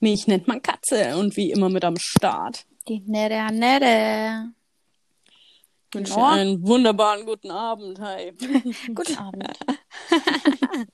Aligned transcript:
Mich 0.00 0.26
nennt 0.26 0.46
man 0.46 0.62
Katze 0.62 1.16
und 1.16 1.36
wie 1.36 1.50
immer 1.50 1.68
mit 1.68 1.84
am 1.84 1.96
Start. 1.98 2.64
Die 2.86 3.00
Nette 3.00 3.52
Nette. 3.54 4.52
Ich 5.90 5.94
wünsche 5.94 6.14
Ja. 6.14 6.28
einen 6.32 6.66
wunderbaren 6.66 7.24
guten 7.26 7.50
Abend. 7.50 7.98
Hi. 8.00 8.32
Guten 8.94 9.16
Abend. 9.16 9.48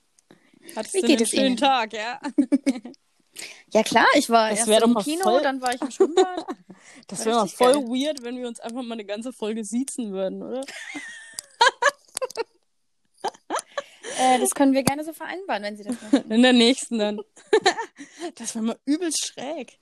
Hattest 0.75 0.93
Wie 0.95 1.01
geht 1.01 1.09
einen 1.17 1.21
es 1.23 1.29
schönen 1.29 1.45
Ihnen? 1.47 1.57
Tag, 1.57 1.93
ja? 1.93 2.19
Ja 3.73 3.83
klar, 3.83 4.05
ich 4.15 4.29
war 4.29 4.49
Das 4.51 4.65
erst 4.65 4.83
im 4.85 4.95
Kino, 4.99 5.23
voll- 5.23 5.41
dann 5.41 5.59
war 5.61 5.73
ich 5.75 5.81
im 5.81 5.91
Schwimmbad. 5.91 6.45
Das 7.07 7.25
wäre 7.25 7.35
mal 7.39 7.47
voll 7.49 7.73
geil. 7.73 7.83
weird, 7.87 8.23
wenn 8.23 8.37
wir 8.37 8.47
uns 8.47 8.61
einfach 8.61 8.81
mal 8.81 8.93
eine 8.93 9.03
ganze 9.03 9.33
Folge 9.33 9.65
siezen 9.65 10.13
würden, 10.13 10.41
oder? 10.41 10.61
Äh, 14.19 14.39
das 14.39 14.51
können 14.51 14.73
wir 14.73 14.83
gerne 14.83 15.03
so 15.03 15.13
vereinbaren, 15.13 15.63
wenn 15.63 15.77
Sie 15.77 15.83
das 15.83 15.95
möchten. 16.11 16.31
In 16.33 16.41
der 16.41 16.53
nächsten 16.53 16.99
dann. 16.99 17.21
Das 18.35 18.55
wäre 18.55 18.65
mal 18.65 18.79
übelst 18.85 19.25
schräg. 19.27 19.77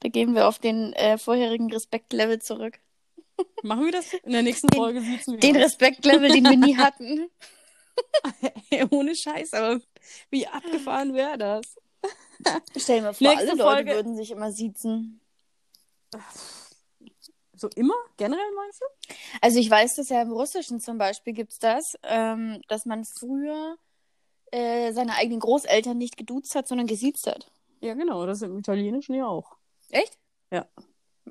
Da 0.00 0.08
gehen 0.08 0.34
wir 0.34 0.46
auf 0.48 0.58
den 0.58 0.92
äh, 0.94 1.16
vorherigen 1.18 1.72
Respektlevel 1.72 2.40
zurück. 2.40 2.78
Machen 3.62 3.84
wir 3.86 3.92
das? 3.92 4.12
In 4.14 4.32
der 4.32 4.42
nächsten 4.42 4.68
Den- 4.68 4.78
Folge 4.78 5.00
siezen 5.00 5.34
wir 5.34 5.40
Den. 5.40 5.56
Respektlevel, 5.56 6.30
den 6.30 6.44
wir 6.44 6.56
nie 6.56 6.76
hatten. 6.76 7.28
Ey, 8.70 8.84
Ohne 8.90 9.14
Scheiß, 9.16 9.52
aber 9.54 9.80
wie 10.30 10.46
abgefahren 10.46 11.14
wäre 11.14 11.36
das? 11.38 11.64
Stell 12.76 12.98
dir 13.00 13.02
mal 13.06 13.14
vor, 13.14 13.28
Nächste 13.28 13.48
alle 13.50 13.58
Leute 13.58 13.62
Folge- 13.74 13.94
würden 13.94 14.16
sich 14.16 14.30
immer 14.30 14.52
siezen. 14.52 15.20
So 17.60 17.68
immer? 17.76 17.94
Generell 18.16 18.52
meinst 18.56 18.80
du? 18.80 19.14
Also 19.42 19.58
ich 19.58 19.70
weiß, 19.70 19.96
dass 19.96 20.08
ja 20.08 20.22
im 20.22 20.32
Russischen 20.32 20.80
zum 20.80 20.96
Beispiel 20.96 21.34
gibt's 21.34 21.58
das, 21.58 21.92
ähm, 22.02 22.62
dass 22.68 22.86
man 22.86 23.04
früher 23.04 23.76
äh, 24.50 24.92
seine 24.92 25.14
eigenen 25.16 25.40
Großeltern 25.40 25.98
nicht 25.98 26.16
geduzt 26.16 26.54
hat, 26.54 26.66
sondern 26.66 26.86
gesiezt 26.86 27.26
hat. 27.26 27.52
Ja, 27.82 27.92
genau, 27.92 28.24
das 28.24 28.40
im 28.40 28.58
Italienischen 28.58 29.14
ja 29.14 29.26
auch. 29.26 29.56
Echt? 29.90 30.18
Ja. 30.50 30.66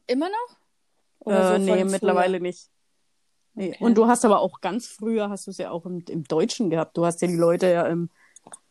Immer 0.05 0.29
noch? 0.29 1.31
Äh, 1.33 1.53
so 1.53 1.57
nee, 1.57 1.83
mittlerweile 1.83 2.39
nicht. 2.39 2.69
Nee. 3.55 3.69
Okay. 3.69 3.83
Und 3.83 3.97
du 3.97 4.05
hast 4.05 4.23
aber 4.23 4.39
auch 4.39 4.61
ganz 4.61 4.85
früher, 4.85 5.31
hast 5.31 5.47
du 5.47 5.51
es 5.51 5.57
ja 5.57 5.71
auch 5.71 5.85
im, 5.87 6.03
im 6.07 6.23
Deutschen 6.25 6.69
gehabt. 6.69 6.95
Du 6.95 7.05
hast 7.05 7.21
ja 7.23 7.27
die 7.27 7.35
Leute 7.35 7.71
ja 7.71 7.87
im, 7.87 8.11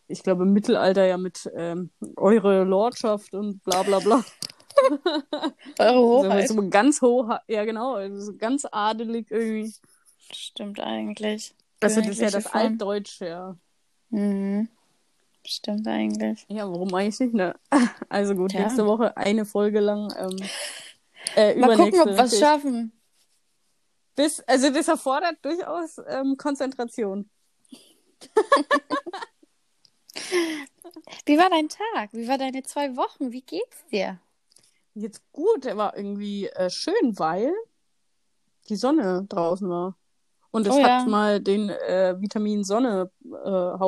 ich 0.06 0.22
glaube 0.22 0.44
im 0.44 0.52
Mittelalter 0.52 1.04
ja 1.04 1.18
mit 1.18 1.50
ähm, 1.56 1.90
eure 2.16 2.62
Lordschaft 2.62 3.34
und 3.34 3.64
bla 3.64 3.82
bla 3.82 3.98
bla. 3.98 4.24
Eure 5.78 5.94
So, 5.94 6.24
Hochheit. 6.28 6.48
so 6.48 6.68
ganz 6.68 7.02
hoch, 7.02 7.30
ja 7.48 7.64
genau, 7.64 7.94
also 7.94 8.20
so 8.20 8.36
ganz 8.36 8.64
adelig 8.70 9.30
irgendwie. 9.30 9.72
Stimmt 10.32 10.80
eigentlich. 10.80 11.54
Also 11.80 12.00
das 12.00 12.10
ist 12.10 12.20
ja 12.20 12.30
das 12.30 12.44
Form. 12.44 12.62
Altdeutsche, 12.62 13.26
ja. 13.26 13.56
Mhm. 14.10 14.68
Stimmt 15.46 15.86
eigentlich. 15.88 16.44
Ja, 16.48 16.70
warum 16.70 16.92
eigentlich 16.94 17.20
nicht, 17.20 17.34
ne? 17.34 17.54
Also 18.08 18.34
gut, 18.34 18.52
Ja. 18.52 18.60
nächste 18.60 18.86
Woche 18.86 19.16
eine 19.16 19.44
Folge 19.46 19.80
lang. 19.80 20.12
Ähm, 20.18 20.36
äh, 21.36 21.54
Mal 21.56 21.76
gucken, 21.76 22.00
ob 22.00 22.06
wir 22.08 22.18
es 22.24 22.38
schaffen. 22.38 22.92
Das, 24.16 24.40
also 24.48 24.70
das 24.70 24.88
erfordert 24.88 25.36
durchaus 25.42 26.00
ähm, 26.08 26.36
Konzentration. 26.36 27.30
Wie 31.24 31.38
war 31.38 31.48
dein 31.50 31.68
Tag? 31.68 32.12
Wie 32.12 32.26
war 32.26 32.36
deine 32.38 32.62
zwei 32.64 32.96
Wochen? 32.96 33.30
Wie 33.32 33.42
geht's 33.42 33.84
dir? 33.92 34.18
Jetzt 35.00 35.22
gut, 35.32 35.64
der 35.64 35.76
war 35.76 35.96
irgendwie 35.96 36.48
äh, 36.48 36.70
schön, 36.70 37.18
weil 37.18 37.52
die 38.68 38.76
Sonne 38.76 39.24
draußen 39.28 39.68
war. 39.68 39.96
Und 40.50 40.66
es 40.66 40.74
Oh 40.74 40.78
ja. 40.78 41.00
hat 41.00 41.06
mal 41.08 41.40
den 41.40 41.68
äh, 41.70 42.16
Vitamin 42.18 42.64
Sonne 42.64 43.10
äh, 43.24 43.78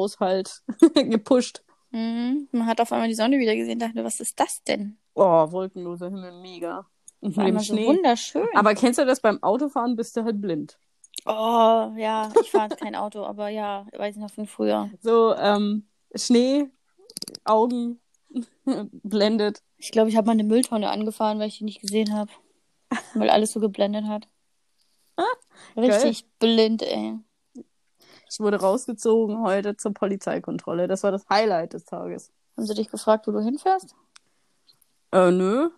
gepusht. 1.04 1.62
Mhm. 1.90 2.48
Man 2.52 2.66
hat 2.66 2.80
auf 2.80 2.92
einmal 2.92 3.08
die 3.08 3.14
Sonne 3.14 3.38
wieder 3.38 3.56
gesehen, 3.56 3.78
dachte, 3.78 4.04
was 4.04 4.20
ist 4.20 4.38
das 4.38 4.62
denn? 4.64 4.98
Oh, 5.14 5.50
wolkenloser 5.50 6.06
Himmel, 6.10 6.32
mega. 6.40 6.86
Und 7.20 7.36
dem 7.36 7.42
einmal 7.46 7.64
so 7.64 7.74
Schnee. 7.74 7.86
wunderschön. 7.86 8.46
Aber 8.54 8.74
kennst 8.74 8.98
du 8.98 9.04
das 9.06 9.20
beim 9.20 9.42
Autofahren 9.42 9.96
bist 9.96 10.16
du 10.16 10.24
halt 10.24 10.40
blind. 10.40 10.78
oh, 11.26 11.92
ja, 11.96 12.30
ich 12.40 12.50
fahre 12.50 12.74
kein 12.76 12.94
Auto, 12.94 13.24
aber 13.24 13.48
ja, 13.48 13.86
weiß 13.96 14.16
ich 14.16 14.22
noch 14.22 14.30
von 14.30 14.46
früher. 14.46 14.88
So 15.02 15.34
ähm, 15.34 15.86
Schnee, 16.14 16.70
Augen 17.44 18.00
blendet. 19.02 19.62
Ich 19.76 19.92
glaube, 19.92 20.10
ich 20.10 20.16
habe 20.16 20.26
mal 20.26 20.32
eine 20.32 20.44
Mülltonne 20.44 20.90
angefahren, 20.90 21.38
weil 21.38 21.48
ich 21.48 21.58
die 21.58 21.64
nicht 21.64 21.80
gesehen 21.80 22.14
habe. 22.14 22.30
Weil 23.14 23.30
alles 23.30 23.52
so 23.52 23.60
geblendet 23.60 24.06
hat. 24.06 24.26
Richtig 25.76 26.26
blind, 26.40 26.82
ey. 26.82 27.18
Ich 28.28 28.40
wurde 28.40 28.60
rausgezogen 28.60 29.42
heute 29.42 29.76
zur 29.76 29.94
Polizeikontrolle. 29.94 30.88
Das 30.88 31.02
war 31.02 31.12
das 31.12 31.28
Highlight 31.28 31.72
des 31.72 31.84
Tages. 31.84 32.32
Haben 32.56 32.66
sie 32.66 32.74
dich 32.74 32.90
gefragt, 32.90 33.26
wo 33.26 33.32
du 33.32 33.40
hinfährst? 33.40 33.94
Äh, 35.12 35.30
nö. 35.30 35.70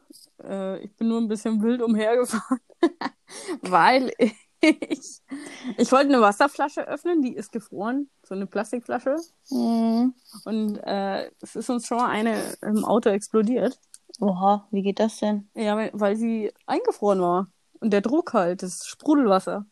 Äh, 0.43 0.79
ich 0.85 0.95
bin 0.97 1.09
nur 1.09 1.21
ein 1.21 1.29
bisschen 1.29 1.63
wild 1.63 1.83
umhergefahren, 1.83 2.61
weil 3.63 4.13
ich, 4.19 4.35
ich 4.63 5.91
wollte 5.93 6.09
eine 6.09 6.21
Wasserflasche 6.21 6.87
öffnen, 6.87 7.23
die 7.23 7.35
ist 7.35 7.53
gefroren, 7.53 8.09
so 8.23 8.35
eine 8.35 8.47
Plastikflasche. 8.47 9.17
Mhm. 9.51 10.15
Und 10.45 10.77
äh, 10.79 11.31
es 11.41 11.57
ist 11.57 11.69
uns 11.69 11.87
schon 11.87 11.99
mal 11.99 12.09
eine 12.09 12.41
im 12.63 12.85
Auto 12.85 13.11
explodiert. 13.11 13.79
Oha, 14.21 14.69
wie 14.71 14.83
geht 14.83 15.01
das 15.01 15.19
denn? 15.19 15.49
Ja, 15.55 15.77
weil, 15.77 15.91
weil 15.95 16.17
sie 16.17 16.53
eingefroren 16.67 17.21
war. 17.21 17.49
Und 17.81 17.93
der 17.93 18.01
Druck 18.03 18.33
halt, 18.35 18.63
das 18.63 18.87
Sprudelwasser. 18.87 19.67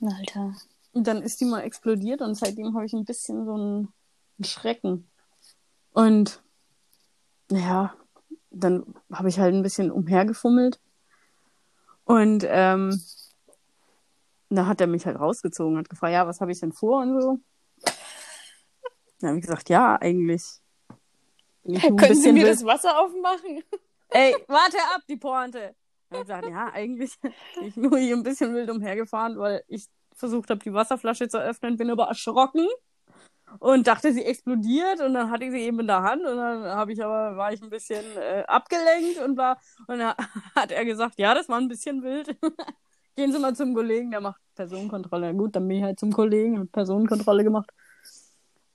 Alter. 0.00 0.54
Und 0.92 1.06
dann 1.06 1.22
ist 1.22 1.40
die 1.40 1.44
mal 1.44 1.60
explodiert 1.60 2.22
und 2.22 2.34
seitdem 2.34 2.74
habe 2.74 2.86
ich 2.86 2.92
ein 2.92 3.04
bisschen 3.04 3.44
so 3.44 3.54
einen, 3.54 3.88
einen 4.38 4.44
Schrecken. 4.44 5.08
Und 5.92 6.42
ja, 7.50 7.94
dann 8.50 8.94
habe 9.12 9.28
ich 9.28 9.38
halt 9.38 9.54
ein 9.54 9.62
bisschen 9.62 9.90
umhergefummelt. 9.90 10.80
Und 12.04 12.44
ähm, 12.48 13.00
da 14.50 14.66
hat 14.66 14.80
er 14.80 14.86
mich 14.86 15.06
halt 15.06 15.18
rausgezogen 15.18 15.74
und 15.74 15.80
hat 15.80 15.88
gefragt, 15.88 16.12
ja, 16.12 16.26
was 16.26 16.40
habe 16.40 16.52
ich 16.52 16.60
denn 16.60 16.72
vor 16.72 17.02
und 17.02 17.20
so. 17.20 17.38
Dann 19.20 19.30
habe 19.30 19.38
ich 19.38 19.44
gesagt, 19.44 19.68
ja, 19.68 19.96
eigentlich. 20.00 20.44
Ein 21.66 21.96
Können 21.96 22.14
Sie 22.14 22.32
mir 22.32 22.46
das 22.46 22.64
Wasser 22.64 22.98
aufmachen? 22.98 23.62
Ey, 24.10 24.34
warte 24.46 24.78
ab, 24.94 25.02
die 25.08 25.16
Pointe. 25.16 25.74
Dann 26.08 26.22
gesagt, 26.22 26.48
ja, 26.48 26.70
eigentlich 26.72 27.20
bin 27.20 27.32
ich 27.60 27.76
nur 27.76 27.98
hier 27.98 28.16
ein 28.16 28.22
bisschen 28.22 28.54
wild 28.54 28.70
umhergefahren, 28.70 29.38
weil 29.38 29.62
ich 29.68 29.86
versucht 30.14 30.50
habe, 30.50 30.60
die 30.60 30.72
Wasserflasche 30.72 31.28
zu 31.28 31.38
öffnen, 31.38 31.76
bin 31.76 31.90
aber 31.90 32.06
erschrocken 32.06 32.66
und 33.60 33.86
dachte, 33.86 34.12
sie 34.12 34.24
explodiert 34.24 35.00
und 35.00 35.14
dann 35.14 35.30
hatte 35.30 35.44
ich 35.44 35.50
sie 35.52 35.60
eben 35.60 35.80
in 35.80 35.86
der 35.86 36.02
Hand 36.02 36.24
und 36.24 36.36
dann 36.36 36.64
habe 36.64 36.92
ich 36.92 37.02
aber, 37.02 37.36
war 37.36 37.52
ich 37.52 37.62
ein 37.62 37.70
bisschen 37.70 38.04
äh, 38.16 38.44
abgelenkt 38.46 39.20
und 39.20 39.36
war, 39.36 39.58
und 39.86 39.98
dann 39.98 40.14
hat 40.54 40.72
er 40.72 40.84
gesagt, 40.84 41.18
ja, 41.18 41.34
das 41.34 41.48
war 41.48 41.58
ein 41.58 41.68
bisschen 41.68 42.02
wild. 42.02 42.36
Gehen 43.18 43.32
Sie 43.32 43.40
mal 43.40 43.56
zum 43.56 43.74
Kollegen, 43.74 44.12
der 44.12 44.20
macht 44.20 44.40
Personenkontrolle. 44.54 45.34
Gut, 45.34 45.56
dann 45.56 45.66
bin 45.66 45.78
ich 45.78 45.82
halt 45.82 45.98
zum 45.98 46.12
Kollegen, 46.12 46.56
hab 46.60 46.70
Personenkontrolle 46.70 47.42
gemacht. 47.42 47.68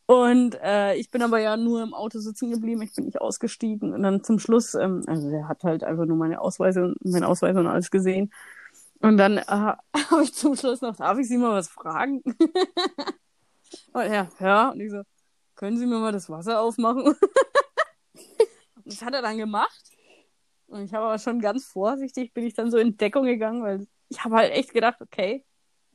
Und 0.06 0.56
äh, 0.62 0.96
ich 0.96 1.10
bin 1.10 1.22
aber 1.22 1.40
ja 1.40 1.56
nur 1.56 1.82
im 1.82 1.94
Auto 1.94 2.20
sitzen 2.20 2.52
geblieben, 2.52 2.82
ich 2.82 2.94
bin 2.94 3.06
nicht 3.06 3.22
ausgestiegen. 3.22 3.94
Und 3.94 4.04
dann 4.04 4.22
zum 4.22 4.40
Schluss, 4.40 4.74
ähm, 4.74 5.02
also 5.08 5.30
der 5.30 5.48
hat 5.48 5.64
halt 5.64 5.86
einfach 5.86 6.04
nur 6.04 6.18
meine 6.18 6.42
Ausweise 6.42 6.84
und 6.84 7.06
meinen 7.06 7.24
Ausweis 7.24 7.56
und 7.56 7.68
alles 7.68 7.90
gesehen. 7.90 8.34
Und 9.00 9.16
dann 9.16 9.38
äh, 9.38 9.44
habe 9.48 10.24
ich 10.24 10.34
zum 10.34 10.58
Schluss 10.58 10.82
noch, 10.82 10.98
darf 10.98 11.18
ich 11.20 11.30
Sie 11.30 11.38
mal 11.38 11.54
was 11.54 11.70
fragen? 11.70 12.22
und 13.94 14.02
er, 14.02 14.28
ja, 14.42 14.72
und 14.72 14.82
ich 14.82 14.92
so, 14.92 15.04
können 15.56 15.78
Sie 15.78 15.86
mir 15.86 16.00
mal 16.00 16.12
das 16.12 16.30
Wasser 16.30 16.60
aufmachen? 16.60 17.06
und 17.16 17.18
das 18.84 19.02
hat 19.02 19.14
er 19.14 19.22
dann 19.22 19.38
gemacht. 19.38 19.84
Und 20.68 20.84
ich 20.84 20.94
habe 20.94 21.06
aber 21.06 21.18
schon 21.18 21.40
ganz 21.40 21.64
vorsichtig, 21.64 22.34
bin 22.34 22.46
ich 22.46 22.56
dann 22.56 22.72
so 22.72 22.78
in 22.78 22.98
Deckung 22.98 23.24
gegangen, 23.24 23.64
weil 23.64 23.88
ich 24.14 24.24
habe 24.24 24.36
halt 24.36 24.52
echt 24.54 24.74
gedacht, 24.74 25.02
okay, 25.02 25.44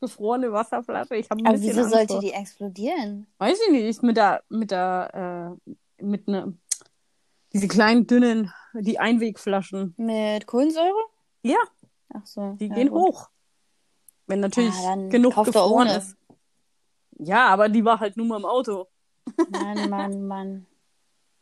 gefrorene 0.00 0.52
Wasserflasche, 0.52 1.14
ich 1.16 1.30
habe 1.30 1.40
ein 1.40 1.46
Aber 1.46 1.54
bisschen 1.54 1.70
wieso 1.70 1.80
Angst 1.82 1.92
sollte 1.94 2.12
vor. 2.14 2.20
die 2.20 2.32
explodieren? 2.32 3.26
Weiß 3.38 3.58
ich 3.66 3.72
nicht, 3.72 4.02
mit 4.02 4.16
der, 4.16 4.42
mit 4.48 4.70
der, 4.72 5.56
äh, 5.98 6.04
mit 6.04 6.26
ne, 6.28 6.56
diese 7.52 7.68
kleinen, 7.68 8.06
dünnen, 8.06 8.52
die 8.74 8.98
Einwegflaschen. 8.98 9.94
Mit 9.96 10.46
Kohlensäure? 10.46 10.98
Ja, 11.42 11.58
Ach 12.12 12.26
so. 12.26 12.56
die 12.60 12.66
ja, 12.68 12.74
gehen 12.74 12.90
gut. 12.90 13.00
hoch. 13.14 13.30
Wenn 14.26 14.40
natürlich 14.40 14.74
Ja, 14.76 14.90
dann 14.90 15.10
genug 15.10 15.42
gefroren 15.44 15.88
ist. 15.88 16.16
Ja, 17.18 17.46
aber 17.48 17.68
die 17.68 17.84
war 17.84 17.98
halt 18.00 18.16
nur 18.16 18.26
mal 18.26 18.36
im 18.38 18.44
Auto. 18.44 18.88
Mann, 19.48 19.88
Mann, 19.88 20.26
Mann. 20.26 20.66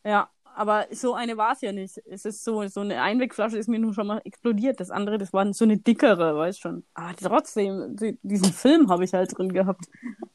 Ja, 0.05 0.29
aber 0.57 0.87
so 0.89 1.13
eine 1.13 1.37
war 1.37 1.53
es 1.53 1.61
ja 1.61 1.71
nicht. 1.71 2.01
Es 2.07 2.25
ist 2.25 2.43
so, 2.43 2.67
so 2.67 2.79
eine 2.79 2.99
Einwegflasche 2.99 3.59
ist 3.59 3.69
mir 3.69 3.77
nur 3.77 3.93
schon 3.93 4.07
mal 4.07 4.21
explodiert. 4.25 4.79
Das 4.79 4.89
andere, 4.89 5.19
das 5.19 5.31
war 5.31 5.53
so 5.53 5.65
eine 5.65 5.77
dickere, 5.77 6.35
weißt 6.35 6.59
schon. 6.59 6.83
Aber 6.95 7.15
trotzdem, 7.15 7.95
die, 7.95 8.17
diesen 8.23 8.51
Film 8.51 8.89
habe 8.89 9.05
ich 9.05 9.13
halt 9.13 9.37
drin 9.37 9.53
gehabt. 9.53 9.85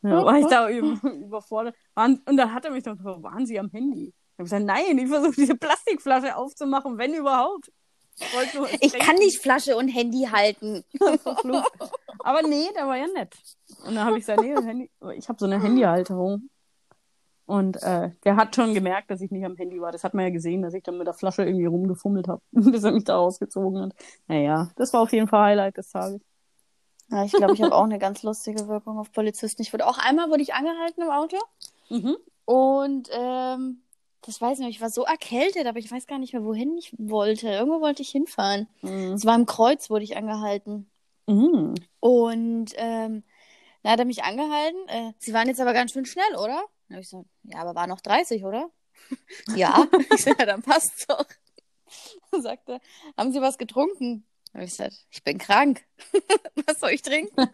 Ja, 0.02 0.24
war 0.24 0.38
ich 0.38 0.46
da 0.46 0.68
über, 0.70 1.12
überfordert. 1.12 1.74
Waren, 1.94 2.22
und 2.28 2.36
dann 2.36 2.54
hat 2.54 2.64
er 2.64 2.70
mich 2.70 2.84
doch 2.84 2.96
gefragt, 2.96 3.22
waren 3.24 3.46
Sie 3.46 3.58
am 3.58 3.68
Handy? 3.70 4.08
Ich 4.08 4.38
habe 4.38 4.44
gesagt, 4.44 4.64
nein, 4.64 4.96
ich 4.96 5.08
versuche 5.08 5.34
diese 5.34 5.56
Plastikflasche 5.56 6.36
aufzumachen, 6.36 6.98
wenn 6.98 7.14
überhaupt. 7.14 7.72
Ich, 8.16 8.54
nur 8.54 8.68
Ich 8.80 8.92
kann 8.92 9.16
nicht 9.16 9.42
Flasche 9.42 9.76
und 9.76 9.88
Handy 9.88 10.28
halten. 10.30 10.84
Aber 12.20 12.42
nee, 12.42 12.68
der 12.76 12.86
war 12.86 12.96
ja 12.96 13.08
nett. 13.08 13.34
Und 13.84 13.96
dann 13.96 14.04
habe 14.04 14.18
ich 14.18 14.24
gesagt, 14.24 14.40
nee, 14.40 14.54
Handy, 14.54 14.88
ich 15.16 15.28
habe 15.28 15.38
so 15.40 15.46
eine 15.46 15.60
Handyhalterung. 15.62 16.48
Und 17.46 17.82
äh, 17.82 18.10
der 18.24 18.36
hat 18.36 18.54
schon 18.54 18.72
gemerkt, 18.72 19.10
dass 19.10 19.20
ich 19.20 19.30
nicht 19.30 19.44
am 19.44 19.56
Handy 19.56 19.80
war. 19.80 19.90
Das 19.92 20.04
hat 20.04 20.14
man 20.14 20.24
ja 20.24 20.30
gesehen, 20.30 20.62
dass 20.62 20.74
ich 20.74 20.82
dann 20.82 20.96
mit 20.98 21.06
der 21.06 21.14
Flasche 21.14 21.42
irgendwie 21.44 21.66
rumgefummelt 21.66 22.28
habe, 22.28 22.40
bis 22.52 22.84
er 22.84 22.92
mich 22.92 23.04
da 23.04 23.16
rausgezogen 23.16 23.80
hat. 23.82 23.92
Naja, 24.28 24.70
das 24.76 24.92
war 24.92 25.00
auf 25.00 25.12
jeden 25.12 25.26
Fall 25.28 25.42
Highlight 25.50 25.76
des 25.76 25.90
Tages. 25.90 26.20
Ja, 27.10 27.24
ich 27.24 27.32
glaube, 27.32 27.52
ich 27.52 27.60
habe 27.62 27.74
auch 27.74 27.84
eine 27.84 27.98
ganz 27.98 28.22
lustige 28.22 28.68
Wirkung 28.68 28.98
auf 28.98 29.12
Polizisten. 29.12 29.60
Ich 29.60 29.72
wurde 29.72 29.86
auch 29.86 29.98
einmal 29.98 30.30
wurde 30.30 30.42
ich 30.42 30.54
angehalten 30.54 31.02
im 31.02 31.10
Auto 31.10 31.36
Mhm. 31.90 32.16
und 32.46 33.08
ähm, 33.12 33.82
das 34.22 34.40
weiß 34.40 34.58
ich 34.58 34.62
noch, 34.64 34.70
ich 34.70 34.80
war 34.80 34.88
so 34.88 35.02
erkältet, 35.02 35.66
aber 35.66 35.78
ich 35.78 35.90
weiß 35.90 36.06
gar 36.06 36.18
nicht 36.18 36.32
mehr, 36.32 36.44
wohin 36.44 36.78
ich 36.78 36.94
wollte. 36.96 37.48
Irgendwo 37.48 37.80
wollte 37.82 38.00
ich 38.02 38.10
hinfahren. 38.10 38.66
Mhm. 38.80 39.12
Es 39.14 39.26
war 39.26 39.34
im 39.34 39.44
Kreuz, 39.46 39.90
wurde 39.90 40.04
ich 40.04 40.16
angehalten. 40.16 40.88
Mhm. 41.26 41.74
Und 42.00 42.72
ähm, 42.76 43.24
dann 43.82 43.92
hat 43.92 43.98
er 43.98 44.04
mich 44.06 44.22
angehalten. 44.24 44.78
Äh, 44.88 45.12
Sie 45.18 45.34
waren 45.34 45.48
jetzt 45.48 45.60
aber 45.60 45.72
ganz 45.72 45.92
schön 45.92 46.06
schnell, 46.06 46.36
oder? 46.42 46.62
Dann 46.88 46.96
habe 46.96 47.02
ich 47.02 47.08
so, 47.08 47.26
ja, 47.44 47.58
aber 47.58 47.74
war 47.74 47.86
noch 47.86 48.00
30, 48.00 48.44
oder? 48.44 48.70
ja. 49.56 49.86
Ich 50.14 50.24
so, 50.24 50.30
ja, 50.30 50.46
dann 50.46 50.62
passt's 50.62 51.06
doch. 51.06 51.26
Dann 52.30 52.42
sagte, 52.42 52.80
haben 53.16 53.32
Sie 53.32 53.40
was 53.40 53.58
getrunken? 53.58 54.26
Dann 54.52 54.60
habe 54.60 54.64
ich 54.64 54.70
gesagt, 54.70 55.06
ich 55.10 55.22
bin 55.22 55.38
krank. 55.38 55.84
was 56.66 56.80
soll 56.80 56.90
ich 56.90 57.02
trinken? 57.02 57.34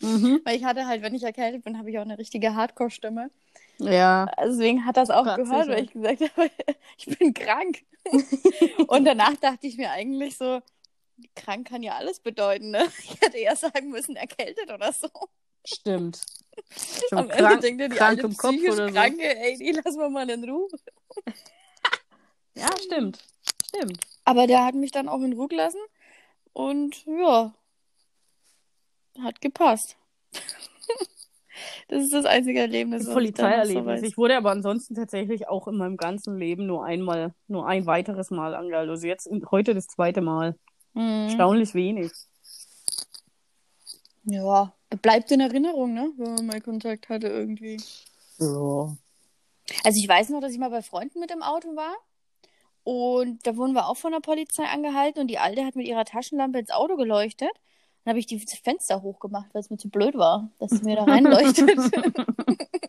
Mhm. 0.00 0.40
Weil 0.44 0.56
ich 0.56 0.64
hatte 0.64 0.86
halt, 0.86 1.02
wenn 1.02 1.14
ich 1.14 1.22
erkältet 1.22 1.64
bin, 1.64 1.78
habe 1.78 1.90
ich 1.90 1.98
auch 1.98 2.02
eine 2.02 2.18
richtige 2.18 2.54
Hardcore-Stimme. 2.54 3.30
Ja. 3.78 4.26
Deswegen 4.38 4.84
hat 4.84 4.96
das 4.96 5.08
auch 5.08 5.24
Fragt 5.24 5.42
gehört, 5.42 5.68
weil 5.68 5.76
halt. 5.76 5.84
ich 5.86 5.92
gesagt 5.92 6.20
habe, 6.20 6.50
ich 6.98 7.18
bin 7.18 7.32
krank. 7.32 7.84
Und 8.88 9.04
danach 9.04 9.34
dachte 9.36 9.66
ich 9.66 9.76
mir 9.76 9.90
eigentlich 9.90 10.36
so, 10.36 10.60
krank 11.34 11.68
kann 11.68 11.82
ja 11.82 11.94
alles 11.94 12.20
bedeuten, 12.20 12.70
ne? 12.70 12.86
Ich 12.98 13.20
hätte 13.20 13.38
eher 13.38 13.56
sagen 13.56 13.90
müssen, 13.90 14.16
erkältet 14.16 14.70
oder 14.70 14.92
so. 14.92 15.08
Stimmt. 15.64 16.20
Am 17.10 17.18
Schon 17.18 17.30
Ende 17.30 17.36
krank, 17.36 17.60
denkt 17.60 17.80
ihr, 17.80 17.88
die 17.88 17.96
krank 17.96 18.10
alte 18.10 18.26
im 18.26 18.36
Kopf 18.36 18.54
oder 18.54 18.88
so. 18.88 18.94
Kranke, 18.94 19.36
ey, 19.36 19.56
die 19.58 19.72
lassen 19.72 19.98
wir 19.98 20.10
mal 20.10 20.28
in 20.28 20.44
Ruhe. 20.48 20.68
Ja, 22.56 22.68
stimmt. 22.80 23.18
Stimmt. 23.66 23.98
Aber 24.24 24.46
der 24.46 24.64
hat 24.64 24.76
mich 24.76 24.92
dann 24.92 25.08
auch 25.08 25.20
in 25.22 25.32
Ruhe 25.32 25.48
gelassen 25.48 25.80
und 26.52 27.04
ja, 27.06 27.52
hat 29.20 29.40
gepasst. 29.40 29.96
das 31.88 32.04
ist 32.04 32.12
das 32.12 32.26
einzige 32.26 32.60
Erlebnis. 32.60 33.02
was 33.02 33.08
ich 33.08 33.14
Polizeierlebnis. 33.14 33.84
weiß. 33.84 34.02
ich 34.02 34.16
wurde 34.16 34.36
aber 34.36 34.52
ansonsten 34.52 34.94
tatsächlich 34.94 35.48
auch 35.48 35.66
in 35.68 35.76
meinem 35.76 35.96
ganzen 35.96 36.38
Leben 36.38 36.66
nur 36.66 36.84
einmal, 36.84 37.34
nur 37.48 37.66
ein 37.66 37.86
weiteres 37.86 38.30
Mal 38.30 38.54
angehalten. 38.54 38.90
Also 38.90 39.06
jetzt 39.06 39.28
heute 39.50 39.74
das 39.74 39.88
zweite 39.88 40.20
Mal. 40.20 40.56
Mhm. 40.94 41.24
Erstaunlich 41.24 41.74
wenig. 41.74 42.12
Ja, 44.26 44.72
bleibt 44.96 45.30
in 45.30 45.40
Erinnerung, 45.40 45.94
ne? 45.94 46.10
Wenn 46.16 46.34
man 46.34 46.46
mal 46.46 46.60
Kontakt 46.60 47.08
hatte 47.08 47.28
irgendwie. 47.28 47.80
Ja. 48.38 48.96
Also 49.82 49.98
ich 49.98 50.08
weiß 50.08 50.28
noch, 50.30 50.40
dass 50.40 50.52
ich 50.52 50.58
mal 50.58 50.70
bei 50.70 50.82
Freunden 50.82 51.20
mit 51.20 51.30
im 51.30 51.42
Auto 51.42 51.74
war. 51.76 51.94
Und 52.82 53.46
da 53.46 53.56
wurden 53.56 53.72
wir 53.72 53.88
auch 53.88 53.96
von 53.96 54.12
der 54.12 54.20
Polizei 54.20 54.64
angehalten 54.64 55.20
und 55.20 55.28
die 55.28 55.38
Alte 55.38 55.64
hat 55.64 55.74
mit 55.74 55.86
ihrer 55.86 56.04
Taschenlampe 56.04 56.58
ins 56.58 56.70
Auto 56.70 56.96
geleuchtet. 56.96 57.50
Dann 58.04 58.10
habe 58.12 58.18
ich 58.18 58.26
die 58.26 58.38
Fenster 58.38 59.00
hochgemacht, 59.00 59.54
weil 59.54 59.60
es 59.60 59.70
mir 59.70 59.78
zu 59.78 59.88
blöd 59.88 60.14
war, 60.14 60.50
dass 60.58 60.70
sie 60.70 60.84
mir 60.84 60.96
da 60.96 61.04
reinleuchtet. 61.04 61.78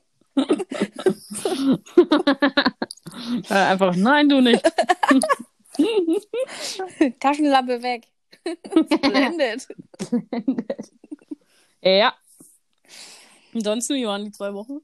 Äh, 3.50 3.54
einfach, 3.54 3.96
nein, 3.96 4.28
du 4.30 4.42
nicht. 4.42 4.62
Taschenlampe 7.20 7.82
weg. 7.82 8.08
Es 8.44 8.90
blendet. 9.02 9.68
Ja. 11.86 12.14
Ansonsten, 13.54 13.96
wie 13.96 14.06
waren 14.06 14.26
die 14.26 14.32
zwei 14.32 14.54
Wochen? 14.54 14.80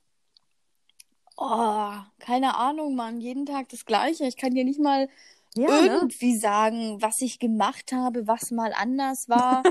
Oh, 1.37 1.93
keine 2.19 2.55
Ahnung, 2.55 2.95
Mann. 2.95 3.19
Jeden 3.19 3.45
Tag 3.45 3.69
das 3.69 3.85
Gleiche. 3.85 4.25
Ich 4.25 4.37
kann 4.37 4.53
dir 4.53 4.63
nicht 4.63 4.79
mal 4.79 5.09
Ja, 5.55 5.81
irgendwie 5.85 6.37
sagen, 6.37 7.01
was 7.01 7.21
ich 7.21 7.39
gemacht 7.39 7.91
habe, 7.91 8.27
was 8.27 8.51
mal 8.51 8.73
anders 8.73 9.27
war. 9.27 9.63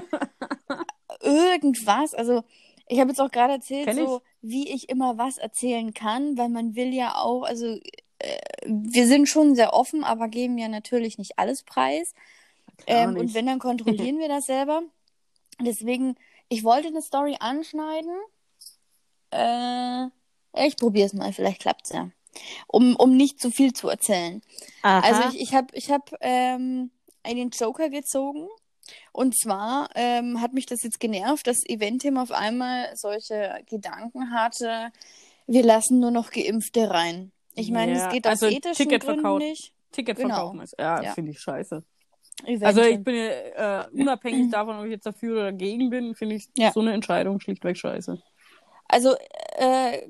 Irgendwas. 1.23 2.15
Also, 2.15 2.43
ich 2.88 2.99
habe 3.00 3.11
jetzt 3.11 3.21
auch 3.21 3.31
gerade 3.31 3.55
erzählt, 3.55 3.85
Kenn 3.87 3.99
ich. 3.99 4.05
so 4.05 4.23
wie 4.43 4.69
ich 4.73 4.88
immer 4.88 5.17
was 5.19 5.38
erzählen 5.38 5.94
kann, 5.94 6.37
weil 6.37 6.49
man 6.49 6.75
will 6.75 6.93
ja 6.93 7.15
auch, 7.17 7.43
also 7.44 7.79
äh, 8.19 8.38
wir 8.67 9.06
sind 9.06 9.29
schon 9.29 9.55
sehr 9.55 9.73
offen, 9.75 10.03
aber 10.03 10.29
geben 10.29 10.59
ja 10.59 10.69
natürlich 10.69 11.19
nicht 11.19 11.38
alles 11.38 11.62
preis. 11.62 12.15
Ähm, 12.87 13.12
nicht. 13.15 13.21
und 13.21 13.35
wenn, 13.35 13.47
dann 13.47 13.59
kontrollieren 13.61 14.19
wir 14.19 14.29
das 14.29 14.47
selber. 14.47 14.83
Deswegen, 15.61 16.17
ich 16.50 16.64
wollte 16.64 16.88
eine 16.88 17.00
Story 17.00 17.37
anschneiden. 17.41 18.14
Äh, 19.31 20.06
ich 20.67 20.76
probiere 20.76 21.06
es 21.06 21.14
mal, 21.14 21.32
vielleicht 21.32 21.62
klappt's 21.62 21.91
ja. 21.91 22.11
Um, 22.67 22.97
um 22.97 23.17
nicht 23.17 23.41
zu 23.41 23.50
viel 23.50 23.73
zu 23.73 23.88
erzählen. 23.88 24.43
Aha. 24.82 25.00
Also 25.00 25.29
ich, 25.31 25.41
ich 25.41 25.55
habe 25.55 25.69
ich 25.73 25.91
hab, 25.91 26.12
ähm, 26.20 26.91
einen 27.23 27.50
Joker 27.50 27.88
gezogen. 27.88 28.49
Und 29.12 29.38
zwar 29.38 29.88
ähm, 29.94 30.41
hat 30.41 30.52
mich 30.52 30.67
das 30.67 30.82
jetzt 30.82 30.99
genervt, 30.99 31.47
dass 31.47 31.64
Eventim 31.64 32.19
auf 32.19 32.32
einmal 32.32 32.97
solche 32.97 33.62
Gedanken 33.67 34.32
hatte, 34.32 34.91
wir 35.47 35.62
lassen 35.62 36.00
nur 36.00 36.11
noch 36.11 36.31
Geimpfte 36.31 36.91
rein. 36.91 37.31
Ich 37.55 37.70
meine, 37.70 37.93
Ja, 37.93 38.06
es 38.06 38.12
geht 38.12 38.26
aus 38.26 38.43
also 38.43 38.47
ethischen 38.47 38.76
Ticketverkauf. 38.76 39.38
Gründen 39.38 39.49
nicht. 39.50 39.73
Ticket 39.93 40.17
genau. 40.17 40.35
verkaufen 40.35 40.61
ist. 40.61 40.75
Ja, 40.79 41.02
Ja. 41.02 41.12
finde 41.12 41.32
ich 41.32 41.41
scheiße. 41.41 41.85
Eventim. 42.45 42.67
Also 42.67 42.83
ich 42.83 43.03
bin 43.03 43.15
äh, 43.15 43.85
unabhängig 43.93 44.51
davon, 44.51 44.79
ob 44.79 44.85
ich 44.85 44.93
jetzt 44.93 45.07
dafür 45.07 45.33
oder 45.35 45.45
dagegen 45.53 45.91
bin, 45.91 46.15
finde 46.15 46.37
ich 46.37 46.49
Ja. 46.57 46.73
so 46.73 46.81
eine 46.81 46.93
Entscheidung 46.93 47.41
schlichtweg 47.41 47.77
scheiße. 47.77 48.21
Also, 48.89 49.15
äh, 49.57 50.09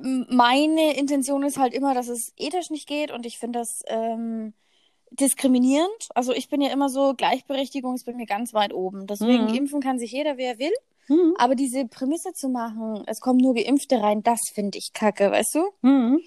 meine 0.00 0.96
Intention 0.96 1.42
ist 1.42 1.58
halt 1.58 1.74
immer, 1.74 1.94
dass 1.94 2.08
es 2.08 2.32
ethisch 2.36 2.70
nicht 2.70 2.86
geht 2.86 3.10
und 3.10 3.26
ich 3.26 3.38
finde 3.38 3.58
das 3.60 3.82
ähm, 3.86 4.52
diskriminierend. 5.10 6.08
Also 6.14 6.32
ich 6.32 6.48
bin 6.48 6.60
ja 6.60 6.70
immer 6.70 6.88
so, 6.88 7.14
Gleichberechtigung 7.16 7.94
ist 7.94 8.04
bei 8.06 8.12
mir 8.12 8.26
ganz 8.26 8.54
weit 8.54 8.72
oben. 8.72 9.06
Deswegen 9.06 9.46
Mhm. 9.46 9.54
impfen 9.54 9.80
kann 9.80 9.98
sich 9.98 10.12
jeder, 10.12 10.36
wer 10.36 10.58
will. 10.58 10.72
Mhm. 11.08 11.34
Aber 11.38 11.54
diese 11.54 11.86
Prämisse 11.86 12.32
zu 12.34 12.48
machen, 12.48 13.02
es 13.06 13.20
kommen 13.20 13.38
nur 13.38 13.54
Geimpfte 13.54 14.00
rein, 14.00 14.22
das 14.22 14.40
finde 14.52 14.78
ich 14.78 14.92
kacke, 14.92 15.30
weißt 15.30 15.54
du? 15.54 15.70
Mhm. 15.82 16.20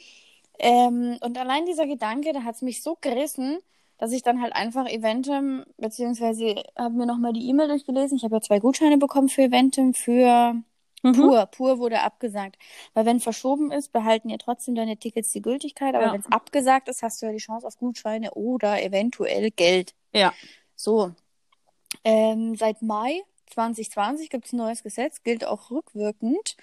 Ähm, 0.59 1.18
und 1.21 1.38
allein 1.38 1.65
dieser 1.65 1.86
Gedanke, 1.88 2.33
da 2.33 2.44
hat 2.44 2.56
es 2.56 2.62
mich 2.62 2.81
so 2.83 2.97
gerissen, 3.00 3.59
dass 4.01 4.12
ich 4.13 4.24
dann 4.24 4.42
halt 4.42 4.53
einfach 4.56 4.88
Eventim, 4.89 5.63
beziehungsweise 5.77 6.63
habe 6.75 6.95
mir 6.95 7.06
nochmal 7.06 7.33
die 7.33 7.48
E-Mail 7.48 7.68
durchgelesen. 7.68 8.18
Ich 8.18 8.24
habe 8.24 8.36
ja 8.38 8.42
zwei 8.42 8.57
Gutscheine 8.59 8.98
bekommen 8.98 9.30
für 9.30 9.44
Eventim, 9.44 9.94
für 9.94 10.56
Mhm. 11.03 11.13
Pur. 11.13 11.45
Pur 11.48 11.77
wurde 11.80 12.01
abgesagt. 12.01 12.57
Weil 12.95 13.06
wenn 13.06 13.19
verschoben 13.19 13.71
ist, 13.71 13.92
behalten 13.92 14.30
ja 14.30 14.38
trotzdem 14.38 14.74
deine 14.75 14.98
Tickets 14.98 15.31
die 15.31 15.42
Gültigkeit. 15.42 15.94
Aber 15.95 16.06
Ja. 16.06 16.13
wenn 16.13 16.19
es 16.19 16.31
abgesagt 16.31 16.89
ist, 16.89 17.01
hast 17.03 17.21
du 17.21 17.27
ja 17.27 17.31
die 17.31 17.38
Chance 17.39 17.65
auf 17.68 17.77
Gutscheine 17.77 18.31
oder 18.33 18.83
eventuell 18.83 19.51
Geld. 19.51 19.94
Ja. 20.14 20.33
So. 20.75 21.11
Ähm, 22.04 22.56
seit 22.56 22.81
Mai 22.81 23.21
2020 23.51 24.29
gibt 24.29 24.45
es 24.45 24.53
ein 24.53 24.57
neues 24.57 24.83
Gesetz, 24.83 25.23
gilt 25.23 25.45
auch 25.45 25.71
rückwirkend, 25.71 26.55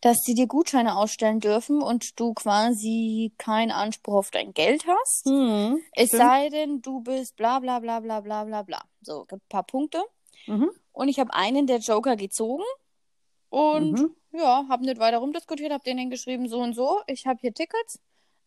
dass 0.00 0.16
sie 0.24 0.34
dir 0.34 0.46
Gutscheine 0.46 0.96
ausstellen 0.96 1.40
dürfen 1.40 1.82
und 1.82 2.18
du 2.18 2.34
quasi 2.34 3.32
keinen 3.38 3.70
Anspruch 3.70 4.14
auf 4.14 4.30
dein 4.30 4.52
Geld 4.54 4.84
hast. 4.86 5.26
Mhm. 5.26 5.80
Es 5.92 6.08
Stimmt. 6.08 6.22
sei 6.22 6.48
denn, 6.48 6.82
du 6.82 7.00
bist 7.00 7.36
bla 7.36 7.58
bla 7.60 7.78
bla 7.80 8.00
bla 8.00 8.20
bla 8.20 8.44
bla 8.44 8.62
bla. 8.62 8.80
So, 9.02 9.24
gibt 9.26 9.42
ein 9.44 9.48
paar 9.48 9.64
Punkte. 9.64 10.02
Mhm. 10.46 10.70
Und 10.92 11.08
ich 11.08 11.20
habe 11.20 11.32
einen 11.34 11.66
der 11.66 11.78
Joker 11.78 12.16
gezogen 12.16 12.64
und 13.48 13.92
Mhm. 13.98 14.16
ja, 14.32 14.64
habe 14.68 14.84
nicht 14.84 14.98
weiter 14.98 15.18
rumdiskutiert, 15.18 15.72
habe 15.72 15.84
denen 15.84 16.10
geschrieben, 16.10 16.48
so 16.48 16.58
und 16.60 16.74
so, 16.74 17.00
ich 17.06 17.26
habe 17.26 17.38
hier 17.40 17.52
Tickets. 17.54 17.98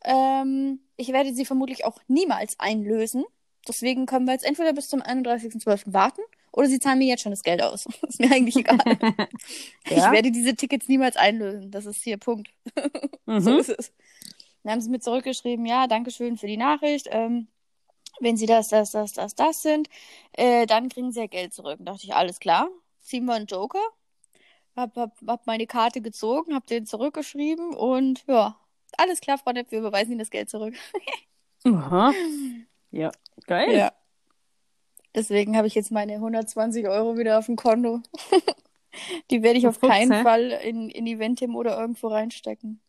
Ähm, 0.06 0.82
ich 0.98 1.10
werde 1.14 1.34
sie 1.34 1.46
vermutlich 1.46 1.86
auch 1.86 1.98
niemals 2.08 2.60
einlösen. 2.60 3.24
Deswegen 3.68 4.06
können 4.06 4.26
wir 4.26 4.34
jetzt 4.34 4.44
entweder 4.46 4.74
bis 4.74 4.90
zum 4.90 5.02
31.12. 5.02 5.94
warten 5.94 6.22
oder 6.54 6.68
sie 6.68 6.80
zahlen 6.80 7.00
mir 7.00 7.08
jetzt 7.08 7.24
schon 7.24 7.32
das 7.34 7.44
Geld 7.44 7.62
aus. 7.62 7.86
ist 8.08 8.20
mir 8.20 8.32
eigentlich 8.32 8.56
egal. 8.56 8.80
Ich 9.86 9.98
Ja. 9.98 10.12
werde 10.12 10.32
diese 10.32 10.56
Tickets 10.56 10.88
niemals 10.88 11.18
einlösen. 11.18 11.72
Das 11.72 11.86
ist 11.86 12.02
hier 12.04 12.18
Punkt. 12.18 12.50
Mhm. 13.26 13.40
So 13.40 13.58
ist 13.58 13.70
es. 13.70 13.94
Dann 14.64 14.74
haben 14.74 14.82
sie 14.82 14.90
mir 14.90 15.00
zurückgeschrieben, 15.00 15.66
ja, 15.66 15.88
danke 15.88 16.12
schön 16.12 16.38
für 16.38 16.48
die 16.48 16.58
Nachricht. 16.58 17.08
Ähm, 17.10 17.48
wenn 18.20 18.36
sie 18.38 18.46
das, 18.46 18.68
das, 18.68 18.92
das, 18.92 19.14
das, 19.14 19.36
das 19.36 19.62
sind, 19.62 19.90
äh, 20.34 20.66
dann 20.66 20.90
kriegen 20.90 21.12
sie 21.14 21.22
ja 21.22 21.28
Geld 21.28 21.54
zurück. 21.54 21.80
Und 21.80 21.86
dachte 21.86 22.04
ich, 22.04 22.14
alles 22.14 22.40
klar, 22.40 22.68
ziehen 23.00 23.26
wir 23.26 23.34
einen 23.34 23.46
Joker. 23.48 23.80
Hab, 24.76 24.96
hab, 24.98 25.18
hab 25.26 25.48
meine 25.48 25.68
Karte 25.68 26.02
gezogen, 26.02 26.54
hab 26.54 26.68
den 26.68 26.86
zurückgeschrieben 26.86 27.74
und 27.74 28.26
ja, 28.28 28.60
alles 28.98 29.22
klar, 29.22 29.38
Frau 29.38 29.52
Nepp, 29.52 29.72
wir 29.72 29.80
überweisen 29.80 30.12
Ihnen 30.12 30.20
das 30.20 30.32
Geld 30.32 30.50
zurück. 30.50 30.76
Aha. 31.66 32.14
Ja, 32.92 33.12
geil. 33.48 33.76
Ja. 33.78 33.94
Deswegen 35.16 35.56
habe 35.58 35.68
ich 35.68 35.76
jetzt 35.76 35.92
meine 35.92 36.14
120 36.16 36.88
Euro 36.88 37.18
wieder 37.18 37.38
auf 37.40 37.46
dem 37.46 37.56
Konto. 37.56 38.02
Die 39.32 39.42
werde 39.44 39.58
ich 39.60 39.68
auf 39.68 39.76
Fuchs, 39.78 39.90
keinen 39.92 40.14
hä? 40.14 40.24
Fall 40.24 40.52
in, 40.64 40.90
in 40.90 41.08
Eventim 41.08 41.56
oder 41.56 41.80
irgendwo 41.80 42.08
reinstecken. 42.08 42.80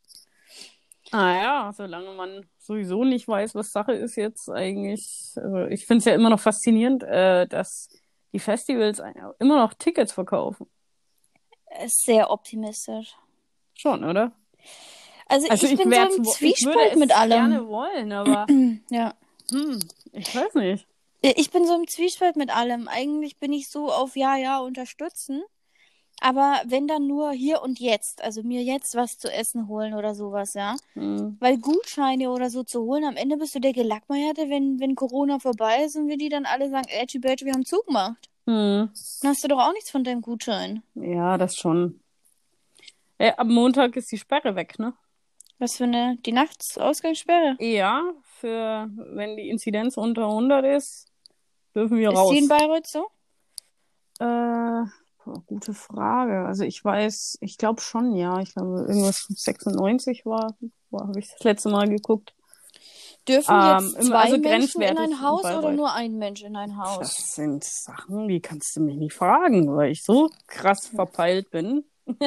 Ah 1.10 1.34
ja, 1.36 1.72
solange 1.76 2.12
man 2.12 2.46
sowieso 2.58 3.04
nicht 3.04 3.28
weiß, 3.28 3.54
was 3.54 3.72
Sache 3.72 3.92
ist 3.92 4.16
jetzt 4.16 4.48
eigentlich. 4.50 5.06
Also 5.36 5.66
ich 5.66 5.86
finde 5.86 5.98
es 6.00 6.04
ja 6.06 6.14
immer 6.14 6.30
noch 6.30 6.40
faszinierend, 6.40 7.02
äh, 7.04 7.46
dass 7.46 7.88
die 8.32 8.38
Festivals 8.38 9.00
immer 9.38 9.58
noch 9.58 9.74
Tickets 9.74 10.12
verkaufen. 10.12 10.66
Ist 11.84 12.04
sehr 12.04 12.30
optimistisch. 12.30 13.14
Schon, 13.74 14.04
oder? 14.04 14.32
Also, 15.26 15.48
Also 15.48 15.66
ich, 15.66 15.72
ich, 15.72 15.78
bin 15.78 15.92
so 15.92 16.00
im 16.00 16.24
wo- 16.26 16.30
ich 16.30 16.38
würde 16.64 16.78
Zwiespalt 16.78 16.92
es 16.92 16.98
mit 16.98 17.16
allem. 17.16 17.50
gerne 17.50 17.68
wollen, 17.68 18.12
aber 18.12 18.46
Ja. 18.90 19.14
hm, 19.50 19.78
ich 20.12 20.34
weiß 20.34 20.54
nicht. 20.54 20.86
Ich 21.36 21.50
bin 21.50 21.66
so 21.66 21.74
im 21.74 21.86
Zwiespalt 21.86 22.36
mit 22.36 22.54
allem. 22.54 22.86
Eigentlich 22.86 23.38
bin 23.38 23.52
ich 23.54 23.70
so 23.70 23.90
auf 23.90 24.14
Ja, 24.14 24.36
ja, 24.36 24.58
unterstützen. 24.58 25.42
Aber 26.20 26.60
wenn 26.66 26.86
dann 26.86 27.06
nur 27.06 27.32
hier 27.32 27.62
und 27.62 27.80
jetzt, 27.80 28.22
also 28.22 28.42
mir 28.42 28.62
jetzt 28.62 28.94
was 28.94 29.18
zu 29.18 29.32
essen 29.32 29.66
holen 29.66 29.94
oder 29.94 30.14
sowas, 30.14 30.52
ja. 30.52 30.76
Hm. 30.92 31.38
Weil 31.40 31.58
Gutscheine 31.58 32.30
oder 32.30 32.50
so 32.50 32.62
zu 32.62 32.82
holen, 32.82 33.04
am 33.04 33.16
Ende 33.16 33.38
bist 33.38 33.54
du 33.54 33.58
der 33.58 33.72
Gelackmeierte, 33.72 34.50
wenn, 34.50 34.78
wenn 34.80 34.94
Corona 34.94 35.38
vorbei 35.38 35.84
ist 35.84 35.96
und 35.96 36.08
wir 36.08 36.18
die 36.18 36.28
dann 36.28 36.44
alle 36.44 36.68
sagen, 36.68 36.88
Edgy 36.88 37.18
Badgy, 37.18 37.46
wir 37.46 37.54
haben 37.54 37.64
zugemacht. 37.64 38.28
Hm. 38.46 38.90
Dann 39.22 39.30
hast 39.30 39.42
du 39.42 39.48
doch 39.48 39.60
auch 39.60 39.72
nichts 39.72 39.90
von 39.90 40.04
deinem 40.04 40.20
Gutschein. 40.20 40.82
Ja, 40.94 41.38
das 41.38 41.56
schon. 41.56 42.00
Äh, 43.16 43.32
ab 43.32 43.46
Montag 43.46 43.96
ist 43.96 44.12
die 44.12 44.18
Sperre 44.18 44.56
weg, 44.56 44.78
ne? 44.78 44.92
Was 45.58 45.76
für 45.76 45.84
eine, 45.84 46.18
die 46.26 46.32
Nachtsausgangssperre? 46.32 47.56
Ja, 47.60 48.12
für 48.24 48.90
wenn 49.14 49.36
die 49.36 49.48
Inzidenz 49.48 49.96
unter 49.96 50.26
100 50.26 50.64
ist, 50.64 51.13
dürfen 51.74 51.96
wir 51.98 52.10
Ist 52.10 52.16
raus. 52.18 52.32
die 52.32 52.38
in 52.38 52.48
Bayreuth 52.48 52.86
so? 52.86 53.06
Äh, 54.20 54.84
gute 55.46 55.74
Frage. 55.74 56.46
Also 56.46 56.64
ich 56.64 56.84
weiß, 56.84 57.38
ich 57.40 57.58
glaube 57.58 57.80
schon, 57.80 58.14
ja. 58.14 58.40
Ich 58.40 58.54
glaube, 58.54 58.80
irgendwas 58.88 59.26
96 59.28 60.24
war, 60.26 60.56
war 60.90 61.08
habe 61.08 61.18
ich 61.18 61.28
das 61.28 61.40
letzte 61.42 61.70
Mal 61.70 61.88
geguckt. 61.88 62.34
Dürfen 63.26 63.54
Ähm, 63.54 63.84
jetzt 63.86 63.96
im- 63.96 64.06
zwei 64.08 64.18
also 64.18 64.38
Menschen 64.38 64.82
in 64.82 64.98
ein 64.98 65.04
in 65.12 65.20
Haus 65.22 65.44
oder 65.44 65.72
nur 65.72 65.92
ein 65.94 66.18
Mensch 66.18 66.42
in 66.42 66.56
ein 66.56 66.76
Haus? 66.76 66.98
Das 66.98 67.34
sind 67.34 67.64
Sachen, 67.64 68.28
die 68.28 68.40
kannst 68.40 68.76
du 68.76 68.80
mich 68.82 68.96
nicht 68.96 69.14
fragen, 69.14 69.74
weil 69.74 69.90
ich 69.92 70.04
so 70.04 70.30
krass 70.46 70.86
verpeilt 70.88 71.50
bin. 71.50 71.84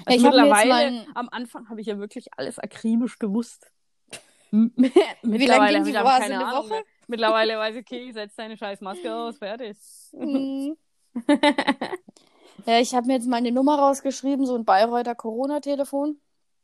Ich 0.00 0.06
Also 0.06 0.26
jetzt 0.26 0.36
mittlerweile, 0.36 0.68
mal 0.70 0.84
ein- 0.86 1.06
am 1.14 1.28
Anfang 1.30 1.68
habe 1.68 1.80
ich 1.80 1.86
ja 1.86 1.98
wirklich 1.98 2.26
alles 2.36 2.58
akribisch 2.58 3.18
gewusst. 3.20 3.70
Wie 4.52 5.46
lange 5.46 5.68
ging 5.72 5.84
die 5.84 5.90
ich 5.90 5.96
Phase? 5.96 6.24
Eine 6.24 6.44
Woche? 6.46 6.68
mehr. 6.68 6.82
Mittlerweile 7.08 7.58
weiß 7.58 7.74
ich, 7.74 7.80
okay, 7.82 8.12
setz 8.12 8.36
deine 8.36 8.56
scheiß 8.56 8.80
Maske 8.80 9.14
aus, 9.14 9.38
fertig. 9.38 9.76
Mhm. 10.12 10.76
Ja, 12.66 12.80
ich 12.80 12.94
habe 12.94 13.06
mir 13.06 13.14
jetzt 13.14 13.28
meine 13.28 13.52
Nummer 13.52 13.78
rausgeschrieben, 13.78 14.44
so 14.44 14.54
ein 14.56 14.64
Bayreuther 14.64 15.14
Corona-Telefon. 15.14 16.20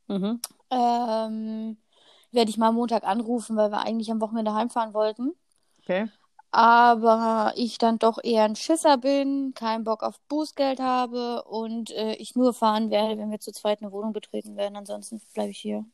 Mhm. 0.07 0.41
Ähm, 0.69 1.77
werde 2.31 2.49
ich 2.49 2.57
mal 2.57 2.69
am 2.69 2.75
Montag 2.75 3.03
anrufen, 3.05 3.55
weil 3.55 3.71
wir 3.71 3.81
eigentlich 3.81 4.11
am 4.11 4.21
Wochenende 4.21 4.53
heimfahren 4.53 4.93
wollten. 4.93 5.33
Okay. 5.81 6.09
Aber 6.51 7.53
ich 7.55 7.77
dann 7.77 7.97
doch 7.97 8.19
eher 8.23 8.43
ein 8.43 8.55
Schisser 8.55 8.97
bin, 8.97 9.53
keinen 9.55 9.83
Bock 9.83 10.03
auf 10.03 10.19
Bußgeld 10.27 10.79
habe 10.79 11.43
und 11.43 11.91
äh, 11.91 12.13
ich 12.15 12.35
nur 12.35 12.53
fahren 12.53 12.91
werde, 12.91 13.17
wenn 13.17 13.31
wir 13.31 13.39
zu 13.39 13.51
zweit 13.51 13.81
eine 13.81 13.91
Wohnung 13.91 14.13
betreten 14.13 14.55
werden. 14.55 14.75
Ansonsten 14.75 15.21
bleibe 15.33 15.51
ich 15.51 15.59
hier. 15.59 15.85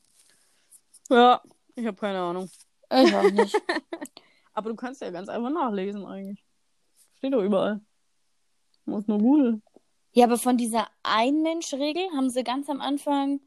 Ja, 1.10 1.41
ich 1.75 1.86
habe 1.86 1.98
keine 1.98 2.20
Ahnung. 2.20 2.50
Ich 2.91 3.15
auch 3.15 3.31
nicht. 3.31 3.55
Aber 4.53 4.70
du 4.70 4.75
kannst 4.75 5.01
ja 5.01 5.12
ganz 5.12 5.29
einfach 5.29 5.50
nachlesen 5.50 6.05
eigentlich. 6.05 6.43
Steht 7.17 7.34
doch 7.34 7.43
überall. 7.43 7.81
Muss 8.86 9.08
nur 9.08 9.20
googeln. 9.20 9.63
Ja, 10.13 10.25
aber 10.25 10.38
von 10.38 10.58
dieser 10.58 10.88
Ein-Mensch-Regel 11.03 12.03
haben 12.15 12.29
sie 12.29 12.43
ganz 12.43 12.70
am 12.70 12.81
Anfang 12.81 13.39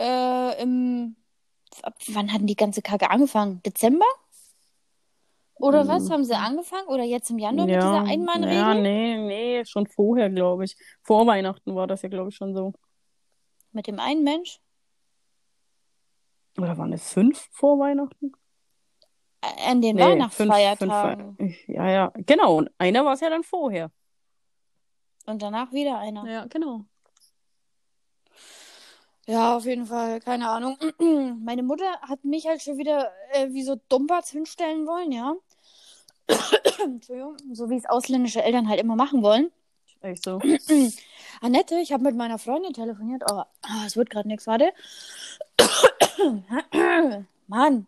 äh, 0.00 0.60
im. 0.60 1.16
Ab 1.82 1.94
wann 2.08 2.32
hatten 2.32 2.46
die 2.46 2.56
ganze 2.56 2.82
Kacke 2.82 3.10
angefangen? 3.10 3.62
Dezember? 3.64 4.06
Oder 5.54 5.86
was? 5.86 6.04
Hm. 6.04 6.12
Haben 6.12 6.24
sie 6.24 6.34
angefangen? 6.34 6.88
Oder 6.88 7.04
jetzt 7.04 7.30
im 7.30 7.38
Januar 7.38 7.66
mit 7.66 7.76
dieser 7.76 8.02
Ein-Mann-Regel? 8.02 8.56
ja, 8.56 8.74
nee, 8.74 9.18
nee, 9.18 9.64
schon 9.64 9.86
vorher, 9.86 10.30
glaube 10.30 10.64
ich. 10.64 10.76
Vor 11.02 11.26
Weihnachten 11.26 11.76
war 11.76 11.86
das 11.86 12.02
ja, 12.02 12.08
glaube 12.08 12.30
ich, 12.30 12.36
schon 12.36 12.54
so. 12.54 12.72
Mit 13.72 13.86
dem 13.86 14.00
einen 14.00 14.24
Mensch? 14.24 14.58
Oder 16.58 16.76
waren 16.76 16.92
es 16.92 17.12
fünf 17.12 17.48
vor 17.52 17.78
Weihnachten? 17.78 18.32
An 19.42 19.80
den 19.80 19.96
Nee, 19.96 20.02
Weihnachtsfeiertagen. 20.02 21.36
fünf, 21.36 21.56
fünf, 21.56 21.68
ja, 21.68 21.88
ja, 21.90 22.12
genau. 22.26 22.56
Und 22.58 22.70
einer 22.78 23.04
war 23.04 23.14
es 23.14 23.20
ja 23.20 23.30
dann 23.30 23.42
vorher. 23.42 23.90
Und 25.26 25.40
danach 25.42 25.72
wieder 25.72 25.98
einer. 25.98 26.26
Ja, 26.30 26.46
genau. 26.46 26.84
Ja, 29.26 29.56
auf 29.56 29.64
jeden 29.64 29.86
Fall, 29.86 30.20
keine 30.20 30.48
Ahnung. 30.48 30.76
Meine 31.44 31.62
Mutter 31.62 32.00
hat 32.02 32.24
mich 32.24 32.46
halt 32.46 32.62
schon 32.62 32.78
wieder 32.78 33.10
äh, 33.32 33.48
wie 33.52 33.62
so 33.62 33.80
Dumperts 33.88 34.30
hinstellen 34.30 34.86
wollen, 34.86 35.12
ja. 35.12 35.34
Entschuldigung, 36.82 37.36
so 37.52 37.70
wie 37.70 37.76
es 37.76 37.86
ausländische 37.86 38.42
Eltern 38.42 38.68
halt 38.68 38.80
immer 38.80 38.96
machen 38.96 39.22
wollen. 39.22 39.50
Echt 40.00 40.24
so. 40.24 40.40
Annette, 41.40 41.76
ich 41.80 41.92
habe 41.92 42.02
mit 42.02 42.16
meiner 42.16 42.38
Freundin 42.38 42.72
telefoniert. 42.72 43.22
Oh, 43.30 43.42
ah, 43.62 43.84
es 43.86 43.96
wird 43.96 44.10
gerade 44.10 44.28
nichts, 44.28 44.46
warte. 44.46 44.72
Mann. 47.46 47.86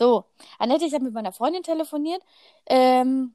So, 0.00 0.24
Annette, 0.58 0.86
ich 0.86 0.94
habe 0.94 1.04
mit 1.04 1.12
meiner 1.12 1.30
Freundin 1.30 1.62
telefoniert. 1.62 2.22
Ähm, 2.64 3.34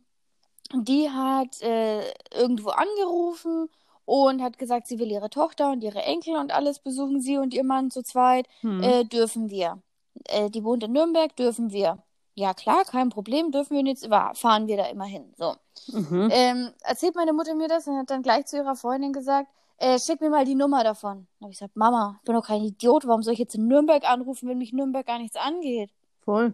die 0.73 1.11
hat 1.11 1.61
äh, 1.61 2.01
irgendwo 2.33 2.69
angerufen 2.71 3.69
und 4.05 4.41
hat 4.41 4.57
gesagt, 4.57 4.87
sie 4.87 4.97
will 4.97 5.11
ihre 5.11 5.29
Tochter 5.29 5.71
und 5.71 5.83
ihre 5.83 6.01
Enkel 6.01 6.35
und 6.37 6.51
alles 6.51 6.79
besuchen. 6.79 7.21
Sie 7.21 7.37
und 7.37 7.53
ihr 7.53 7.63
Mann 7.63 7.91
zu 7.91 8.01
zweit. 8.01 8.47
Hm. 8.61 8.81
Äh, 8.81 9.03
dürfen 9.03 9.51
wir. 9.51 9.79
Äh, 10.27 10.49
die 10.49 10.63
wohnt 10.63 10.83
in 10.83 10.91
Nürnberg, 10.93 11.35
dürfen 11.35 11.71
wir. 11.71 11.99
Ja, 12.33 12.55
klar, 12.55 12.83
kein 12.83 13.09
Problem, 13.09 13.51
dürfen 13.51 13.77
wir 13.77 13.83
jetzt 13.85 14.09
wa- 14.09 14.33
fahren 14.33 14.65
wir 14.65 14.77
da 14.77 14.87
immer 14.87 15.05
hin. 15.05 15.35
So. 15.37 15.53
mhm. 15.93 16.29
Ähm, 16.31 16.71
erzählt 16.81 17.13
meine 17.15 17.33
Mutter 17.33 17.53
mir 17.53 17.67
das 17.67 17.85
und 17.87 17.95
hat 17.95 18.09
dann 18.09 18.23
gleich 18.23 18.47
zu 18.47 18.57
ihrer 18.57 18.75
Freundin 18.75 19.13
gesagt, 19.13 19.49
äh, 19.77 19.99
schick 19.99 20.19
mir 20.19 20.31
mal 20.31 20.45
die 20.45 20.55
Nummer 20.55 20.83
davon. 20.83 21.27
Dann 21.39 21.45
habe 21.45 21.51
ich 21.51 21.59
gesagt, 21.59 21.75
Mama, 21.75 22.15
ich 22.21 22.25
bin 22.25 22.33
doch 22.33 22.47
kein 22.47 22.63
Idiot, 22.63 23.05
warum 23.05 23.21
soll 23.21 23.33
ich 23.33 23.39
jetzt 23.39 23.53
in 23.53 23.67
Nürnberg 23.67 24.03
anrufen, 24.03 24.49
wenn 24.49 24.57
mich 24.57 24.73
Nürnberg 24.73 25.05
gar 25.05 25.19
nichts 25.19 25.37
angeht? 25.37 25.91
Voll. 26.25 26.53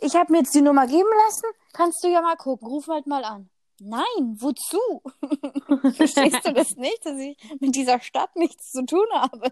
Ich 0.00 0.16
habe 0.16 0.32
mir 0.32 0.38
jetzt 0.38 0.54
die 0.54 0.62
Nummer 0.62 0.86
geben 0.86 1.08
lassen, 1.26 1.46
kannst 1.72 2.02
du 2.02 2.08
ja 2.08 2.22
mal 2.22 2.36
gucken, 2.36 2.66
ruf 2.66 2.88
halt 2.88 3.06
mal 3.06 3.22
an. 3.24 3.50
Nein, 3.78 4.36
wozu? 4.38 4.78
Verstehst 5.94 6.44
du 6.46 6.52
das 6.52 6.76
nicht, 6.76 7.04
dass 7.04 7.18
ich 7.18 7.36
mit 7.60 7.74
dieser 7.74 8.00
Stadt 8.00 8.34
nichts 8.36 8.70
zu 8.72 8.84
tun 8.84 9.06
habe? 9.14 9.50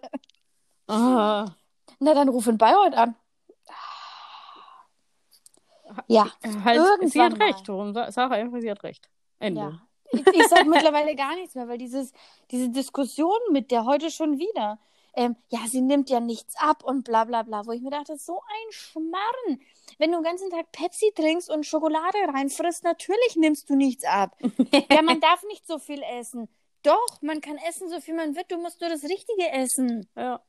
Ah. 0.86 1.46
Na, 1.98 2.14
dann 2.14 2.28
ruf 2.28 2.46
in 2.46 2.58
Bayreuth 2.58 2.94
an. 2.94 3.14
Ja, 6.06 6.28
Halt, 6.64 6.80
sie 7.10 7.18
Irgendwann 7.18 7.32
hat 7.32 7.38
mal. 7.38 7.44
recht. 7.46 7.68
Warum 7.68 7.92
sa- 7.94 8.10
sag 8.12 8.30
einfach, 8.32 8.60
sie 8.60 8.70
hat 8.70 8.82
recht. 8.82 9.08
Ende. 9.38 9.60
Ja. 9.60 9.82
Ich, 10.12 10.26
ich 10.26 10.48
sage 10.48 10.68
mittlerweile 10.68 11.14
gar 11.16 11.34
nichts 11.34 11.54
mehr, 11.54 11.68
weil 11.68 11.78
dieses, 11.78 12.12
diese 12.50 12.70
Diskussion 12.70 13.38
mit 13.52 13.70
der 13.70 13.84
heute 13.84 14.10
schon 14.10 14.38
wieder, 14.38 14.78
ähm, 15.18 15.36
ja, 15.48 15.58
sie 15.68 15.80
nimmt 15.80 16.08
ja 16.10 16.20
nichts 16.20 16.54
ab 16.56 16.84
und 16.84 17.02
bla 17.04 17.24
bla 17.24 17.42
bla, 17.42 17.66
wo 17.66 17.72
ich 17.72 17.82
mir 17.82 17.90
dachte, 17.90 18.16
so 18.16 18.38
ein 18.40 18.72
Schmarrn. 18.72 19.60
Wenn 19.98 20.12
du 20.12 20.18
den 20.18 20.24
ganzen 20.24 20.50
Tag 20.50 20.70
Pepsi 20.72 21.12
trinkst 21.14 21.50
und 21.50 21.66
Schokolade 21.66 22.18
reinfrisst, 22.32 22.84
natürlich 22.84 23.34
nimmst 23.36 23.68
du 23.68 23.74
nichts 23.74 24.04
ab. 24.04 24.36
ja, 24.90 25.02
man 25.02 25.20
darf 25.20 25.42
nicht 25.48 25.66
so 25.66 25.78
viel 25.78 26.02
essen. 26.18 26.48
Doch, 26.84 27.20
man 27.20 27.40
kann 27.40 27.56
essen, 27.68 27.88
so 27.90 28.00
viel 28.00 28.14
man 28.14 28.36
will, 28.36 28.44
du 28.48 28.58
musst 28.58 28.80
nur 28.80 28.90
das 28.90 29.02
Richtige 29.02 29.50
essen. 29.50 30.08
Ja. 30.16 30.40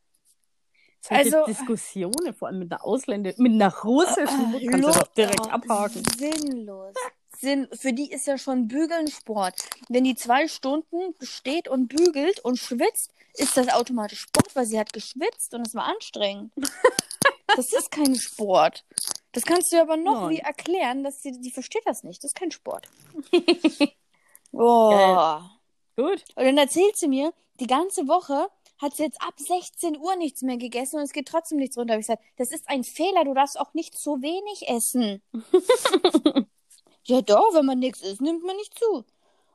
Solche 1.02 1.38
Also- 1.38 1.46
Diskussionen, 1.46 2.34
vor 2.36 2.50
allem 2.50 2.60
mit 2.60 2.72
einer 2.72 2.86
Ausländer, 2.86 3.34
mit 3.38 3.54
einer 3.54 3.74
russischen 3.84 4.52
Mutter, 4.52 4.66
kannst 4.70 4.88
du 4.88 5.00
doch 5.00 5.14
direkt 5.14 5.52
abhaken. 5.52 6.04
Sinnlos. 6.18 6.94
Sinn, 7.40 7.70
für 7.72 7.94
die 7.94 8.12
ist 8.12 8.28
ja 8.28 8.38
schon 8.38 8.68
Bügeln 8.68 9.08
Sport. 9.08 9.64
Wenn 9.88 10.04
die 10.04 10.16
zwei 10.16 10.48
Stunden 10.50 11.14
steht 11.22 11.70
und 11.70 11.88
bügelt 11.88 12.40
und 12.42 12.58
schwitzt, 12.58 13.14
ist 13.34 13.56
das 13.56 13.70
automatisch 13.70 14.22
Sport, 14.22 14.54
weil 14.56 14.66
sie 14.66 14.78
hat 14.78 14.92
geschwitzt 14.92 15.54
und 15.54 15.66
es 15.66 15.74
war 15.74 15.86
anstrengend. 15.86 16.52
das 17.56 17.72
ist 17.72 17.92
kein 17.92 18.16
Sport. 18.16 18.84
Das 19.32 19.44
kannst 19.44 19.72
du 19.72 19.80
aber 19.80 19.96
noch 19.96 20.24
Nein. 20.24 20.32
wie 20.32 20.40
erklären, 20.40 21.04
dass 21.04 21.22
sie, 21.22 21.40
die 21.40 21.52
versteht 21.52 21.84
das 21.86 22.04
nicht. 22.04 22.22
Das 22.24 22.32
ist 22.32 22.36
kein 22.36 22.52
Sport. 22.52 22.90
oh. 24.52 25.40
Gut. 25.96 26.24
Und 26.36 26.44
dann 26.44 26.58
erzählt 26.58 26.98
sie 26.98 27.08
mir, 27.08 27.34
die 27.62 27.68
ganze 27.68 28.08
Woche 28.10 28.50
hat 28.82 28.96
sie 28.96 29.04
jetzt 29.04 29.22
ab 29.22 29.36
16 29.38 29.98
Uhr 29.98 30.16
nichts 30.18 30.42
mehr 30.42 30.58
gegessen 30.58 30.98
und 30.98 31.04
es 31.04 31.14
geht 31.14 31.28
trotzdem 31.28 31.60
nichts 31.60 31.78
runter. 31.78 31.94
Ich 31.94 32.08
gesagt, 32.08 32.24
das 32.38 32.52
ist 32.52 32.68
ein 32.68 32.84
Fehler, 32.84 33.24
du 33.24 33.34
darfst 33.34 33.60
auch 33.60 33.74
nicht 33.74 33.98
zu 33.98 34.22
wenig 34.22 34.68
essen. 34.68 35.22
ja 37.10 37.22
doch, 37.22 37.54
wenn 37.54 37.66
man 37.66 37.80
nichts 37.80 38.02
isst, 38.02 38.22
nimmt 38.22 38.44
man 38.44 38.56
nicht 38.56 38.78
zu. 38.78 39.04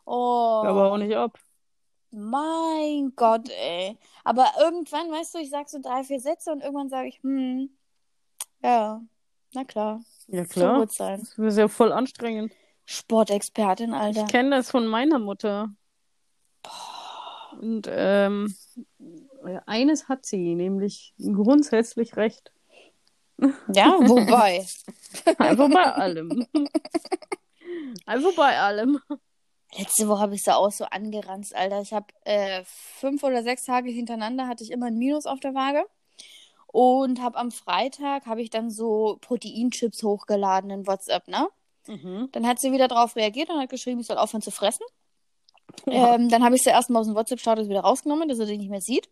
Oh, 0.07 0.63
Aber 0.67 0.93
auch 0.93 0.97
nicht 0.99 1.15
ab. 1.17 1.39
mein 2.11 3.13
Gott, 3.17 3.49
ey. 3.49 3.97
Aber 4.25 4.47
irgendwann, 4.61 5.11
weißt 5.11 5.35
du, 5.35 5.39
ich 5.39 5.51
sag 5.51 5.69
so 5.69 5.79
drei, 5.81 6.05
vier 6.05 6.21
Sätze 6.21 6.53
und 6.53 6.61
irgendwann 6.63 6.89
sage 6.91 7.09
ich, 7.09 7.23
hm, 7.23 7.71
ja, 8.63 9.01
na 9.53 9.65
klar, 9.65 10.01
Ja, 10.29 10.45
so 10.45 10.51
klar. 10.51 10.79
wird 10.81 10.93
sein. 10.93 11.21
Das 11.21 11.39
ist 11.39 11.59
ja 11.59 11.69
voll 11.69 11.93
anstrengend. 11.93 12.53
Sportexpertin, 12.87 13.95
Alter. 13.95 14.23
Ich 14.25 14.27
kenne 14.33 14.51
das 14.57 14.71
von 14.71 14.87
meiner 14.87 15.19
Mutter. 15.19 15.71
Und 17.61 17.87
ähm, 17.89 18.55
eines 19.67 20.09
hat 20.09 20.27
sie, 20.27 20.55
nämlich 20.55 21.15
grundsätzlich 21.19 22.17
recht. 22.17 22.53
Ja, 23.73 23.97
wobei. 24.01 24.67
Einfach 25.39 25.71
bei 25.71 25.85
allem. 25.93 26.47
Einfach 28.07 28.35
bei 28.37 28.59
allem. 28.59 29.01
Letzte 29.77 30.09
Woche 30.09 30.21
habe 30.21 30.35
ich 30.35 30.43
sie 30.43 30.55
auch 30.55 30.71
so 30.71 30.85
angeranzt, 30.85 31.55
Alter. 31.55 31.81
Ich 31.81 31.93
habe 31.93 32.07
äh, 32.25 32.63
fünf 32.65 33.23
oder 33.25 33.43
sechs 33.43 33.65
Tage 33.65 33.91
hintereinander 33.91 34.47
hatte 34.47 34.63
ich 34.63 34.71
immer 34.71 34.87
ein 34.87 34.99
Minus 34.99 35.27
auf 35.27 35.41
der 35.41 35.55
Waage. 35.55 35.85
Und 36.67 37.23
habe 37.23 37.39
am 37.39 37.51
Freitag, 37.51 38.27
habe 38.27 38.43
ich 38.43 38.51
dann 38.51 38.71
so 38.71 39.19
Proteinchips 39.21 40.03
hochgeladen 40.03 40.71
in 40.71 40.87
WhatsApp, 40.87 41.29
ne? 41.29 41.49
Mhm. 41.87 42.29
Dann 42.33 42.47
hat 42.47 42.61
sie 42.61 42.73
wieder 42.73 42.89
darauf 42.89 43.15
reagiert 43.15 43.51
und 43.51 43.61
hat 43.61 43.71
geschrieben, 43.71 44.01
ich 44.01 44.07
soll 44.07 44.19
aufhören 44.19 44.43
zu 44.43 44.51
fressen. 44.51 44.85
Ja. 45.87 46.15
Ähm, 46.15 46.29
dann 46.29 46.45
habe 46.45 46.57
ich 46.57 46.63
sie 46.63 46.71
erstmal 46.71 47.01
aus 47.01 47.07
dem 47.07 47.15
WhatsApp-Status 47.15 47.69
wieder 47.69 47.81
rausgenommen, 47.81 48.29
dass 48.29 48.39
er 48.39 48.47
die 48.47 48.59
nicht 48.59 48.71
mehr 48.71 48.81
sieht. 48.81 49.09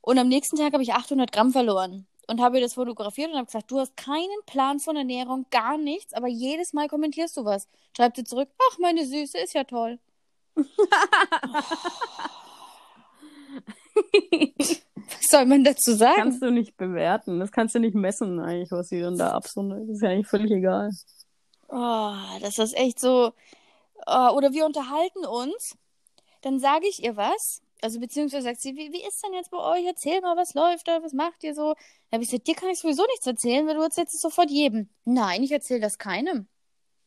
Und 0.00 0.18
am 0.18 0.28
nächsten 0.28 0.56
Tag 0.56 0.72
habe 0.72 0.82
ich 0.82 0.92
800 0.92 1.32
Gramm 1.32 1.52
verloren 1.52 2.06
und 2.28 2.40
habe 2.40 2.58
ihr 2.58 2.62
das 2.62 2.74
fotografiert 2.74 3.30
und 3.30 3.36
habe 3.36 3.46
gesagt, 3.46 3.70
du 3.70 3.78
hast 3.78 3.96
keinen 3.96 4.42
Plan 4.46 4.80
von 4.80 4.96
Ernährung, 4.96 5.46
gar 5.50 5.78
nichts, 5.78 6.12
aber 6.14 6.28
jedes 6.28 6.72
Mal 6.72 6.88
kommentierst 6.88 7.36
du 7.36 7.44
was. 7.44 7.68
Schreibt 7.96 8.16
sie 8.16 8.24
zurück, 8.24 8.48
ach, 8.70 8.78
meine 8.78 9.04
Süße, 9.04 9.38
ist 9.38 9.54
ja 9.54 9.64
toll. 9.64 9.98
Was 15.06 15.20
soll 15.30 15.46
man 15.46 15.64
dazu 15.64 15.94
sagen? 15.94 16.16
kannst 16.16 16.42
du 16.42 16.50
nicht 16.50 16.76
bewerten. 16.76 17.40
Das 17.40 17.52
kannst 17.52 17.74
du 17.74 17.78
nicht 17.78 17.94
messen, 17.94 18.40
eigentlich, 18.40 18.70
was 18.70 18.88
sie 18.88 19.00
dann 19.00 19.18
da 19.18 19.32
absondert. 19.32 19.82
Das 19.82 19.96
ist 19.96 20.02
ja 20.02 20.10
eigentlich 20.10 20.28
völlig 20.28 20.50
egal. 20.50 20.90
Oh, 21.68 22.14
das 22.40 22.58
ist 22.58 22.76
echt 22.76 23.00
so. 23.00 23.32
Oh, 24.06 24.30
oder 24.34 24.52
wir 24.52 24.66
unterhalten 24.66 25.24
uns, 25.24 25.76
dann 26.42 26.58
sage 26.58 26.86
ich 26.86 27.02
ihr 27.02 27.16
was. 27.16 27.62
Also 27.84 28.00
beziehungsweise 28.00 28.44
sagt 28.44 28.60
sie, 28.62 28.74
wie, 28.76 28.92
wie 28.92 29.06
ist 29.06 29.22
denn 29.22 29.34
jetzt 29.34 29.50
bei 29.50 29.58
euch? 29.58 29.84
Erzähl 29.84 30.20
mal, 30.22 30.36
was 30.38 30.54
läuft 30.54 30.88
da, 30.88 31.02
was 31.02 31.12
macht 31.12 31.44
ihr 31.44 31.54
so? 31.54 31.74
Dann 31.74 32.14
habe 32.16 32.22
ich 32.24 32.30
gesagt, 32.30 32.46
dir 32.48 32.54
kann 32.54 32.70
ich 32.70 32.78
sowieso 32.78 33.04
nichts 33.06 33.26
erzählen, 33.26 33.66
weil 33.66 33.74
du 33.74 33.82
erzählst 33.82 34.14
es 34.14 34.22
sofort 34.22 34.50
jedem. 34.50 34.88
Nein, 35.04 35.42
ich 35.42 35.52
erzähle 35.52 35.80
das 35.80 35.98
keinem. 35.98 36.48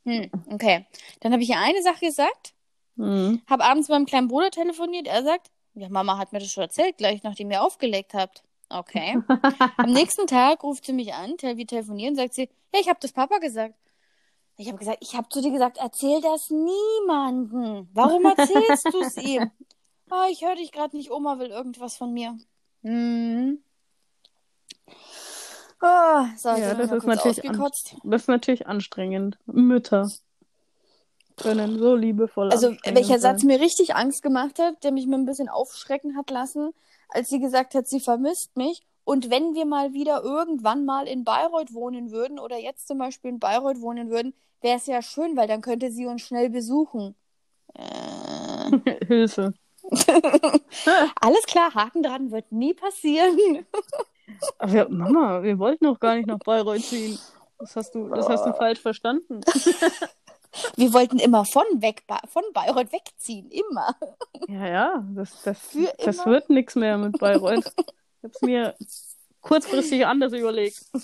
Hm, 0.06 0.30
okay. 0.52 0.86
Dann 1.22 1.34
habe 1.34 1.42
ich 1.42 1.50
ihr 1.50 1.58
eine 1.60 1.82
Sache 1.82 2.06
gesagt, 2.06 2.54
Mhm. 2.96 3.42
habe 3.48 3.64
abends 3.64 3.88
mit 3.90 3.96
meinem 3.96 4.06
kleinen 4.06 4.28
Bruder 4.28 4.52
telefoniert. 4.52 5.08
Er 5.08 5.24
sagt, 5.24 5.52
ja, 5.76 5.90
Mama 5.90 6.18
hat 6.18 6.32
mir 6.32 6.40
das 6.40 6.52
schon 6.52 6.64
erzählt, 6.64 6.98
gleich 6.98 7.24
nachdem 7.24 7.52
ihr 7.52 7.64
aufgelegt 7.64 8.14
habt. 8.14 8.44
Okay. 8.70 9.18
Am 9.78 9.92
nächsten 9.92 10.28
Tag 10.28 10.64
ruft 10.64 10.86
sie 10.86 10.94
mich 10.94 11.14
an, 11.14 11.38
tel 11.38 11.58
wir 11.58 11.66
telefonieren, 11.68 12.16
sagt 12.16 12.34
sie, 12.34 12.50
ja, 12.74 12.80
ich 12.80 12.90
habe 12.90 13.00
das 13.02 13.12
Papa 13.14 13.38
gesagt. 13.40 13.76
Ich 14.58 14.68
habe 14.68 14.78
gesagt, 14.78 14.98
ich 15.02 15.16
habe 15.16 15.30
zu 15.30 15.42
dir 15.42 15.52
gesagt, 15.52 15.78
erzähl 15.78 16.20
das 16.22 16.50
niemanden. 16.50 17.88
Warum 17.94 18.26
erzählst 18.26 18.86
du 18.92 19.02
es 19.02 19.18
ihm? 19.18 19.52
Ah, 20.10 20.28
ich 20.32 20.44
höre 20.44 20.56
dich 20.56 20.72
gerade 20.72 20.96
nicht, 20.96 21.12
Oma 21.12 21.40
will 21.40 21.50
irgendwas 21.50 21.98
von 21.98 22.14
mir. 22.14 22.38
Hm. 22.84 23.60
Oh, 25.82 26.26
so, 26.38 26.50
Ja, 26.50 26.74
das 26.74 26.92
ist 26.92 27.06
natürlich. 27.06 27.52
Das 28.04 28.22
ist 28.24 28.28
natürlich 28.28 28.68
anstrengend. 28.68 29.38
Mütter 29.46 30.10
können 31.38 31.78
so 31.78 31.96
liebevoll 31.96 32.52
Also, 32.52 32.76
welcher. 32.84 33.20
Satz 33.20 33.44
mir 33.44 33.60
richtig 33.60 33.96
Angst 33.96 34.24
gemacht 34.24 34.60
hat, 34.60 34.84
der 34.84 34.92
mich 34.92 35.06
mir 35.06 35.16
ein 35.16 35.26
bisschen 35.26 35.50
aufschrecken 35.50 36.18
hat 36.18 36.30
lassen, 36.32 36.72
als 37.10 37.30
sie 37.30 37.40
gesagt 37.40 37.76
hat, 37.76 37.88
sie 37.88 38.00
vermisst 38.00 38.58
mich. 38.58 38.82
Und 39.04 39.30
wenn 39.30 39.54
wir 39.54 39.66
mal 39.66 39.94
wieder 39.94 40.24
irgendwann 40.24 40.84
mal 40.84 41.08
in 41.08 41.24
Bayreuth 41.24 41.74
wohnen 41.74 42.12
würden 42.12 42.40
oder 42.40 42.58
jetzt 42.58 42.88
zum 42.88 42.98
Beispiel 42.98 43.30
in 43.30 43.40
Bayreuth 43.40 43.80
wohnen 43.80 44.10
würden, 44.10 44.34
wäre 44.62 44.78
es 44.78 44.88
ja 44.88 45.02
schön, 45.02 45.38
weil 45.38 45.48
dann 45.48 45.62
könnte 45.62 45.92
sie 45.92 46.08
uns 46.08 46.24
schnell 46.24 46.50
besuchen. 46.50 47.16
Äh, 47.74 49.06
Hilfe. 49.06 49.54
alles 51.22 51.44
klar, 51.44 51.74
Haken 51.74 52.04
dran, 52.04 52.32
wird 52.32 52.52
nie 52.52 52.74
passieren. 52.74 53.66
Wir, 54.66 54.90
Mama, 54.90 55.42
wir 55.44 55.58
wollten 55.58 55.86
noch 55.86 56.00
gar 56.00 56.16
nicht 56.16 56.28
nach 56.28 56.40
Bayreuth 56.40 56.84
ziehen. 56.84 57.18
Das 57.60 57.76
hast 57.76 57.96
du, 57.96 58.08
das 58.10 58.28
hast 58.30 58.46
du 58.46 58.54
falsch 58.54 58.80
verstanden. 58.80 59.42
Wir 60.76 60.92
wollten 60.94 61.20
immer 61.20 61.46
von, 61.46 61.66
weg, 61.76 62.04
von 62.30 62.42
Bayreuth 62.54 62.92
wegziehen, 62.92 63.52
immer. 63.52 63.96
Ja, 64.48 64.68
ja, 64.68 65.06
das, 65.14 65.44
das, 65.44 65.60
Für 65.60 65.94
das 66.04 66.16
immer? 66.16 66.26
wird 66.28 66.50
nichts 66.50 66.74
mehr 66.76 66.98
mit 66.98 67.20
Bayreuth. 67.20 67.72
Ich 67.78 68.24
hab's 68.24 68.42
mir 68.42 68.74
kurzfristig 69.42 70.06
anders 70.08 70.34
überlegt. 70.34 70.84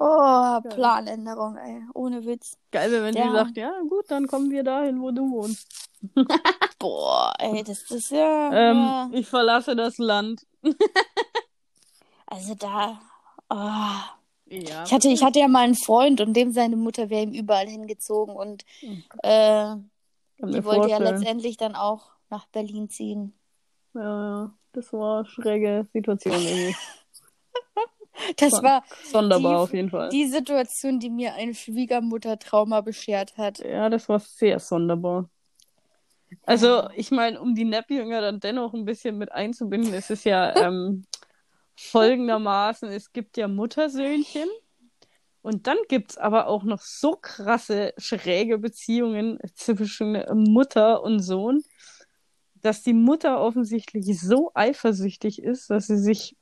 Oh, 0.00 0.60
Planänderung, 0.70 1.56
ey, 1.56 1.82
ohne 1.94 2.24
Witz. 2.24 2.56
Geil 2.70 2.90
wäre, 2.92 3.04
wenn 3.04 3.14
Ja. 3.16 3.24
sie 3.24 3.32
sagt, 3.32 3.56
ja 3.56 3.72
gut, 3.88 4.04
dann 4.08 4.26
kommen 4.28 4.50
wir 4.50 4.62
dahin, 4.62 5.00
wo 5.00 5.10
du 5.10 5.30
wohnst. 5.30 5.66
Boah, 6.78 7.32
ey, 7.38 7.64
das 7.64 7.90
ist 7.90 8.10
ja. 8.10 8.52
Ähm, 8.52 8.76
ja. 8.76 9.10
ich 9.12 9.26
verlasse 9.26 9.74
das 9.74 9.98
Land. 9.98 10.46
Also 12.30 12.54
da. 12.54 13.00
Oh. 13.48 13.56
Ja. 14.50 14.84
Ich, 14.84 14.92
hatte, 14.92 15.08
ich 15.08 15.22
hatte 15.22 15.38
ja 15.40 15.48
mal 15.48 15.64
einen 15.64 15.74
Freund 15.74 16.20
und 16.20 16.34
dem 16.34 16.52
seine 16.52 16.76
Mutter 16.76 17.08
wäre 17.10 17.22
ihm 17.22 17.32
überall 17.32 17.66
hingezogen 17.66 18.34
und 18.36 18.64
äh, 19.22 19.74
die 20.38 20.64
wollte 20.64 20.88
ja 20.90 20.96
vorstellen. 20.96 21.02
letztendlich 21.02 21.56
dann 21.56 21.74
auch 21.74 22.10
nach 22.30 22.46
Berlin 22.48 22.90
ziehen. 22.90 23.32
Ja, 23.94 24.02
ja, 24.02 24.54
das 24.72 24.92
war 24.92 25.20
eine 25.20 25.26
schräge 25.26 25.86
Situation 25.92 26.34
irgendwie. 26.34 26.76
Das 28.36 28.50
Son- 28.50 28.64
war 28.64 28.84
Sonderbar 29.04 29.52
Die- 29.52 29.58
auf 29.58 29.74
jeden 29.74 29.90
Fall. 29.90 30.08
die 30.10 30.26
Situation, 30.26 30.98
die 31.00 31.10
mir 31.10 31.34
ein 31.34 31.54
Schwiegermuttertrauma 31.54 32.80
beschert 32.80 33.36
hat. 33.36 33.58
Ja, 33.60 33.88
das 33.88 34.08
war 34.08 34.18
sehr 34.20 34.58
sonderbar. 34.58 35.28
Also, 36.44 36.88
ich 36.94 37.10
meine, 37.10 37.40
um 37.40 37.54
die 37.54 37.64
Neppjünger 37.64 38.20
dann 38.20 38.40
dennoch 38.40 38.74
ein 38.74 38.84
bisschen 38.84 39.16
mit 39.18 39.32
einzubinden, 39.32 39.94
ist 39.94 40.10
es 40.10 40.24
ja 40.24 40.54
ähm, 40.72 41.04
folgendermaßen, 41.76 42.88
es 42.90 43.12
gibt 43.12 43.36
ja 43.36 43.48
Muttersöhnchen 43.48 44.48
und 45.42 45.66
dann 45.66 45.78
gibt 45.88 46.12
es 46.12 46.18
aber 46.18 46.48
auch 46.48 46.64
noch 46.64 46.80
so 46.82 47.12
krasse, 47.12 47.94
schräge 47.96 48.58
Beziehungen 48.58 49.38
zwischen 49.54 50.22
Mutter 50.34 51.02
und 51.02 51.20
Sohn, 51.20 51.62
dass 52.60 52.82
die 52.82 52.92
Mutter 52.94 53.40
offensichtlich 53.40 54.20
so 54.20 54.50
eifersüchtig 54.54 55.40
ist, 55.40 55.70
dass 55.70 55.86
sie 55.86 55.98
sich 55.98 56.36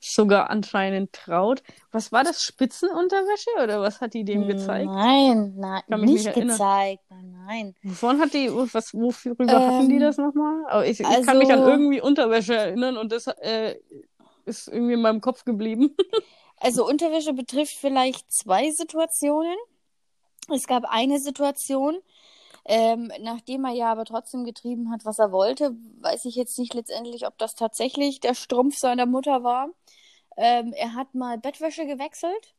sogar 0.00 0.50
anscheinend 0.50 1.12
traut. 1.12 1.62
Was 1.92 2.10
war 2.10 2.24
das? 2.24 2.42
Spitzenunterwäsche 2.42 3.50
oder 3.62 3.80
was 3.80 4.00
hat 4.00 4.14
die 4.14 4.24
dem 4.24 4.46
gezeigt? 4.46 4.86
Nein, 4.90 5.54
nein, 5.56 5.82
Kann 5.88 6.00
nicht 6.00 6.32
gezeigt. 6.32 7.02
Nein, 7.10 7.34
nein. 7.46 7.74
Wovon 7.82 8.20
hat 8.20 8.32
die, 8.32 8.50
was, 8.50 8.94
wofür 8.94 9.36
Ähm, 9.38 9.48
hatten 9.50 9.88
die 9.88 9.98
das 9.98 10.16
nochmal? 10.16 10.84
Ich, 10.84 11.00
ich 11.00 11.06
kann 11.06 11.28
also- 11.28 11.38
mich 11.38 11.52
an 11.52 11.60
irgendwie 11.60 12.00
Unterwäsche 12.00 12.56
erinnern 12.56 12.96
und 12.96 13.12
das 13.12 13.26
äh, 13.26 13.76
ist 14.46 14.68
irgendwie 14.68 14.94
in 14.94 15.02
meinem 15.02 15.20
Kopf 15.20 15.44
geblieben. 15.44 15.94
Also 16.62 16.86
Unterwäsche 16.86 17.32
betrifft 17.32 17.74
vielleicht 17.74 18.30
zwei 18.30 18.70
Situationen. 18.70 19.56
Es 20.54 20.66
gab 20.66 20.84
eine 20.84 21.18
Situation, 21.18 21.98
ähm, 22.72 23.10
nachdem 23.20 23.64
er 23.64 23.72
ja 23.72 23.90
aber 23.90 24.04
trotzdem 24.04 24.44
getrieben 24.44 24.92
hat, 24.92 25.04
was 25.04 25.18
er 25.18 25.32
wollte, 25.32 25.74
weiß 26.02 26.24
ich 26.26 26.36
jetzt 26.36 26.56
nicht 26.56 26.72
letztendlich, 26.72 27.26
ob 27.26 27.36
das 27.36 27.56
tatsächlich 27.56 28.20
der 28.20 28.34
Strumpf 28.34 28.78
seiner 28.78 29.06
Mutter 29.06 29.42
war. 29.42 29.70
Ähm, 30.36 30.72
er 30.72 30.94
hat 30.94 31.12
mal 31.16 31.36
Bettwäsche 31.36 31.84
gewechselt 31.84 32.54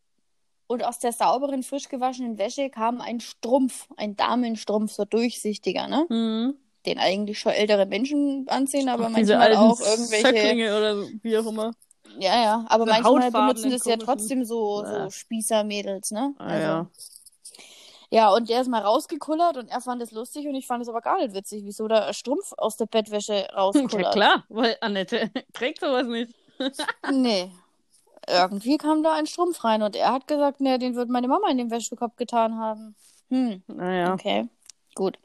und 0.68 0.84
aus 0.84 1.00
der 1.00 1.14
sauberen, 1.14 1.64
frisch 1.64 1.88
gewaschenen 1.88 2.38
Wäsche 2.38 2.70
kam 2.70 3.00
ein 3.00 3.22
Strumpf, 3.22 3.88
ein 3.96 4.18
Damenstrumpf, 4.18 4.92
so 4.92 5.06
durchsichtiger, 5.06 5.88
ne? 5.88 6.06
Mhm. 6.10 6.56
Den 6.86 7.00
eigentlich 7.00 7.40
schon 7.40 7.54
ältere 7.54 7.86
Menschen 7.86 8.50
anziehen, 8.50 8.90
aber 8.90 9.06
Ach, 9.06 9.12
manchmal 9.12 9.56
auch 9.56 9.80
irgendwelche. 9.80 10.28
Zöcklinge 10.28 10.78
oder 10.78 10.98
so, 10.98 11.10
wie 11.22 11.38
auch 11.38 11.46
immer. 11.46 11.72
Ja, 12.20 12.44
ja, 12.44 12.66
aber 12.68 12.86
manchmal 12.86 13.32
benutzen 13.32 13.72
das 13.72 13.86
ja 13.86 13.96
trotzdem 13.96 14.44
so, 14.44 14.84
so 14.84 14.92
Ja. 14.92 15.10
Spießermädels, 15.10 16.12
ne? 16.12 16.36
Ah, 16.38 16.60
ja. 16.60 16.88
Ja, 18.14 18.34
und 18.34 18.50
der 18.50 18.60
ist 18.62 18.68
mal 18.68 18.82
rausgekullert 18.82 19.56
und 19.56 19.70
er 19.70 19.80
fand 19.80 20.02
es 20.02 20.12
lustig 20.12 20.46
und 20.46 20.54
ich 20.56 20.68
fand 20.68 20.84
es 20.84 20.90
aber 20.90 21.00
gar 21.00 21.18
nicht 21.18 21.34
witzig, 21.34 21.64
wieso 21.64 21.88
da 21.88 22.12
Strumpf 22.12 22.52
aus 22.58 22.76
der 22.76 22.86
Bettwäsche 22.86 23.34
ja, 23.36 23.56
rauskullert. 23.56 24.14
klar, 24.14 24.44
weil 24.50 24.76
Annette 24.82 25.32
trägt 25.54 25.80
sowas 25.80 26.06
nicht. 26.08 26.36
Nee. 27.12 27.50
Irgendwie 28.30 28.78
kam 28.78 29.02
da 29.02 29.14
ein 29.14 29.26
Strumpf 29.26 29.64
rein 29.64 29.82
und 29.82 29.96
er 29.96 30.12
hat 30.14 30.28
gesagt, 30.28 30.62
nee, 30.62 30.78
den 30.78 30.96
wird 30.96 31.10
meine 31.10 31.28
Mama 31.28 31.50
in 31.50 31.58
den 31.58 31.72
Wäschekorb 31.72 32.18
getan 32.18 32.60
haben. 32.60 32.96
Hm, 33.30 33.64
Naja. 33.68 34.14
okay. 34.14 34.48
Gut. 34.94 35.18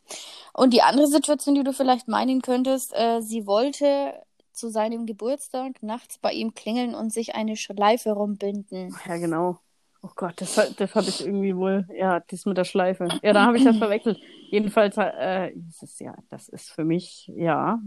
Und 0.54 0.72
die 0.72 0.80
andere 0.80 1.06
Situation, 1.08 1.54
die 1.56 1.64
du 1.64 1.72
vielleicht 1.72 2.08
meinen 2.08 2.40
könntest, 2.40 2.94
äh, 2.94 3.20
sie 3.20 3.46
wollte 3.46 4.14
zu 4.52 4.70
seinem 4.70 5.04
Geburtstag 5.04 5.82
nachts 5.82 6.18
bei 6.18 6.32
ihm 6.32 6.54
klingeln 6.54 6.94
und 6.94 7.12
sich 7.12 7.34
eine 7.34 7.56
Schleife 7.56 8.12
rumbinden. 8.12 8.96
Ja, 9.06 9.16
genau. 9.18 9.58
Oh 10.06 10.12
Gott, 10.14 10.40
das, 10.40 10.54
das 10.76 10.94
habe 10.94 11.08
ich 11.08 11.26
irgendwie 11.26 11.56
wohl, 11.56 11.88
ja, 11.92 12.20
das 12.20 12.46
mit 12.46 12.56
der 12.56 12.64
Schleife. 12.64 13.08
Ja, 13.24 13.32
da 13.32 13.44
habe 13.46 13.56
ich 13.58 13.64
das 13.64 13.76
verwechselt. 13.76 14.20
Jedenfalls, 14.50 14.96
äh, 14.96 15.50
das 15.56 15.82
ist 15.82 16.00
ja, 16.00 16.14
das 16.30 16.48
ist 16.48 16.70
für 16.70 16.84
mich, 16.84 17.28
ja. 17.34 17.80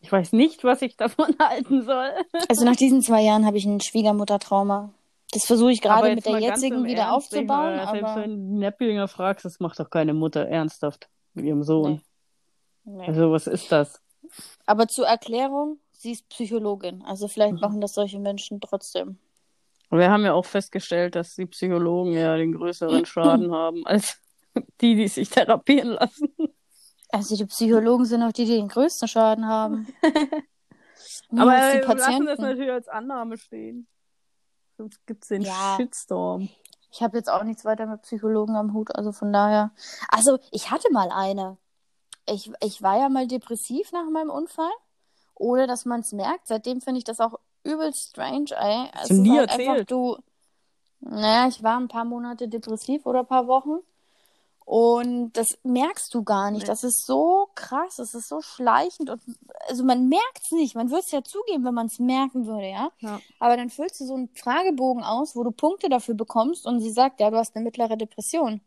Ich 0.00 0.12
weiß 0.12 0.32
nicht, 0.32 0.62
was 0.62 0.80
ich 0.82 0.96
davon 0.96 1.26
halten 1.40 1.82
soll. 1.82 2.10
Also 2.48 2.64
nach 2.64 2.76
diesen 2.76 3.02
zwei 3.02 3.22
Jahren 3.22 3.44
habe 3.46 3.56
ich 3.56 3.64
ein 3.64 3.80
Schwiegermuttertrauma. 3.80 4.92
Das 5.32 5.44
versuche 5.44 5.72
ich 5.72 5.80
gerade 5.82 6.14
mit 6.14 6.24
der 6.24 6.38
jetzigen 6.38 6.84
wieder 6.84 7.02
Ernst, 7.02 7.16
aufzubauen, 7.34 7.76
mal, 7.76 7.88
Selbst 7.90 8.04
aber 8.04 8.22
wenn 8.22 8.30
du 8.52 8.58
Neppinger 8.58 9.08
fragst, 9.08 9.44
das 9.44 9.58
macht 9.58 9.80
doch 9.80 9.90
keine 9.90 10.14
Mutter 10.14 10.46
ernsthaft 10.46 11.08
mit 11.34 11.46
ihrem 11.46 11.64
Sohn. 11.64 12.00
Nee. 12.84 13.06
Also, 13.06 13.32
was 13.32 13.48
ist 13.48 13.72
das? 13.72 14.00
Aber 14.66 14.86
zur 14.86 15.06
Erklärung, 15.06 15.78
sie 15.90 16.12
ist 16.12 16.28
Psychologin. 16.28 17.02
Also 17.02 17.26
vielleicht 17.26 17.54
Mhm. 17.54 17.60
machen 17.60 17.80
das 17.80 17.94
solche 17.94 18.20
Menschen 18.20 18.60
trotzdem. 18.60 19.18
Wir 19.90 20.10
haben 20.10 20.24
ja 20.24 20.34
auch 20.34 20.44
festgestellt, 20.44 21.14
dass 21.14 21.34
die 21.34 21.46
Psychologen 21.46 22.12
ja 22.12 22.36
den 22.36 22.52
größeren 22.52 23.06
Schaden 23.06 23.52
haben 23.54 23.86
als 23.86 24.20
die, 24.80 24.94
die 24.94 25.08
sich 25.08 25.30
therapieren 25.30 25.90
lassen. 25.90 26.34
Also 27.10 27.36
die 27.36 27.46
Psychologen 27.46 28.04
sind 28.04 28.22
auch 28.22 28.32
die, 28.32 28.44
die 28.44 28.56
den 28.56 28.68
größten 28.68 29.08
Schaden 29.08 29.46
haben. 29.46 29.86
Aber 31.30 31.50
wir 31.52 31.94
lassen 31.94 32.26
das 32.26 32.38
natürlich 32.38 32.70
als 32.70 32.88
Annahme 32.88 33.38
stehen. 33.38 33.86
Sonst 34.76 35.04
gibt's 35.06 35.28
den 35.28 35.42
Ja. 35.42 35.76
Shitstorm. 35.76 36.48
Ich 36.90 37.02
habe 37.02 37.16
jetzt 37.18 37.30
auch 37.30 37.42
nichts 37.44 37.64
weiter 37.64 37.86
mit 37.86 38.02
Psychologen 38.02 38.56
am 38.56 38.72
Hut, 38.72 38.94
also 38.94 39.12
von 39.12 39.32
daher. 39.32 39.72
Also, 40.08 40.38
ich 40.50 40.70
hatte 40.70 40.90
mal 40.90 41.10
eine. 41.10 41.58
Ich, 42.26 42.50
ich 42.60 42.82
war 42.82 42.98
ja 42.98 43.08
mal 43.08 43.26
depressiv 43.26 43.92
nach 43.92 44.08
meinem 44.10 44.30
Unfall, 44.30 44.70
ohne 45.34 45.66
dass 45.66 45.84
man 45.84 46.00
es 46.00 46.12
merkt. 46.12 46.46
Seitdem 46.46 46.80
finde 46.80 46.98
ich 46.98 47.04
das 47.04 47.20
auch 47.20 47.38
übelst 47.72 48.10
strange, 48.10 48.50
ey. 48.58 48.88
Es 49.02 49.10
ist 49.10 49.18
nie 49.18 49.38
halt 49.38 49.50
einfach, 49.50 49.66
erzählt. 49.66 49.90
du. 49.90 50.16
Naja, 51.00 51.48
ich 51.48 51.62
war 51.62 51.78
ein 51.78 51.88
paar 51.88 52.04
Monate 52.04 52.48
depressiv 52.48 53.06
oder 53.06 53.20
ein 53.20 53.26
paar 53.26 53.46
Wochen. 53.46 53.78
Und 54.64 55.32
das 55.32 55.46
merkst 55.62 56.12
du 56.12 56.24
gar 56.24 56.50
nicht. 56.50 56.64
Nee. 56.64 56.66
Das 56.66 56.84
ist 56.84 57.06
so 57.06 57.48
krass, 57.54 57.96
das 57.96 58.12
ist 58.12 58.28
so 58.28 58.42
schleichend. 58.42 59.08
Und, 59.08 59.22
also 59.66 59.82
man 59.82 60.08
merkt 60.10 60.40
es 60.42 60.50
nicht. 60.50 60.74
Man 60.74 60.90
würde 60.90 61.04
es 61.06 61.10
ja 61.10 61.22
zugeben, 61.22 61.64
wenn 61.64 61.72
man 61.72 61.86
es 61.86 61.98
merken 61.98 62.46
würde, 62.46 62.68
ja. 62.68 62.90
Ja. 62.98 63.18
Aber 63.38 63.56
dann 63.56 63.70
füllst 63.70 63.98
du 64.00 64.04
so 64.04 64.14
einen 64.14 64.28
Fragebogen 64.34 65.02
aus, 65.02 65.34
wo 65.34 65.42
du 65.42 65.52
Punkte 65.52 65.88
dafür 65.88 66.14
bekommst 66.14 66.66
und 66.66 66.80
sie 66.80 66.90
sagt, 66.90 67.20
ja, 67.20 67.30
du 67.30 67.38
hast 67.38 67.56
eine 67.56 67.64
mittlere 67.64 67.96
Depression. 67.96 68.60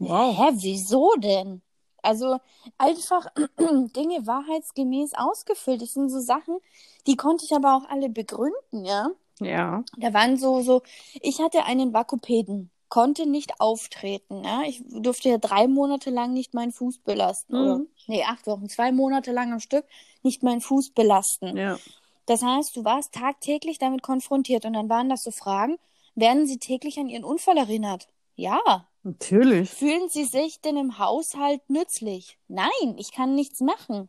Wow. 0.00 0.36
Hä, 0.36 0.50
wieso 0.54 1.12
denn? 1.18 1.62
Also 2.04 2.38
einfach 2.78 3.26
Dinge 3.58 4.26
wahrheitsgemäß 4.26 5.14
ausgefüllt. 5.14 5.82
Das 5.82 5.94
sind 5.94 6.10
so 6.10 6.20
Sachen, 6.20 6.58
die 7.06 7.16
konnte 7.16 7.44
ich 7.44 7.54
aber 7.54 7.76
auch 7.76 7.88
alle 7.88 8.08
begründen, 8.08 8.84
ja. 8.84 9.08
Ja. 9.40 9.82
Da 9.98 10.12
waren 10.14 10.36
so, 10.36 10.60
so, 10.62 10.82
ich 11.20 11.40
hatte 11.40 11.64
einen 11.64 11.92
Vakupäden, 11.92 12.70
konnte 12.88 13.26
nicht 13.26 13.60
auftreten, 13.60 14.44
ja. 14.44 14.62
Ich 14.66 14.82
durfte 14.88 15.28
ja 15.30 15.38
drei 15.38 15.66
Monate 15.66 16.10
lang 16.10 16.32
nicht 16.32 16.54
meinen 16.54 16.72
Fuß 16.72 16.98
belasten. 16.98 17.56
Oder, 17.56 17.78
Mhm. 17.78 17.88
nee, 18.06 18.22
acht 18.24 18.46
Wochen, 18.46 18.68
zwei 18.68 18.92
Monate 18.92 19.32
lang 19.32 19.52
am 19.52 19.60
Stück 19.60 19.84
nicht 20.22 20.42
meinen 20.42 20.60
Fuß 20.60 20.90
belasten. 20.90 21.56
Ja. 21.56 21.78
Das 22.26 22.42
heißt, 22.42 22.76
du 22.76 22.84
warst 22.84 23.12
tagtäglich 23.12 23.78
damit 23.78 24.02
konfrontiert 24.02 24.64
und 24.64 24.74
dann 24.74 24.88
waren 24.88 25.08
das 25.08 25.24
so 25.24 25.30
Fragen, 25.30 25.76
werden 26.14 26.46
Sie 26.46 26.58
täglich 26.58 26.98
an 26.98 27.08
Ihren 27.08 27.24
Unfall 27.24 27.56
erinnert? 27.58 28.08
Ja. 28.36 28.86
Natürlich. 29.04 29.70
Fühlen 29.70 30.08
Sie 30.08 30.24
sich 30.24 30.60
denn 30.62 30.78
im 30.78 30.98
Haushalt 30.98 31.60
nützlich? 31.68 32.38
Nein, 32.48 32.96
ich 32.96 33.12
kann 33.12 33.34
nichts 33.34 33.60
machen. 33.60 34.08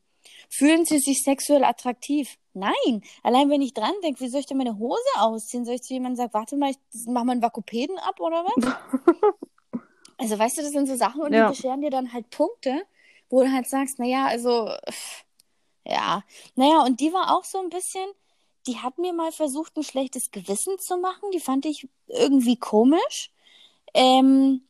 Fühlen 0.49 0.85
Sie 0.85 0.99
sich 0.99 1.21
sexuell 1.21 1.65
attraktiv? 1.65 2.37
Nein. 2.53 3.03
Allein 3.21 3.49
wenn 3.49 3.61
ich 3.61 3.73
dran 3.73 3.91
denke, 4.03 4.21
wie 4.21 4.29
soll 4.29 4.39
ich 4.39 4.45
denn 4.45 4.57
meine 4.57 4.79
Hose 4.79 5.01
ausziehen? 5.17 5.65
Soll 5.65 5.75
ich 5.75 5.81
zu 5.83 5.93
jemandem 5.93 6.15
sagen, 6.15 6.33
warte 6.33 6.55
mal, 6.55 6.71
ich 6.71 6.77
mach 7.07 7.25
mal 7.25 7.33
einen 7.33 7.41
Vakupäden 7.41 7.97
ab 7.99 8.19
oder 8.21 8.45
was? 8.45 8.73
also 10.17 10.39
weißt 10.39 10.57
du, 10.57 10.61
das 10.61 10.71
sind 10.71 10.87
so 10.87 10.95
Sachen 10.95 11.21
und 11.21 11.33
Ja. 11.33 11.49
die 11.49 11.55
bescheren 11.57 11.81
dir 11.81 11.89
dann 11.89 12.13
halt 12.13 12.29
Punkte, 12.29 12.83
wo 13.29 13.41
du 13.41 13.51
halt 13.51 13.67
sagst, 13.67 13.99
naja, 13.99 14.25
also, 14.27 14.71
ja. 15.85 16.23
Naja, 16.55 16.83
und 16.83 17.01
die 17.01 17.11
war 17.11 17.35
auch 17.35 17.43
so 17.43 17.59
ein 17.59 17.69
bisschen, 17.69 18.09
die 18.65 18.77
hat 18.77 18.97
mir 18.97 19.11
mal 19.11 19.33
versucht, 19.33 19.75
ein 19.75 19.83
schlechtes 19.83 20.31
Gewissen 20.31 20.79
zu 20.79 20.97
machen. 20.97 21.31
Die 21.33 21.41
fand 21.41 21.65
ich 21.65 21.89
irgendwie 22.07 22.55
komisch. 22.55 23.31
Ähm, 23.93 24.61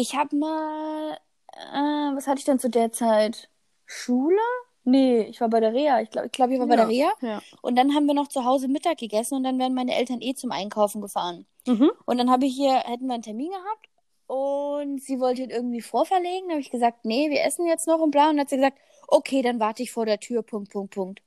ich 0.00 0.16
habe 0.16 0.34
mal, 0.36 1.18
äh, 1.52 2.16
was 2.16 2.26
hatte 2.26 2.38
ich 2.38 2.44
denn 2.44 2.58
zu 2.58 2.70
der 2.70 2.92
Zeit? 2.92 3.50
Schule? 3.86 4.38
Nee, 4.84 5.22
ich 5.22 5.40
war 5.40 5.48
bei 5.50 5.60
der 5.60 5.74
Reha. 5.74 6.00
Ich 6.00 6.10
glaube, 6.10 6.26
ich, 6.26 6.32
glaub, 6.32 6.50
ich 6.50 6.58
war 6.58 6.66
bei 6.66 6.76
der 6.76 6.88
Reha. 6.88 7.12
Ja. 7.20 7.42
Und 7.60 7.76
dann 7.76 7.94
haben 7.94 8.06
wir 8.06 8.14
noch 8.14 8.28
zu 8.28 8.44
Hause 8.44 8.68
Mittag 8.68 8.98
gegessen 8.98 9.34
und 9.34 9.44
dann 9.44 9.58
wären 9.58 9.74
meine 9.74 9.94
Eltern 9.94 10.22
eh 10.22 10.34
zum 10.34 10.52
Einkaufen 10.52 11.02
gefahren. 11.02 11.46
Mhm. 11.66 11.90
Und 12.06 12.18
dann 12.18 12.30
habe 12.30 12.46
ich 12.46 12.54
hier, 12.54 12.78
hätten 12.78 13.06
wir 13.06 13.14
einen 13.14 13.22
Termin 13.22 13.50
gehabt 13.50 13.88
und 14.26 15.02
sie 15.02 15.20
wollte 15.20 15.42
ihn 15.42 15.50
irgendwie 15.50 15.82
vorverlegen. 15.82 16.48
Da 16.48 16.52
habe 16.52 16.60
ich 16.60 16.70
gesagt, 16.70 17.04
nee, 17.04 17.28
wir 17.30 17.44
essen 17.44 17.66
jetzt 17.66 17.86
noch 17.86 18.00
und 18.00 18.10
bla. 18.10 18.30
Und 18.30 18.36
dann 18.36 18.40
hat 18.40 18.48
sie 18.48 18.56
gesagt, 18.56 18.78
okay, 19.06 19.42
dann 19.42 19.60
warte 19.60 19.82
ich 19.82 19.92
vor 19.92 20.06
der 20.06 20.18
Tür, 20.18 20.42
Punkt, 20.42 20.72
Punkt, 20.72 20.94
Punkt. 20.94 21.22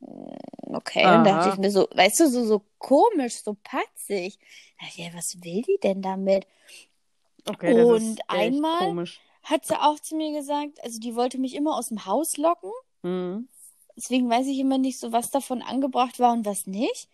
Mm, 0.00 0.36
Okay, 0.68 1.02
dann 1.02 1.26
Aha. 1.26 1.38
dachte 1.38 1.48
ich 1.50 1.58
mir 1.58 1.70
so, 1.70 1.88
weißt 1.94 2.20
du, 2.20 2.28
so, 2.28 2.44
so 2.44 2.62
komisch, 2.78 3.42
so 3.42 3.56
patzig. 3.62 4.38
Da 4.78 4.86
dachte 4.86 5.00
ich, 5.00 5.06
ja, 5.06 5.14
was 5.14 5.42
will 5.42 5.62
die 5.62 5.78
denn 5.82 6.02
damit? 6.02 6.46
Okay, 7.48 7.74
das 7.74 7.86
Und 7.86 7.96
ist 7.96 8.18
echt 8.18 8.30
einmal- 8.30 8.78
komisch. 8.78 9.20
Hat 9.42 9.64
sie 9.64 9.80
auch 9.80 10.00
zu 10.00 10.16
mir 10.16 10.32
gesagt, 10.36 10.82
also 10.82 10.98
die 10.98 11.14
wollte 11.14 11.38
mich 11.38 11.54
immer 11.54 11.76
aus 11.76 11.88
dem 11.88 12.04
Haus 12.04 12.36
locken. 12.36 12.72
Mhm. 13.02 13.48
Deswegen 13.96 14.28
weiß 14.28 14.46
ich 14.48 14.58
immer 14.58 14.76
nicht 14.78 14.98
so, 14.98 15.12
was 15.12 15.30
davon 15.30 15.62
angebracht 15.62 16.18
war 16.18 16.32
und 16.32 16.44
was 16.44 16.66
nicht. 16.66 17.08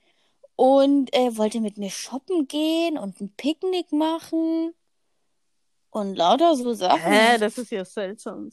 Und 0.57 1.15
äh, 1.15 1.37
wollte 1.37 1.61
mit 1.61 1.77
mir 1.77 1.91
shoppen 1.91 2.49
gehen 2.49 2.97
und 2.97 3.21
ein 3.21 3.33
Picknick 3.37 3.93
machen. 3.93 4.73
Und 5.91 6.17
lauter 6.17 6.57
so 6.57 6.73
Sachen. 6.73 7.01
Hä, 7.03 7.37
das 7.39 7.59
ist 7.59 7.71
ja 7.71 7.85
seltsam. 7.85 8.51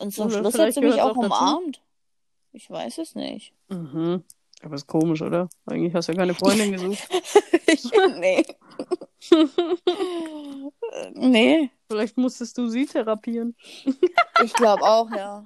und 0.00 0.12
zum 0.12 0.26
Oder 0.26 0.38
Schluss 0.40 0.58
hat 0.58 0.74
sie 0.74 0.80
mich 0.80 1.00
auch 1.00 1.08
dazu? 1.14 1.20
umarmt. 1.20 1.80
Ich 2.52 2.68
weiß 2.68 2.98
es 2.98 3.14
nicht. 3.14 3.52
Mhm. 3.68 4.24
Aber 4.62 4.74
ist 4.74 4.86
komisch, 4.86 5.22
oder? 5.22 5.48
Eigentlich 5.66 5.94
hast 5.94 6.08
du 6.08 6.12
ja 6.12 6.18
keine 6.18 6.34
Freundin 6.34 6.72
gesucht. 6.72 7.08
ich, 7.66 7.90
nee. 8.18 8.44
nee, 11.14 11.70
Vielleicht 11.90 12.16
musstest 12.16 12.56
du 12.56 12.68
sie 12.68 12.86
therapieren. 12.86 13.56
ich 14.44 14.52
glaube 14.52 14.84
auch, 14.84 15.10
ja. 15.10 15.44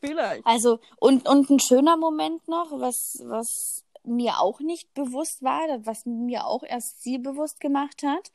Vielleicht. 0.00 0.46
Also, 0.46 0.80
und, 0.98 1.28
und 1.28 1.50
ein 1.50 1.60
schöner 1.60 1.98
Moment 1.98 2.48
noch, 2.48 2.70
was, 2.80 3.22
was 3.26 3.84
mir 4.02 4.40
auch 4.40 4.60
nicht 4.60 4.94
bewusst 4.94 5.42
war, 5.42 5.60
was 5.84 6.06
mir 6.06 6.46
auch 6.46 6.62
erst 6.62 7.02
sie 7.02 7.18
bewusst 7.18 7.60
gemacht 7.60 8.02
hat. 8.02 8.32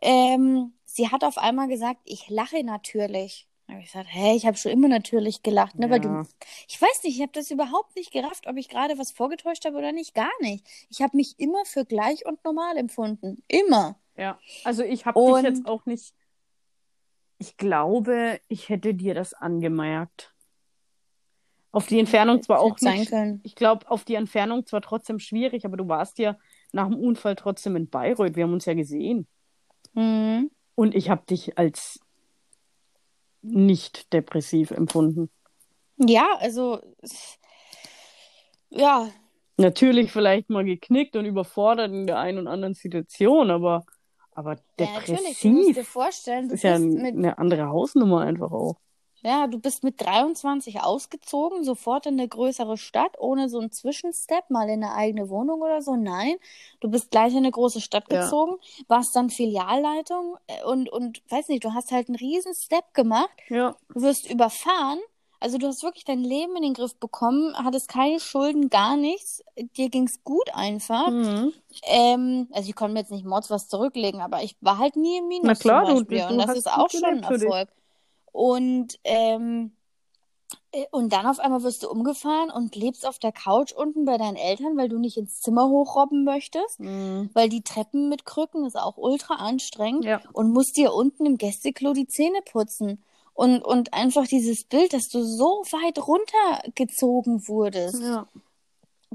Ähm, 0.00 0.72
sie 0.84 1.08
hat 1.08 1.24
auf 1.24 1.36
einmal 1.36 1.66
gesagt, 1.66 2.00
ich 2.04 2.30
lache 2.30 2.62
natürlich. 2.62 3.48
Habe 3.72 3.80
ich 3.82 3.92
gesagt, 3.92 4.08
hey, 4.10 4.36
ich 4.36 4.46
habe 4.46 4.56
schon 4.56 4.72
immer 4.72 4.88
natürlich 4.88 5.42
gelacht, 5.42 5.78
ne? 5.78 5.88
Weil 5.88 6.04
Ja. 6.04 6.22
du, 6.22 6.28
ich 6.68 6.80
weiß 6.80 7.02
nicht, 7.04 7.16
ich 7.16 7.22
habe 7.22 7.32
das 7.32 7.50
überhaupt 7.50 7.96
nicht 7.96 8.12
gerafft, 8.12 8.46
ob 8.46 8.56
ich 8.56 8.68
gerade 8.68 8.98
was 8.98 9.10
vorgetäuscht 9.10 9.64
habe 9.64 9.76
oder 9.78 9.92
nicht, 9.92 10.14
gar 10.14 10.30
nicht. 10.40 10.66
Ich 10.90 11.00
habe 11.00 11.16
mich 11.16 11.38
immer 11.38 11.64
für 11.64 11.84
gleich 11.84 12.26
und 12.26 12.44
normal 12.44 12.76
empfunden. 12.76 13.42
Immer. 13.48 13.98
Ja, 14.16 14.38
also 14.64 14.82
ich 14.82 15.06
habe 15.06 15.18
dich 15.18 15.42
jetzt 15.42 15.66
auch 15.66 15.86
nicht. 15.86 16.14
Ich 17.38 17.56
glaube, 17.56 18.40
ich 18.48 18.68
hätte 18.68 18.94
dir 18.94 19.14
das 19.14 19.32
angemerkt. 19.34 20.34
Auf 21.72 21.86
die 21.86 21.98
Entfernung 21.98 22.42
zwar 22.42 22.60
auch 22.60 22.78
nicht. 22.80 23.08
können. 23.08 23.40
Ich 23.42 23.54
glaube, 23.54 23.90
auf 23.90 24.04
die 24.04 24.14
Entfernung 24.14 24.66
zwar 24.66 24.82
trotzdem 24.82 25.18
schwierig, 25.18 25.64
aber 25.64 25.78
du 25.78 25.88
warst 25.88 26.18
ja 26.18 26.36
nach 26.72 26.88
dem 26.88 26.98
Unfall 26.98 27.34
trotzdem 27.34 27.74
in 27.76 27.88
Bayreuth. 27.88 28.36
Wir 28.36 28.44
haben 28.44 28.52
uns 28.52 28.66
ja 28.66 28.74
gesehen. 28.74 29.26
Mhm. 29.94 30.50
Und 30.74 30.94
ich 30.94 31.08
habe 31.08 31.24
dich 31.24 31.56
als 31.56 32.00
nicht 33.42 34.12
depressiv 34.12 34.70
empfunden. 34.70 35.30
Ja, 35.98 36.26
also, 36.38 36.80
ja, 38.70 39.10
Natürlich 39.58 40.10
vielleicht 40.10 40.48
mal 40.48 40.64
geknickt 40.64 41.14
und 41.14 41.26
überfordert 41.26 41.92
in 41.92 42.06
der 42.06 42.18
einen 42.18 42.38
und 42.38 42.48
anderen 42.48 42.74
Situation, 42.74 43.50
aber, 43.50 43.84
aber 44.32 44.56
ja, 44.80 44.86
natürlich, 44.94 45.38
du 45.40 45.48
musst 45.48 45.68
dir 45.68 45.74
depressiv 45.74 45.88
vorstellen, 45.88 46.48
du 46.48 46.54
ist 46.54 46.62
ja 46.64 46.74
ein- 46.74 46.98
eine 47.06 47.38
andere 47.38 47.66
Hausnummer 47.68 48.22
einfach 48.22 48.50
auch. 48.50 48.76
Ja, 49.24 49.46
du 49.46 49.58
bist 49.60 49.84
mit 49.84 50.00
23 50.00 50.80
ausgezogen, 50.80 51.62
sofort 51.64 52.06
in 52.06 52.14
eine 52.18 52.26
größere 52.28 52.76
Stadt, 52.76 53.16
ohne 53.20 53.48
so 53.48 53.60
einen 53.60 53.70
Zwischenstep, 53.70 54.50
mal 54.50 54.68
in 54.68 54.82
eine 54.82 54.94
eigene 54.94 55.28
Wohnung 55.28 55.62
oder 55.62 55.80
so. 55.80 55.94
Nein, 55.94 56.36
du 56.80 56.90
bist 56.90 57.10
gleich 57.12 57.30
in 57.32 57.38
eine 57.38 57.52
große 57.52 57.80
Stadt 57.80 58.10
Ja. 58.10 58.18
gezogen, 58.20 58.56
warst 58.88 59.14
dann 59.14 59.30
Filialleitung 59.30 60.36
äh, 60.48 60.64
und, 60.64 60.88
und 60.90 61.22
weiß 61.30 61.48
nicht, 61.48 61.62
du 61.64 61.72
hast 61.72 61.92
halt 61.92 62.08
einen 62.08 62.16
riesen 62.16 62.54
Step 62.54 62.94
gemacht, 62.94 63.30
Ja, 63.48 63.76
du 63.94 64.02
wirst 64.02 64.28
überfahren. 64.28 64.98
Also 65.38 65.58
du 65.58 65.66
hast 65.66 65.82
wirklich 65.82 66.04
dein 66.04 66.20
Leben 66.22 66.54
in 66.56 66.62
den 66.62 66.74
Griff 66.74 66.94
bekommen, 66.96 67.56
hattest 67.56 67.88
keine 67.88 68.20
Schulden, 68.20 68.70
gar 68.70 68.96
nichts. 68.96 69.42
Dir 69.76 69.88
ging's 69.90 70.22
gut 70.22 70.48
einfach. 70.54 71.08
mhm. 71.08 71.52
Ähm, 71.84 72.48
also 72.52 72.68
ich 72.68 72.76
konnte 72.76 72.92
mir 72.94 73.00
jetzt 73.00 73.10
nicht 73.10 73.24
Mords 73.24 73.50
was 73.50 73.68
zurücklegen, 73.68 74.20
aber 74.20 74.42
ich 74.42 74.56
war 74.60 74.78
halt 74.78 74.94
nie 74.96 75.18
im 75.18 75.28
Minus 75.28 75.46
Na 75.46 75.54
klar, 75.54 75.84
du- 75.86 76.04
du 76.04 76.28
und 76.28 76.38
das 76.38 76.54
ist 76.54 76.70
auch 76.70 76.90
schon 76.90 77.04
ein 77.04 77.24
für 77.24 77.38
dich. 77.38 77.48
Und, 78.32 78.98
ähm, 79.04 79.72
äh, 80.72 80.84
und 80.90 81.12
dann 81.12 81.26
auf 81.26 81.38
einmal 81.38 81.62
wirst 81.62 81.82
du 81.82 81.90
umgefahren 81.90 82.50
und 82.50 82.74
lebst 82.74 83.06
auf 83.06 83.18
der 83.18 83.32
Couch 83.32 83.72
unten 83.72 84.04
bei 84.04 84.16
deinen 84.18 84.36
Eltern, 84.36 84.76
weil 84.76 84.88
du 84.88 84.98
nicht 84.98 85.16
ins 85.16 85.40
Zimmer 85.40 85.68
hochrobben 85.68 86.24
möchtest, 86.24 86.80
Mhm. 86.80 87.30
weil 87.34 87.48
die 87.48 87.62
Treppen 87.62 88.08
mit 88.08 88.24
Krücken 88.24 88.64
ist 88.64 88.76
auch 88.76 88.96
ultra 88.96 89.34
anstrengend 89.34 90.04
Ja. 90.04 90.20
und 90.32 90.50
musst 90.52 90.76
dir 90.76 90.92
unten 90.94 91.26
im 91.26 91.36
Gästeklo 91.38 91.92
die 91.92 92.06
Zähne 92.08 92.40
putzen. 92.50 93.02
Und, 93.34 93.62
und 93.64 93.94
einfach 93.94 94.26
dieses 94.26 94.64
Bild, 94.64 94.92
dass 94.92 95.08
du 95.08 95.22
so 95.22 95.62
weit 95.70 95.98
runtergezogen 96.06 97.48
wurdest. 97.48 98.02
Ja. 98.02 98.26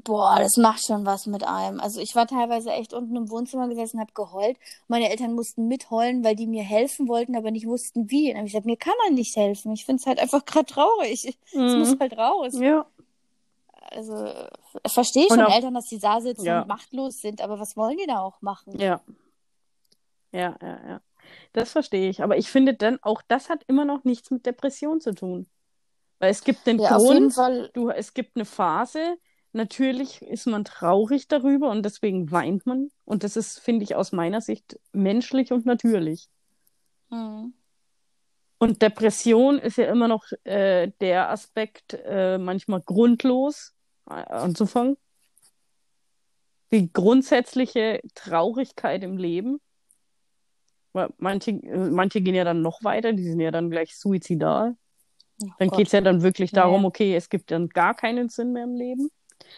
Boah, 0.04 0.38
das 0.38 0.58
macht 0.58 0.86
schon 0.86 1.06
was 1.08 1.26
mit 1.26 1.44
einem. 1.44 1.80
Also 1.80 2.00
ich 2.00 2.16
war 2.16 2.28
teilweise 2.28 2.72
echt 2.72 2.94
unten 2.94 3.16
im 3.16 3.32
Wohnzimmer 3.32 3.68
gesessen, 3.68 4.00
hab 4.00 4.14
geheult. 4.14 4.58
Meine 4.88 5.10
Eltern 5.10 5.34
mussten 5.34 5.68
mitheulen, 5.68 6.24
weil 6.24 6.36
die 6.36 6.46
mir 6.46 6.62
helfen 6.64 7.08
wollten, 7.08 7.36
aber 7.36 7.50
nicht 7.50 7.66
wussten 7.66 8.12
wie. 8.12 8.28
Und 8.28 8.34
dann 8.36 8.38
hab 8.42 8.46
ich 8.46 8.52
gesagt, 8.52 8.66
mir 8.68 8.78
kann 8.78 8.94
man 9.06 9.16
nicht 9.16 9.36
helfen. 9.36 9.72
Ich 9.74 9.86
find's 9.86 10.06
halt 10.06 10.20
einfach 10.20 10.46
gerade 10.46 10.66
traurig. 10.68 11.26
Es 11.26 11.54
muss 11.56 11.96
Mhm. 11.96 12.00
halt 12.00 12.18
raus. 12.18 12.54
Ja. 12.60 12.86
Also 13.90 14.16
äh, 14.26 14.50
verstehe 14.88 15.28
schon 15.30 15.42
auch- 15.42 15.54
Eltern, 15.56 15.74
dass 15.74 15.86
die 15.88 15.98
da 16.00 16.22
sitzen 16.22 16.46
Ja. 16.46 16.62
und 16.62 16.68
machtlos 16.68 17.20
sind, 17.22 17.42
aber 17.42 17.60
was 17.60 17.76
wollen 17.76 17.98
die 17.98 18.06
da 18.06 18.20
auch 18.20 18.42
machen? 18.42 18.78
Ja. 18.80 19.02
Ja, 20.32 20.56
ja, 20.62 20.80
ja. 20.88 21.02
Das 21.54 21.72
verstehe 21.72 22.10
ich. 22.10 22.22
Aber 22.22 22.38
ich 22.38 22.50
finde 22.50 22.74
dann, 22.74 23.00
auch 23.02 23.22
das 23.28 23.50
hat 23.50 23.64
immer 23.68 23.86
noch 23.86 24.04
nichts 24.04 24.30
mit 24.30 24.46
Depression 24.46 25.02
zu 25.02 25.14
tun. 25.16 25.48
Weil 26.20 26.32
es 26.32 26.44
gibt 26.44 26.66
den 26.68 26.80
Ja, 26.80 26.98
Grund, 26.98 27.36
du, 27.74 27.90
es 27.90 28.14
gibt 28.14 28.36
eine 28.36 28.46
Phase, 28.46 29.18
natürlich 29.54 30.22
ist 30.22 30.48
man 30.48 30.66
traurig 30.66 31.28
darüber 31.28 31.70
und 31.70 31.84
deswegen 31.84 32.32
weint 32.32 32.66
man. 32.66 32.90
Und 33.06 33.24
das 33.24 33.36
ist, 33.36 33.60
finde 33.60 33.84
ich, 33.84 33.96
aus 33.96 34.12
meiner 34.12 34.42
Sicht 34.42 34.80
menschlich 34.92 35.52
und 35.52 35.66
natürlich. 35.66 36.30
Mhm. 37.10 37.54
Und 38.60 38.82
Depression 38.82 39.60
ist 39.60 39.78
ja 39.78 39.86
immer 39.86 40.08
noch 40.08 40.26
äh, 40.44 40.92
der 41.00 41.30
Aspekt, 41.30 41.94
äh, 42.06 42.38
manchmal 42.38 42.82
grundlos 42.82 43.76
äh, 44.10 44.14
anzufangen. 44.14 44.98
Die 46.72 46.92
grundsätzliche 46.92 48.02
Traurigkeit 48.16 49.04
im 49.04 49.18
Leben. 49.18 49.60
Weil 50.92 51.10
manche, 51.18 51.52
äh, 51.52 51.90
manche 51.90 52.22
gehen 52.22 52.34
ja 52.34 52.44
dann 52.44 52.62
noch 52.64 52.84
weiter, 52.84 53.14
die 53.14 53.24
sind 53.24 53.40
ja 53.40 53.52
dann 53.52 53.70
gleich 53.70 53.96
suizidal. 53.96 54.76
Oh 55.40 55.48
Dann 55.60 55.68
Gott. 55.68 55.78
geht's 55.78 55.92
ja 55.92 56.02
dann 56.02 56.24
wirklich 56.24 56.52
darum, 56.52 56.84
okay, 56.86 57.16
es 57.16 57.30
gibt 57.30 57.52
dann 57.52 57.70
gar 57.70 57.94
keinen 57.94 58.30
Sinn 58.30 58.54
mehr 58.54 58.64
im 58.64 58.74
Leben. 58.74 59.12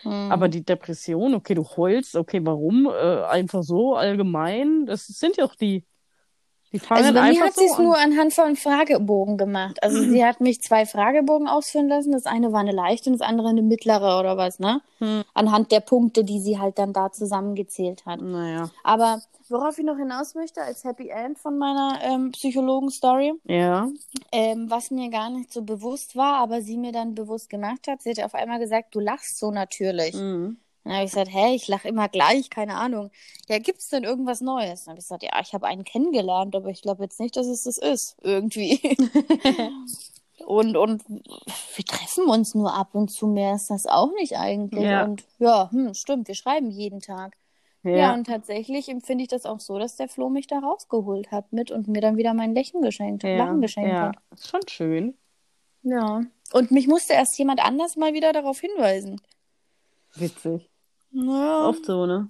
Mhm. 0.04 0.30
Aber 0.30 0.50
die 0.50 0.63
Depression, 0.65 1.34
okay, 1.36 1.56
du 1.56 1.63
heulst, 1.65 2.15
okay, 2.15 2.42
warum? 2.46 2.88
Äh, 2.88 3.24
einfach 3.26 3.63
so, 3.63 3.96
allgemein. 3.96 4.86
Das 4.86 5.08
sind 5.08 5.38
ja 5.38 5.46
auch 5.46 5.56
die. 5.56 5.86
Die 6.72 6.80
fangen 6.80 7.04
Also 7.04 7.14
bei 7.14 7.32
mir 7.32 7.42
hat 7.44 7.56
sie 7.56 7.68
so 7.68 7.74
es 7.74 7.80
an. 7.80 7.84
nur 7.86 7.98
anhand 7.98 8.34
von 8.34 8.56
Fragebogen 8.56 9.38
gemacht. 9.38 9.82
Also 9.82 10.02
sie 10.02 10.24
hat 10.24 10.40
mich 10.40 10.62
zwei 10.62 10.86
Fragebogen 10.86 11.48
ausführen 11.48 11.88
lassen. 11.88 12.12
Das 12.12 12.26
eine 12.26 12.52
war 12.52 12.60
eine 12.60 12.72
leichte 12.72 13.10
und 13.10 13.20
das 13.20 13.28
andere 13.28 13.50
eine 13.50 13.62
mittlere 13.64 14.20
oder 14.20 14.38
was, 14.38 14.60
ne? 14.60 14.82
Hm. 15.00 15.24
Anhand 15.34 15.72
der 15.72 15.80
Punkte, 15.80 16.24
die 16.24 16.40
sie 16.40 16.60
halt 16.60 16.78
dann 16.78 16.94
da 16.94 17.12
zusammengezählt 17.12 18.06
hat. 18.06 18.22
Naja, 18.22 18.70
Aber 18.84 19.22
worauf 19.50 19.80
ich 19.80 19.86
noch 19.86 19.98
hinaus 19.98 20.36
möchte, 20.36 20.62
als 20.62 20.84
Happy 20.84 21.10
End 21.10 21.40
von 21.40 21.58
meiner 21.58 22.00
ähm, 22.04 22.32
Psychologen-Story, 22.32 23.34
ja. 23.46 23.90
ähm, 24.32 24.70
was 24.70 24.92
mir 24.92 25.10
gar 25.10 25.30
nicht 25.30 25.52
so 25.52 25.64
bewusst 25.64 26.16
war, 26.16 26.36
aber 26.36 26.62
sie 26.62 26.78
mir 26.78 26.92
dann 26.92 27.16
bewusst 27.16 27.50
gemacht 27.50 27.88
hat, 27.88 28.02
sie 28.04 28.12
hat 28.12 28.24
auf 28.24 28.36
einmal 28.36 28.60
gesagt, 28.60 28.94
du 28.94 29.00
lachst 29.00 29.40
so 29.40 29.50
natürlich. 29.52 30.14
Mhm. 30.14 30.58
Dann 30.84 30.94
habe 30.94 31.06
ich 31.06 31.12
gesagt, 31.12 31.32
hä, 31.32 31.54
ich 31.56 31.68
lache 31.68 31.88
immer 31.88 32.08
gleich, 32.10 32.50
keine 32.50 32.76
Ahnung. 32.76 33.12
Ja, 33.48 33.60
gibt's 33.60 33.89
denn 33.89 34.04
irgendwas 34.04 34.42
Neues? 34.42 34.86
Dann 34.86 34.94
habe 34.94 35.00
ich 35.00 35.06
gesagt, 35.06 35.24
ja, 35.24 35.39
ich 35.42 35.54
habe 35.54 35.68
einen 35.68 35.84
kennengelernt, 35.84 36.56
aber 36.56 36.70
ich 36.70 36.82
glaube 36.82 37.04
jetzt 37.04 37.20
nicht, 37.20 37.36
dass 37.36 37.48
es 37.48 37.63
das 37.63 37.78
ist, 37.78 38.18
irgendwie. 38.22 38.80
und, 40.46 40.78
und 40.78 41.04
wir 41.08 41.86
treffen 41.86 42.26
uns 42.26 42.56
nur 42.56 42.74
ab 42.74 42.96
und 42.96 43.10
zu, 43.10 43.28
mehr 43.28 43.56
ist 43.56 43.70
das 43.70 43.86
auch 43.86 44.12
nicht 44.13 44.38
eigentlich. 44.38 44.86
Ja. 44.86 45.04
Und 45.04 45.24
ja, 45.38 45.70
hm, 45.72 45.94
stimmt, 45.94 46.28
wir 46.28 46.36
schreiben 46.36 46.70
jeden 46.70 47.02
Tag. 47.02 47.36
Ja. 47.84 47.92
Ja, 47.92 48.13
und 48.13 48.28
tatsächlich 48.28 48.89
empfinde 48.89 49.24
ich 49.24 49.30
das 49.30 49.46
auch 49.46 49.60
so, 49.60 49.80
dass 49.80 49.96
der 49.96 50.10
Flo 50.10 50.30
mich 50.30 50.48
da 50.48 50.60
rausgeholt 50.60 51.32
hat 51.32 51.54
mit 51.54 51.72
und 51.72 51.88
mir 51.88 52.02
dann 52.02 52.18
wieder 52.18 52.34
mein 52.34 52.54
Lächeln 52.54 52.82
geschenkt, 52.82 53.24
ja. 53.24 53.38
Lachen 53.38 53.62
geschenkt 53.62 53.92
ja. 53.92 54.08
hat. 54.08 54.15
Ist 54.34 54.50
schon 54.50 54.68
schön. 54.68 55.18
Ja. 55.84 56.24
Und 56.52 56.72
mich 56.72 56.88
musste 56.88 57.13
erst 57.13 57.38
jemand 57.38 57.63
anders 57.63 57.96
mal 57.96 58.13
wieder 58.13 58.34
darauf 58.34 58.60
hinweisen. 58.60 59.22
Witzig. 60.20 60.70
Naja. 61.12 61.68
Oft 61.68 61.86
so, 61.86 62.06
ne? 62.06 62.30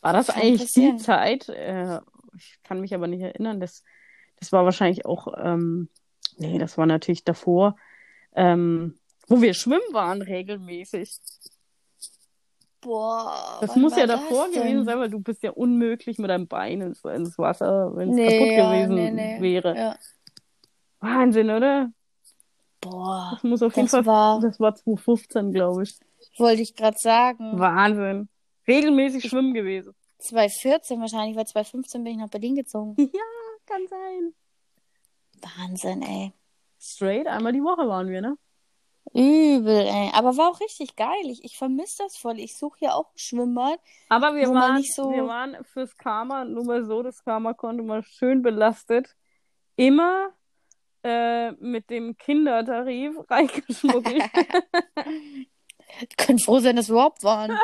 War 0.00 0.12
das 0.12 0.28
Kann 0.28 0.42
eigentlich 0.42 0.72
die 0.72 0.96
Zeit? 0.96 1.48
Äh, 1.48 2.00
ich 2.36 2.58
kann 2.62 2.80
mich 2.80 2.94
aber 2.94 3.06
nicht 3.06 3.22
erinnern. 3.22 3.60
Das, 3.60 3.82
das 4.40 4.52
war 4.52 4.64
wahrscheinlich 4.64 5.06
auch, 5.06 5.28
ähm, 5.38 5.88
nee, 6.36 6.58
das 6.58 6.76
war 6.76 6.86
natürlich 6.86 7.24
davor, 7.24 7.76
ähm, 8.34 8.98
wo 9.28 9.40
wir 9.40 9.54
schwimmen 9.54 9.92
waren 9.92 10.20
regelmäßig. 10.22 11.10
Boah. 12.80 13.58
Das 13.62 13.76
muss 13.76 13.96
ja 13.96 14.06
das 14.06 14.20
davor 14.20 14.48
gewesen 14.50 14.84
sein, 14.84 14.98
weil 14.98 15.08
du 15.08 15.20
bist 15.20 15.42
ja 15.42 15.52
unmöglich 15.52 16.18
mit 16.18 16.28
deinem 16.28 16.48
Bein 16.48 16.82
ins, 16.82 17.02
ins 17.04 17.38
Wasser, 17.38 17.96
wenn 17.96 18.10
es 18.10 18.14
Nee, 18.16 18.26
kaputt 18.38 18.52
ja, 18.52 18.70
gewesen 18.72 18.94
nee, 18.94 19.10
nee. 19.10 19.40
wäre. 19.40 19.76
Ja. 19.76 19.98
Wahnsinn, 21.00 21.50
oder? 21.50 21.90
Boah, 22.82 23.30
Das 23.32 23.42
muss 23.42 23.62
auf 23.62 23.74
jeden 23.76 23.86
das 23.86 23.92
Fall, 23.92 24.06
war, 24.06 24.40
das 24.40 24.60
war 24.60 24.74
2015, 24.74 25.52
glaube 25.52 25.84
ich. 25.84 25.98
Wollte 26.38 26.62
ich 26.62 26.74
gerade 26.74 26.96
sagen, 26.98 27.58
Wahnsinn. 27.58 28.28
Regelmäßig 28.66 29.24
schwimmen 29.28 29.54
gewesen. 29.54 29.94
2014 30.18 31.00
wahrscheinlich, 31.00 31.36
weil 31.36 31.46
2015 31.46 32.02
bin 32.02 32.12
ich 32.14 32.18
nach 32.18 32.28
Berlin 32.30 32.54
gezogen. 32.56 32.94
Ja, 33.12 33.20
kann 33.66 33.86
sein. 33.88 34.34
Wahnsinn, 35.58 36.02
ey. 36.02 36.32
Straight, 36.80 37.26
einmal 37.26 37.52
die 37.52 37.62
Woche 37.62 37.86
waren 37.88 38.08
wir, 38.08 38.20
ne? 38.20 38.36
Übel, 39.12 39.86
ey. 39.86 40.10
Aber 40.14 40.36
war 40.36 40.50
auch 40.50 40.60
richtig 40.60 40.96
geil. 40.96 41.24
Ich, 41.26 41.44
ich 41.44 41.56
vermisse 41.58 42.02
das 42.04 42.16
voll. 42.16 42.38
Ich 42.38 42.56
suche 42.56 42.78
hier 42.78 42.94
auch 42.94 43.08
ein 43.10 43.18
Schwimmbad. 43.18 43.78
Aber 44.08 44.34
wir 44.34 44.48
waren, 44.52 44.76
nicht 44.76 44.94
so- 44.94 45.10
wir 45.12 45.26
waren 45.26 45.56
fürs 45.64 45.96
Karma, 45.96 46.44
nur 46.44 46.64
mal 46.64 46.84
so, 46.84 47.02
das 47.02 47.22
Karma-Konto 47.24 47.82
mal 47.84 48.02
schön 48.02 48.42
belastet, 48.42 49.14
immer 49.76 50.30
äh, 51.02 51.52
mit 51.52 51.90
dem 51.90 52.16
Kindertarif 52.16 53.16
reingeschmuggelt. 53.30 54.22
Die 56.02 56.16
können 56.16 56.38
froh 56.38 56.58
sein, 56.60 56.76
dass 56.76 56.88
wir 56.88 56.94
überhaupt 56.94 57.22
waren. 57.22 57.58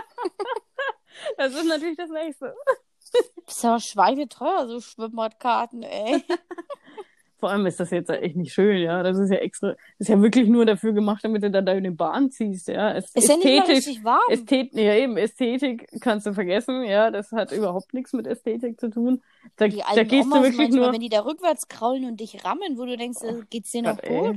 das 1.37 1.55
ist 1.55 1.67
natürlich 1.67 1.97
das 1.97 2.11
Nächste. 2.11 2.55
Das 3.47 3.57
ist 3.57 3.63
ja 3.65 3.81
schweineteuer, 3.81 4.69
so 4.69 4.81
Schwimmbadkarten, 4.81 5.83
ey. 5.83 6.23
Vor 7.41 7.49
allem 7.49 7.65
ist 7.65 7.81
das 7.81 7.91
jetzt 7.91 8.11
echt 8.11 8.37
nicht 8.37 8.53
schön, 8.53 8.77
ja. 8.83 9.03
Das 9.03 9.19
ist 9.19 9.31
ja 9.31 9.39
extra, 9.39 9.69
das 9.71 9.79
ist 10.01 10.09
ja 10.09 10.21
wirklich 10.21 10.47
nur 10.47 10.67
dafür 10.67 10.93
gemacht, 10.93 11.25
damit 11.25 11.43
du 11.43 11.51
dann 11.51 11.65
deine 11.65 11.91
Bahn 11.91 12.31
ziehst, 12.31 12.69
ja. 12.69 12.93
Es, 12.93 13.11
Ist 13.15 13.29
ja 13.29 13.37
nicht 13.37 13.45
mal 13.47 13.53
ästhetisch, 13.63 13.77
richtig 13.89 14.05
warm. 14.05 14.21
Ästhet 14.29 14.75
ja 14.75 14.95
eben, 14.95 15.17
Ästhetik 15.17 15.89
kannst 16.01 16.27
du 16.27 16.35
vergessen, 16.35 16.85
ja. 16.85 17.11
Das 17.11 17.33
hat 17.33 17.51
überhaupt 17.53 17.95
nichts 17.95 18.13
mit 18.13 18.27
Ästhetik 18.27 18.79
zu 18.79 18.91
tun. 18.91 19.23
Da, 19.57 19.69
Die 19.69 19.79
da 19.79 20.05
gehst 20.05 20.27
Omas 20.27 20.39
du 20.39 20.45
wirklich 20.45 20.59
manchmal, 20.59 20.81
nur. 20.81 20.93
wenn 20.93 21.01
die 21.01 21.09
da 21.09 21.21
rückwärts 21.21 21.69
kraulen 21.69 22.05
und 22.05 22.21
dich 22.21 22.45
rammen, 22.45 22.77
wo 22.77 22.85
du 22.85 22.99
denkst, 22.99 23.23
äh, 23.23 23.41
geht's 23.49 23.71
dir 23.71 23.83
noch 23.83 24.01
gut? 24.03 24.37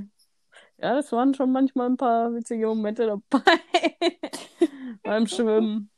Ja, 0.77 0.95
das 0.95 1.11
waren 1.11 1.33
schon 1.33 1.51
manchmal 1.51 1.87
ein 1.89 1.97
paar 1.97 2.33
witzige 2.33 2.67
Momente 2.67 3.05
dabei 3.05 3.41
beim 5.03 5.27
Schwimmen. 5.27 5.89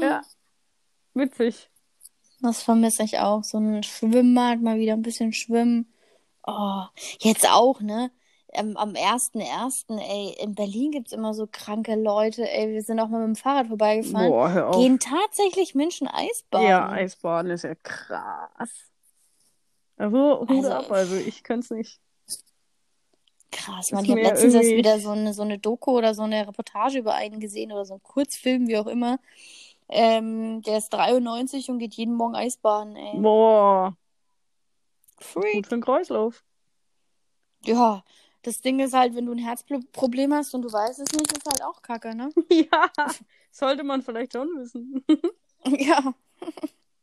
Ja, 0.00 0.22
witzig. 1.14 1.68
Das 2.40 2.62
vermisse 2.62 3.02
ich 3.04 3.18
auch. 3.18 3.44
So 3.44 3.58
ein 3.58 3.82
Schwimmbad, 3.82 4.60
mal 4.60 4.78
wieder 4.78 4.94
ein 4.94 5.02
bisschen 5.02 5.32
schwimmen. 5.32 5.92
Oh, 6.46 6.82
jetzt 7.20 7.48
auch, 7.48 7.80
ne? 7.80 8.10
Ähm, 8.54 8.76
am 8.76 8.90
1.1., 8.90 9.98
ey, 9.98 10.36
in 10.42 10.54
Berlin 10.54 10.90
gibt's 10.90 11.12
immer 11.12 11.32
so 11.34 11.46
kranke 11.50 11.94
Leute, 11.94 12.48
ey. 12.50 12.70
Wir 12.72 12.82
sind 12.82 13.00
auch 13.00 13.08
mal 13.08 13.26
mit 13.26 13.36
dem 13.36 13.40
Fahrrad 13.40 13.68
vorbeigefahren. 13.68 14.28
Boah, 14.28 14.50
hör 14.50 14.68
auf. 14.68 14.76
Gehen 14.76 14.98
tatsächlich 14.98 15.74
Menschen 15.74 16.06
Eisbaden. 16.08 16.66
Ja, 16.68 16.88
Eisbaden 16.90 17.50
ist 17.50 17.62
ja 17.64 17.74
krass. 17.76 18.90
Also, 19.96 20.40
Hut 20.40 20.50
Also- 20.50 20.72
ab, 20.72 20.90
also 20.90 21.14
ich 21.16 21.44
könnte 21.44 21.64
es 21.64 21.70
nicht. 21.70 22.00
Krass, 23.52 23.92
man. 23.92 24.04
Ich 24.04 24.10
habe 24.10 24.22
letztens 24.22 24.54
erst 24.54 24.64
irgendwie- 24.66 24.78
wieder 24.78 24.98
so 24.98 25.10
eine, 25.10 25.32
so 25.34 25.42
eine 25.42 25.58
Doku 25.58 25.92
oder 25.96 26.14
so 26.14 26.22
eine 26.22 26.46
Reportage 26.48 26.98
über 26.98 27.14
einen 27.14 27.38
gesehen 27.38 27.70
oder 27.70 27.84
so 27.84 27.94
einen 27.94 28.02
Kurzfilm, 28.02 28.66
wie 28.66 28.76
auch 28.78 28.86
immer. 28.88 29.18
Ähm, 29.88 30.62
der 30.62 30.78
ist 30.78 30.88
93 30.90 31.68
und 31.70 31.78
geht 31.78 31.94
jeden 31.94 32.14
Morgen 32.14 32.34
Eisbaden, 32.34 32.96
ey. 32.96 33.18
Boah, 33.20 33.94
Freak. 35.20 35.52
gut 35.54 35.66
für 35.66 35.74
den 35.76 35.82
Kreislauf. 35.82 36.42
Ja, 37.64 38.02
das 38.42 38.60
Ding 38.60 38.80
ist 38.80 38.94
halt, 38.94 39.14
wenn 39.14 39.26
du 39.26 39.32
ein 39.32 39.38
Herzproblem 39.38 40.32
hast 40.34 40.54
und 40.54 40.62
du 40.62 40.72
weißt 40.72 40.98
es 40.98 41.12
nicht, 41.12 41.30
ist 41.30 41.46
halt 41.46 41.62
auch 41.62 41.82
kacke, 41.82 42.14
ne? 42.14 42.30
Ja, 42.50 42.90
sollte 43.50 43.84
man 43.84 44.02
vielleicht 44.02 44.32
schon 44.32 44.48
wissen. 44.56 45.04
Ja. 45.64 46.12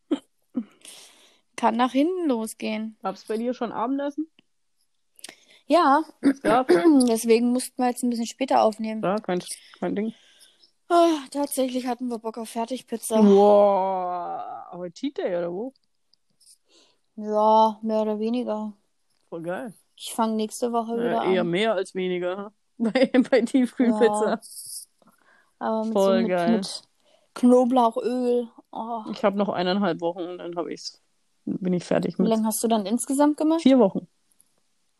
Kann 1.55 1.75
nach 1.77 1.91
hinten 1.93 2.27
losgehen. 2.27 2.97
Gab's 3.01 3.23
bei 3.25 3.37
dir 3.37 3.53
schon 3.53 3.71
Abendessen? 3.71 4.27
Ja, 5.69 6.03
Ja, 6.43 6.63
deswegen 7.07 7.51
mussten 7.53 7.81
wir 7.81 7.89
jetzt 7.89 8.03
ein 8.03 8.09
bisschen 8.09 8.25
später 8.25 8.61
aufnehmen. 8.63 9.01
ja 9.03 9.17
kein, 9.19 9.39
kein 9.79 9.95
Ding. 9.95 10.13
Ah, 10.89 11.19
tatsächlich 11.31 11.85
hatten 11.85 12.07
wir 12.07 12.17
Bock 12.17 12.39
auf 12.39 12.49
Fertigpizza. 12.49 13.21
Boah, 13.21 14.65
aber 14.71 14.89
Cheat 14.91 15.19
Day 15.19 15.37
oder 15.37 15.51
wo? 15.53 15.73
Ja, 17.15 17.77
mehr 17.83 18.01
oder 18.01 18.19
weniger. 18.19 18.73
Voll 19.29 19.43
geil. 19.43 19.73
Ich 19.95 20.13
fange 20.13 20.35
nächste 20.35 20.71
Woche 20.71 20.93
wieder 20.97 21.23
Ja, 21.23 21.31
eher 21.31 21.41
an. 21.41 21.49
mehr 21.49 21.73
als 21.73 21.93
weniger. 21.93 22.51
Bei, 22.79 23.11
bei 23.29 23.41
Tiefkühlpizza. 23.41 24.39
Aber 25.59 25.83
mit, 25.83 25.93
Voll 25.93 26.15
so 26.15 26.21
mit, 26.21 26.29
geil. 26.29 26.51
mit 26.57 26.81
Knoblauchöl. 27.35 28.47
Oh. 28.71 29.03
Ich 29.11 29.23
habe 29.25 29.37
noch 29.37 29.49
eineinhalb 29.49 29.99
Wochen 30.01 30.21
und 30.21 30.37
dann 30.37 30.55
habe 30.55 30.71
ich's. 30.73 31.01
Bin 31.45 31.73
ich 31.73 31.83
fertig 31.83 32.17
Wie 32.17 32.21
mit. 32.23 32.31
lange 32.31 32.45
hast 32.45 32.63
du 32.63 32.67
dann 32.69 32.85
insgesamt 32.85 33.35
gemacht? 33.37 33.61
Vier 33.61 33.77
Wochen. 33.79 34.07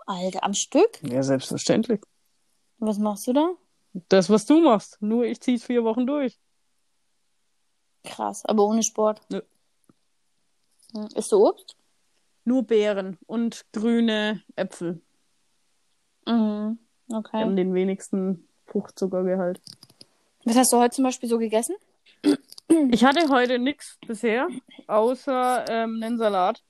Alter, 0.10 0.44
am 0.44 0.56
Stück? 0.56 1.00
Ja, 1.04 1.22
selbstverständlich. 1.22 2.02
Was 2.80 2.98
machst 2.98 3.28
du 3.28 3.34
da? 3.34 3.52
Das, 4.10 4.30
was 4.32 4.46
du 4.48 4.60
machst. 4.60 4.98
Nur 5.02 5.26
ich 5.26 5.40
zieh's 5.40 5.64
vier 5.64 5.84
Wochen 5.84 6.08
durch. 6.08 6.40
Krass, 8.04 8.44
aber 8.46 8.66
ohne 8.66 8.82
Sport. 8.82 9.22
Nö. 9.30 9.42
Hm. 10.94 11.10
Isst 11.14 11.32
du 11.32 11.48
Obst? 11.48 11.76
Nur 12.44 12.64
Beeren 12.64 13.20
und 13.28 13.66
grüne 13.72 14.42
Äpfel. 14.56 15.00
Mhm. 16.26 16.80
Die 17.08 17.16
Okay. 17.16 17.38
haben 17.38 17.56
den 17.56 17.76
wenigsten 17.76 18.48
Fruchtzuckergehalt. 18.66 19.62
Was 20.44 20.56
hast 20.56 20.74
du 20.74 20.78
heute 20.78 20.96
zum 20.96 21.04
Beispiel 21.04 21.30
so 21.30 21.38
gegessen? 21.38 21.76
Ich 22.90 23.04
hatte 23.04 23.30
heute 23.30 23.60
nichts 23.60 24.00
bisher, 24.08 24.48
außer 24.88 25.66
ähm, 25.70 26.02
einen 26.02 26.18
Salat. 26.18 26.64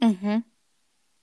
Mhm. 0.00 0.44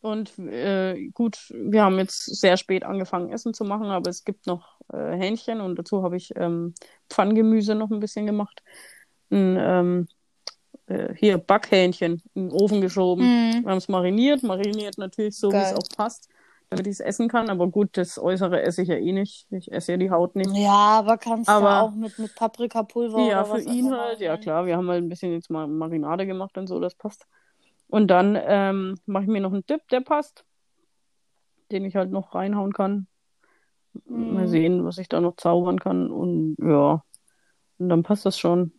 Und 0.02 0.38
äh, 0.40 1.10
gut, 1.14 1.38
wir 1.54 1.84
haben 1.84 1.98
jetzt 1.98 2.24
sehr 2.40 2.56
spät 2.56 2.84
angefangen, 2.86 3.32
Essen 3.32 3.54
zu 3.54 3.66
machen, 3.66 3.88
aber 3.88 4.10
es 4.10 4.24
gibt 4.24 4.48
noch 4.48 4.80
äh, 4.94 5.18
Hähnchen 5.18 5.60
und 5.60 5.78
dazu 5.78 6.04
habe 6.04 6.16
ich 6.16 6.32
ähm, 6.38 6.74
Pfanngemüse 7.10 7.76
noch 7.76 7.92
ein 7.92 8.00
bisschen 8.00 8.26
gemacht. 8.26 8.64
Ein, 9.30 9.58
ähm, 9.60 10.08
äh, 10.88 11.14
hier 11.16 11.38
Backhähnchen 11.38 12.24
in 12.34 12.50
den 12.50 12.52
Ofen 12.52 12.80
geschoben. 12.80 13.24
Mhm. 13.26 13.64
Wir 13.64 13.72
haben 13.72 13.78
es 13.78 13.90
mariniert, 13.90 14.42
mariniert 14.44 14.98
natürlich 14.98 15.38
so, 15.38 15.52
wie 15.52 15.58
es 15.58 15.74
auch 15.74 15.90
passt, 15.98 16.30
damit 16.70 16.88
ich 16.88 16.94
es 16.94 17.00
essen 17.02 17.28
kann. 17.28 17.50
Aber 17.50 17.68
gut, 17.68 17.90
das 17.98 18.18
Äußere 18.18 18.62
esse 18.62 18.82
ich 18.84 18.88
ja 18.88 18.96
eh 18.96 19.12
nicht. 19.12 19.48
Ich 19.52 19.70
esse 19.70 19.92
ja 19.92 19.98
die 19.98 20.12
Haut 20.12 20.36
nicht. 20.36 20.50
Ja, 20.56 21.00
aber 21.00 21.18
kannst 21.18 21.50
Aber- 21.50 21.68
du 21.70 21.76
auch 21.76 21.92
mit, 21.92 22.18
mit 22.18 22.34
Paprikapulver 22.36 23.20
Ja, 23.28 23.42
oder 23.42 23.46
für 23.46 23.54
was 23.54 23.68
auch 23.68 23.74
ihn 23.74 23.88
immer 23.88 24.00
halt, 24.02 24.22
ja 24.22 24.38
klar. 24.38 24.66
Wir 24.66 24.78
haben 24.78 24.88
halt 24.90 25.04
ein 25.04 25.10
bisschen 25.10 25.34
jetzt 25.34 25.50
mal 25.50 25.68
Marinade 25.68 26.26
gemacht 26.26 26.58
und 26.58 26.68
so, 26.68 26.80
das 26.80 26.96
passt. 26.96 27.28
Und 27.90 28.08
dann 28.08 28.38
ähm, 28.40 29.00
mache 29.06 29.24
ich 29.24 29.30
mir 29.30 29.42
noch 29.42 29.52
einen 29.52 29.66
Dip, 29.66 29.88
der 29.90 30.02
passt, 30.02 30.46
den 31.72 31.86
ich 31.86 31.96
halt 31.96 32.12
noch 32.12 32.36
reinhauen 32.36 32.72
kann. 32.72 33.08
Mal 34.06 34.46
Mhm. 34.46 34.48
sehen, 34.48 34.86
was 34.86 35.00
ich 35.00 35.10
da 35.10 35.20
noch 35.20 35.36
zaubern 35.38 35.80
kann. 35.80 36.12
Und 36.12 36.56
ja, 36.60 37.04
und 37.80 37.90
dann 37.90 38.04
passt 38.04 38.26
das 38.26 38.38
schon. 38.38 38.74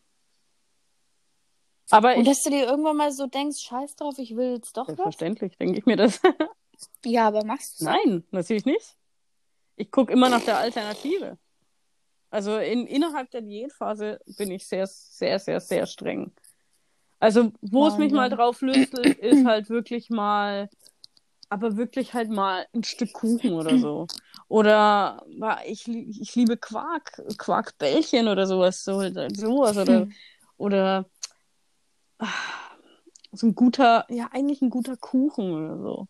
Aber 1.90 2.14
Und 2.14 2.22
ich, 2.22 2.28
dass 2.28 2.42
du 2.44 2.50
dir 2.50 2.66
irgendwann 2.66 2.96
mal 2.96 3.10
so 3.10 3.26
denkst, 3.26 3.58
scheiß 3.60 3.96
drauf, 3.96 4.14
ich 4.18 4.36
will 4.36 4.52
jetzt 4.54 4.76
doch 4.76 4.82
was. 4.86 4.96
selbstverständlich, 4.96 5.56
denke 5.58 5.78
ich 5.78 5.86
mir 5.86 5.96
das. 5.96 6.20
Ja, 7.04 7.26
aber 7.28 7.44
machst 7.44 7.80
du 7.80 7.84
Nein, 7.84 8.24
natürlich 8.30 8.64
nicht. 8.64 8.96
Ich 9.76 9.90
gucke 9.90 10.14
immer 10.14 10.30
nach 10.30 10.42
der 10.42 10.56
Alternative. 10.58 11.36
Also 12.30 12.56
in, 12.56 12.86
innerhalb 12.86 13.30
der 13.32 13.42
Diätphase 13.42 14.18
bin 14.38 14.50
ich 14.50 14.66
sehr, 14.66 14.86
sehr, 14.86 15.38
sehr, 15.38 15.60
sehr 15.60 15.84
streng. 15.86 16.32
Also, 17.20 17.52
wo 17.60 17.86
es 17.86 17.98
mich 17.98 18.12
mal 18.12 18.30
drauf 18.30 18.62
lüstelt, 18.62 19.18
ist 19.18 19.44
halt 19.44 19.68
wirklich 19.68 20.08
mal, 20.10 20.68
aber 21.50 21.76
wirklich 21.76 22.14
halt 22.14 22.30
mal 22.30 22.66
ein 22.74 22.82
Stück 22.82 23.12
Kuchen 23.12 23.52
oder 23.52 23.76
so. 23.78 24.06
Oder 24.48 25.22
ich, 25.66 25.86
ich 25.86 26.34
liebe 26.34 26.56
Quark, 26.56 27.22
Quarkbällchen 27.38 28.26
oder 28.26 28.46
sowas, 28.46 28.82
so, 28.82 29.00
sowas 29.34 29.76
oder, 29.76 30.00
Hm. 30.00 30.12
oder 30.56 31.06
ah, 32.18 32.26
so 33.32 33.46
ein 33.46 33.54
guter, 33.54 34.06
ja, 34.08 34.28
eigentlich 34.32 34.62
ein 34.62 34.70
guter 34.70 34.96
Kuchen 34.96 35.52
oder 35.52 35.78
so. 35.78 36.08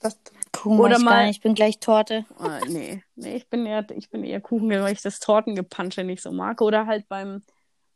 Das, 0.00 0.18
Kuchen 0.52 0.78
Oder 0.80 0.98
mal- 0.98 1.30
ich 1.30 1.40
bin 1.40 1.54
gleich 1.54 1.78
Torte. 1.78 2.26
Ah, 2.38 2.60
nee, 2.68 3.02
nee, 3.14 3.36
ich 3.36 3.48
bin 3.48 3.64
eher, 3.66 3.86
ich 3.96 4.10
bin 4.10 4.24
eher 4.24 4.40
Kuchen, 4.40 4.68
weil 4.68 4.92
ich 4.92 5.00
das 5.00 5.20
Tortengepansche 5.20 6.04
nicht 6.04 6.22
so 6.22 6.32
mag. 6.32 6.60
Oder 6.60 6.86
halt 6.86 7.08
beim, 7.08 7.42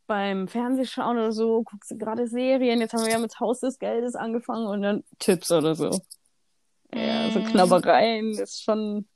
beim 0.09 0.49
Fernsehschauen 0.49 1.16
oder 1.16 1.31
so, 1.31 1.62
guckst 1.62 1.92
du 1.92 1.97
gerade 1.99 2.27
Serien. 2.27 2.81
Jetzt 2.81 2.94
haben 2.94 3.05
wir 3.05 3.12
ja 3.12 3.18
mit 3.21 3.38
Haus 3.38 3.61
des 3.61 3.79
Geldes 3.79 4.16
angefangen 4.16 4.66
und 4.66 4.83
dann 4.83 5.05
Tipps 5.21 5.53
oder 5.53 5.77
so. 5.77 5.90
Ja, 6.92 7.31
so 7.31 7.38
Mm. 7.40 7.44
Knabbereien 7.44 8.31
ist 8.33 8.64
schon. 8.64 9.07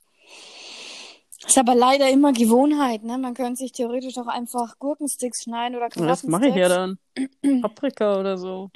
Ist 1.45 1.57
aber 1.57 1.75
leider 1.75 2.09
immer 2.09 2.31
Gewohnheit, 2.31 3.03
ne? 3.03 3.17
Man 3.17 3.33
könnte 3.33 3.57
sich 3.57 3.73
theoretisch 3.73 4.17
auch 4.17 4.27
einfach 4.27 4.79
Gurkensticks 4.79 5.43
schneiden 5.43 5.75
oder 5.75 5.89
Das 5.89 6.23
mache 6.23 6.47
ich 6.47 6.55
ja 6.55 6.69
dann. 6.69 6.97
Paprika 7.61 8.17
oder 8.19 8.37
so. 8.37 8.69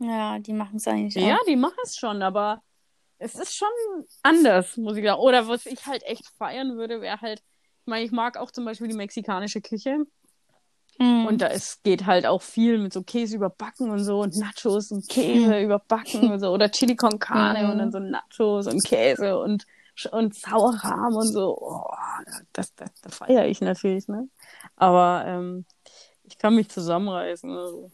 Ja, 0.00 0.40
die 0.40 0.52
machen 0.52 0.76
es 0.78 0.88
eigentlich 0.88 1.14
Ja, 1.14 1.36
auch. 1.36 1.44
die 1.46 1.54
machen 1.54 1.78
es 1.84 1.96
schon, 1.96 2.20
aber 2.22 2.62
es 3.18 3.36
ist 3.36 3.54
schon 3.54 3.68
anders, 4.24 4.76
muss 4.76 4.96
ich 4.96 5.04
sagen. 5.04 5.20
Oder 5.20 5.46
was 5.46 5.66
ich 5.66 5.86
halt 5.86 6.02
echt 6.04 6.26
feiern 6.36 6.76
würde, 6.76 7.00
wäre 7.00 7.20
halt, 7.20 7.40
ich 7.82 7.86
meine, 7.86 8.04
ich 8.04 8.10
mag 8.10 8.38
auch 8.38 8.50
zum 8.50 8.64
Beispiel 8.64 8.88
die 8.88 8.96
mexikanische 8.96 9.60
Küche. 9.60 9.98
Mhm. 10.98 11.26
Und 11.26 11.40
da 11.42 11.48
es 11.48 11.82
geht 11.82 12.06
halt 12.06 12.26
auch 12.26 12.42
viel 12.42 12.78
mit 12.78 12.92
so 12.92 13.02
Käse 13.02 13.36
überbacken 13.36 13.90
und 13.90 14.04
so 14.04 14.20
und 14.20 14.36
Nachos 14.36 14.90
und 14.92 15.08
Käse 15.08 15.60
überbacken 15.60 16.30
und 16.30 16.40
so 16.40 16.50
oder 16.50 16.70
Chili 16.70 16.96
con 16.96 17.18
Carne 17.18 17.64
Mhm. 17.64 17.70
und 17.70 17.78
dann 17.78 17.92
so 17.92 17.98
Nachos 17.98 18.66
und 18.66 18.84
Käse 18.84 19.38
und 19.38 19.66
und 20.10 20.34
Sauerrahm 20.34 21.14
und 21.14 21.28
so. 21.28 21.56
Oh, 21.60 21.84
das, 22.52 22.74
das, 22.74 22.90
das 23.00 23.14
feiere 23.16 23.46
ich 23.46 23.60
natürlich, 23.60 24.08
ne? 24.08 24.28
Aber 24.76 25.24
ähm, 25.26 25.64
ich 26.24 26.36
kann 26.36 26.56
mich 26.56 26.68
zusammenreißen. 26.68 27.48
Also. 27.50 27.90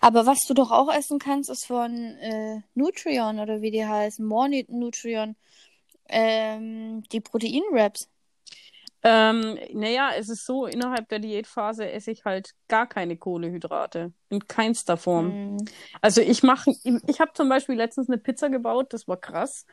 Aber 0.00 0.26
was 0.26 0.40
du 0.46 0.54
doch 0.54 0.70
auch 0.70 0.92
essen 0.92 1.18
kannst, 1.18 1.50
ist 1.50 1.66
von 1.66 1.92
äh, 2.20 2.60
Nutrion 2.74 3.40
oder 3.40 3.62
wie 3.62 3.72
die 3.72 3.84
heißen, 3.84 4.24
More 4.24 4.48
Nu- 4.48 4.64
Nutrion, 4.68 5.34
ähm, 6.08 7.02
die 7.10 7.20
Proteinwraps. 7.20 8.08
Ähm, 9.06 9.58
naja, 9.74 10.12
es 10.16 10.30
ist 10.30 10.46
so, 10.46 10.64
innerhalb 10.66 11.08
der 11.10 11.18
Diätphase 11.18 11.90
esse 11.90 12.10
ich 12.10 12.24
halt 12.24 12.54
gar 12.68 12.86
keine 12.86 13.18
Kohlehydrate. 13.18 14.14
In 14.30 14.48
keinster 14.48 14.96
Form. 14.96 15.56
Mhm. 15.56 15.64
Also 16.00 16.22
ich 16.22 16.42
mache, 16.42 16.70
ich 16.82 17.20
habe 17.20 17.32
zum 17.34 17.50
Beispiel 17.50 17.74
letztens 17.76 18.08
eine 18.08 18.16
Pizza 18.16 18.48
gebaut, 18.48 18.94
das 18.94 19.06
war 19.06 19.18
krass. 19.18 19.66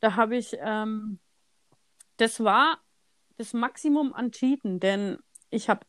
Da 0.00 0.16
habe 0.16 0.36
ich, 0.36 0.54
ähm, 0.60 1.18
das 2.18 2.44
war 2.44 2.78
das 3.38 3.54
Maximum 3.54 4.12
an 4.12 4.30
Cheaten, 4.32 4.80
denn 4.80 5.18
ich 5.48 5.70
habe 5.70 5.80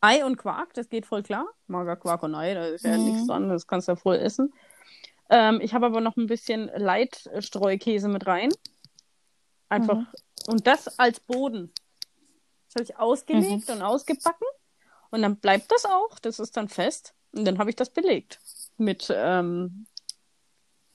Ei 0.00 0.24
und 0.24 0.36
Quark, 0.36 0.74
das 0.74 0.88
geht 0.88 1.06
voll 1.06 1.22
klar. 1.22 1.46
Mager 1.68 1.94
Quark 1.96 2.24
und 2.24 2.34
Ei, 2.34 2.54
da 2.54 2.66
ist 2.66 2.84
ja 2.84 2.98
Mhm. 2.98 3.04
nichts 3.04 3.26
dran, 3.28 3.48
das 3.50 3.68
kannst 3.68 3.86
du 3.86 3.92
ja 3.92 3.96
voll 3.96 4.16
essen. 4.16 4.52
Ähm, 5.30 5.60
ich 5.62 5.74
habe 5.74 5.86
aber 5.86 6.00
noch 6.00 6.16
ein 6.16 6.26
bisschen 6.26 6.72
Leitstreukäse 6.74 8.08
mit 8.08 8.26
rein. 8.26 8.48
Einfach, 9.68 9.98
Mhm. 9.98 10.06
und 10.48 10.66
das 10.66 10.98
als 10.98 11.20
Boden. 11.20 11.72
Das 12.72 12.80
habe 12.80 12.84
ich 12.84 12.98
ausgelegt 12.98 13.68
und 13.68 13.82
ausgebacken. 13.82 14.46
Und 15.10 15.22
dann 15.22 15.36
bleibt 15.36 15.70
das 15.70 15.84
auch, 15.84 16.18
das 16.20 16.38
ist 16.38 16.56
dann 16.56 16.68
fest. 16.68 17.14
Und 17.32 17.44
dann 17.44 17.58
habe 17.58 17.70
ich 17.70 17.76
das 17.76 17.90
belegt. 17.90 18.40
Mit, 18.78 19.12
ähm, 19.14 19.86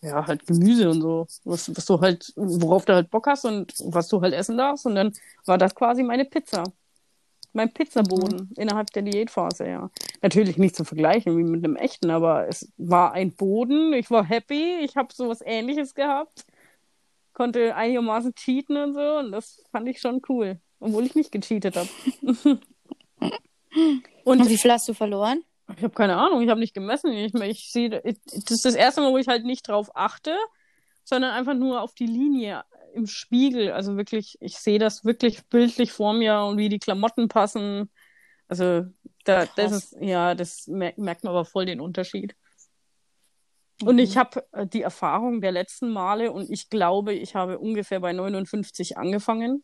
ja, 0.02 0.26
halt 0.26 0.48
Gemüse 0.48 0.90
und 0.90 1.02
so. 1.02 1.28
Was, 1.44 1.76
was 1.76 1.86
du 1.86 2.00
halt, 2.02 2.34
worauf 2.36 2.86
du 2.86 2.94
halt 2.94 3.12
Bock 3.12 3.28
hast 3.28 3.46
und 3.46 3.74
was 3.86 4.08
du 4.08 4.22
halt 4.22 4.34
essen 4.34 4.58
darfst. 4.58 4.86
Und 4.88 4.96
dann 4.96 5.14
war 5.46 5.58
das 5.58 5.76
quasi 5.76 6.02
meine 6.02 6.26
Pizza. 6.26 6.64
Mein 7.54 7.72
Pizzaboden 7.72 8.52
innerhalb 8.58 8.92
der 8.92 9.04
Diätphase, 9.04 9.68
ja. 9.68 9.90
Natürlich 10.22 10.58
nicht 10.58 10.76
zu 10.76 10.84
vergleichen 10.84 11.38
wie 11.38 11.44
mit 11.44 11.64
einem 11.64 11.76
echten, 11.76 12.10
aber 12.10 12.48
es 12.48 12.72
war 12.78 13.14
ein 13.14 13.36
Boden. 13.36 13.94
Ich 13.94 14.10
war 14.10 14.24
happy. 14.24 14.80
Ich 14.82 14.96
habe 14.96 15.14
sowas 15.14 15.42
ähnliches 15.46 15.94
gehabt. 15.94 16.46
Konnte 17.34 17.76
einigermaßen 17.76 18.34
cheaten 18.34 18.78
und 18.78 18.94
so. 18.96 19.18
Und 19.20 19.32
das 19.32 19.64
fand 19.72 19.88
ich 19.88 20.00
schon 20.02 20.22
cool. 20.28 20.60
Obwohl 20.80 21.06
ich 21.06 21.16
nicht 21.16 21.32
gecheatet 21.32 21.76
habe. 21.76 21.90
Und 24.24 24.50
wie 24.50 24.58
viel 24.58 24.72
hast 24.72 24.88
du 24.88 24.94
verloren? 24.94 25.44
Ich 25.76 25.84
habe 25.84 25.94
keine 25.94 26.16
Ahnung, 26.18 26.42
ich 26.42 26.50
habe 26.50 26.60
nicht 26.60 26.74
gemessen. 26.74 27.12
Ich, 27.12 27.34
ich 27.34 27.72
sehe, 27.72 27.90
das 27.90 28.04
ist 28.04 28.66
das 28.66 28.76
erste 28.76 29.02
Mal, 29.02 29.12
wo 29.12 29.18
ich 29.18 29.28
halt 29.28 29.44
nicht 29.44 29.68
drauf 29.68 29.90
achte, 29.96 30.36
sondern 31.04 31.32
einfach 31.32 31.54
nur 31.54 31.82
auf 31.82 31.94
die 31.94 32.06
Linie 32.06 32.64
im 32.94 33.08
Spiegel. 33.08 33.72
Also 33.72 33.98
wirklich, 33.98 34.38
ich 34.40 34.58
sehe 34.60 34.80
das 34.80 35.04
wirklich 35.04 35.46
bildlich 35.48 35.92
vor 35.92 36.14
mir 36.14 36.42
und 36.42 36.58
wie 36.58 36.70
die 36.70 36.80
Klamotten 36.80 37.28
passen. 37.28 37.92
Also 38.48 38.86
da, 39.26 39.46
das 39.56 39.72
ist, 39.72 39.98
ja, 40.00 40.36
das 40.36 40.68
merkt, 40.68 40.98
merkt 40.98 41.24
man 41.24 41.32
aber 41.32 41.44
voll 41.44 41.66
den 41.66 41.82
Unterschied. 41.82 42.36
Und 43.84 44.00
ich 44.00 44.18
habe 44.18 44.44
äh, 44.54 44.66
die 44.66 44.82
Erfahrung 44.82 45.42
der 45.42 45.52
letzten 45.52 45.92
Male 45.92 46.32
und 46.32 46.50
ich 46.50 46.70
glaube, 46.70 47.14
ich 47.14 47.36
habe 47.36 47.60
ungefähr 47.60 48.00
bei 48.00 48.14
59 48.14 48.98
angefangen 48.98 49.64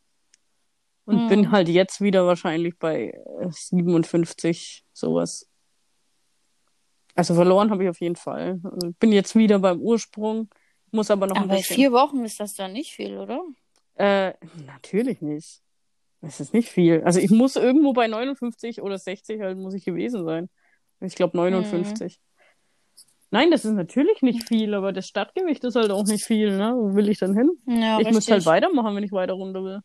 und 1.05 1.23
Mhm. 1.23 1.27
bin 1.27 1.51
halt 1.51 1.69
jetzt 1.69 2.01
wieder 2.01 2.25
wahrscheinlich 2.25 2.77
bei 2.77 3.09
äh, 3.41 3.49
57, 3.51 4.85
sowas. 4.93 5.49
Also 7.15 7.35
verloren 7.35 7.69
habe 7.69 7.83
ich 7.83 7.89
auf 7.89 7.99
jeden 8.01 8.15
Fall. 8.15 8.59
Also 8.63 8.91
bin 8.99 9.11
jetzt 9.11 9.35
wieder 9.35 9.59
beim 9.59 9.79
Ursprung, 9.79 10.49
muss 10.91 11.11
aber 11.11 11.27
noch 11.27 11.35
ein 11.35 11.43
Aber 11.43 11.53
in 11.53 11.59
bisschen. 11.59 11.75
vier 11.75 11.91
Wochen 11.91 12.25
ist 12.25 12.39
das 12.39 12.55
dann 12.55 12.73
nicht 12.73 12.93
viel, 12.93 13.17
oder? 13.17 13.41
Äh, 13.95 14.33
natürlich 14.65 15.21
nicht. 15.21 15.61
Es 16.21 16.39
ist 16.39 16.53
nicht 16.53 16.69
viel. 16.69 17.01
Also 17.03 17.19
ich 17.19 17.29
muss 17.29 17.55
irgendwo 17.55 17.93
bei 17.93 18.07
59 18.07 18.81
oder 18.81 18.97
60 18.97 19.41
halt 19.41 19.57
muss 19.57 19.73
ich 19.73 19.83
gewesen 19.85 20.25
sein. 20.25 20.49
Ich 21.01 21.15
glaube 21.15 21.37
59. 21.37 22.19
Nein, 23.29 23.51
das 23.51 23.65
ist 23.65 23.73
natürlich 23.73 24.21
nicht 24.21 24.47
viel, 24.47 24.73
aber 24.73 24.93
das 24.93 25.07
Stadtgewicht 25.07 25.63
ist 25.63 25.75
halt 25.75 25.91
auch 25.91 26.05
nicht 26.05 26.23
viel, 26.23 26.55
ne? 26.57 26.73
Wo 26.75 26.95
will 26.95 27.09
ich 27.09 27.17
dann 27.19 27.35
hin? 27.35 27.49
Ja, 27.65 27.97
ich 27.97 28.05
richtig. 28.07 28.13
muss 28.15 28.27
halt 28.29 28.45
weitermachen, 28.45 28.95
wenn 28.95 29.03
ich 29.03 29.11
weiter 29.11 29.33
runter 29.33 29.63
will. 29.63 29.79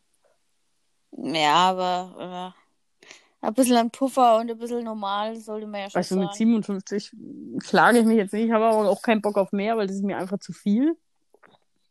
Ja, 1.11 1.55
aber 1.55 2.53
äh, 2.55 3.47
ein 3.47 3.53
bisschen 3.53 3.77
ein 3.77 3.91
Puffer 3.91 4.37
und 4.37 4.51
ein 4.51 4.57
bisschen 4.57 4.83
normal 4.83 5.35
sollte 5.37 5.67
man 5.67 5.81
ja 5.81 5.89
schon 5.89 5.99
Also 5.99 6.15
mit 6.15 6.27
sagen. 6.27 6.37
57 6.37 7.11
klage 7.59 7.99
ich 7.99 8.05
mich 8.05 8.17
jetzt 8.17 8.33
nicht, 8.33 8.45
ich 8.45 8.51
habe 8.51 8.65
aber 8.65 8.89
auch 8.89 9.01
keinen 9.01 9.21
Bock 9.21 9.37
auf 9.37 9.51
mehr, 9.51 9.77
weil 9.77 9.87
das 9.87 9.97
ist 9.97 10.03
mir 10.03 10.17
einfach 10.17 10.39
zu 10.39 10.53
viel. 10.53 10.97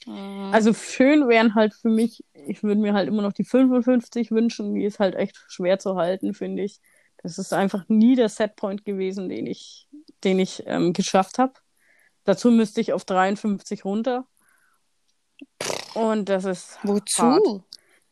Mhm. 0.06 0.50
Also 0.52 0.72
schön 0.74 1.28
wären 1.28 1.54
halt 1.54 1.74
für 1.74 1.88
mich, 1.88 2.24
ich 2.32 2.62
würde 2.62 2.80
mir 2.80 2.94
halt 2.94 3.08
immer 3.08 3.22
noch 3.22 3.32
die 3.32 3.44
55 3.44 4.30
wünschen, 4.30 4.74
die 4.74 4.84
ist 4.84 4.98
halt 4.98 5.14
echt 5.14 5.36
schwer 5.48 5.78
zu 5.78 5.96
halten, 5.96 6.34
finde 6.34 6.62
ich. 6.62 6.80
Das 7.22 7.38
ist 7.38 7.52
einfach 7.52 7.84
nie 7.88 8.14
der 8.14 8.28
Setpoint 8.28 8.84
gewesen, 8.84 9.28
den 9.28 9.46
ich, 9.46 9.88
den 10.24 10.38
ich 10.38 10.62
ähm, 10.66 10.92
geschafft 10.92 11.38
habe. 11.38 11.54
Dazu 12.24 12.50
müsste 12.50 12.80
ich 12.80 12.92
auf 12.92 13.04
53 13.04 13.84
runter. 13.84 14.26
Und 15.94 16.28
das 16.28 16.44
ist 16.44 16.78
Wozu? 16.82 17.22
hart. 17.22 17.62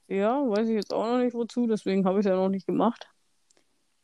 Ja, 0.08 0.40
weiß 0.48 0.68
ich 0.68 0.74
jetzt 0.74 0.92
auch 0.92 1.06
noch 1.06 1.18
nicht 1.18 1.34
wozu, 1.34 1.66
deswegen 1.66 2.04
habe 2.04 2.20
ich 2.20 2.26
es 2.26 2.30
ja 2.30 2.36
noch 2.36 2.48
nicht 2.48 2.66
gemacht. 2.66 3.08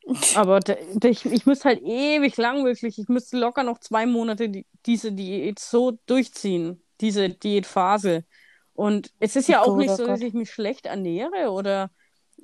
Aber 0.35 0.59
ich, 1.03 1.25
ich 1.25 1.45
müsste 1.45 1.69
halt 1.69 1.81
ewig 1.81 2.35
lang 2.37 2.65
wirklich, 2.65 2.99
ich 2.99 3.07
müsste 3.07 3.37
locker 3.37 3.63
noch 3.63 3.79
zwei 3.79 4.05
Monate 4.05 4.49
die, 4.49 4.65
diese 4.85 5.13
Diät 5.13 5.59
so 5.59 5.97
durchziehen. 6.05 6.83
diese 6.99 7.29
Diätphase. 7.29 8.25
Und 8.73 9.11
es 9.19 9.35
ist 9.35 9.47
ja 9.47 9.61
auch 9.61 9.77
nicht 9.77 9.95
so, 9.95 10.05
dass 10.05 10.21
ich 10.21 10.33
mich 10.33 10.51
schlecht 10.51 10.87
ernähre 10.87 11.51
oder 11.51 11.91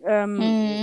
ähm, 0.05 0.37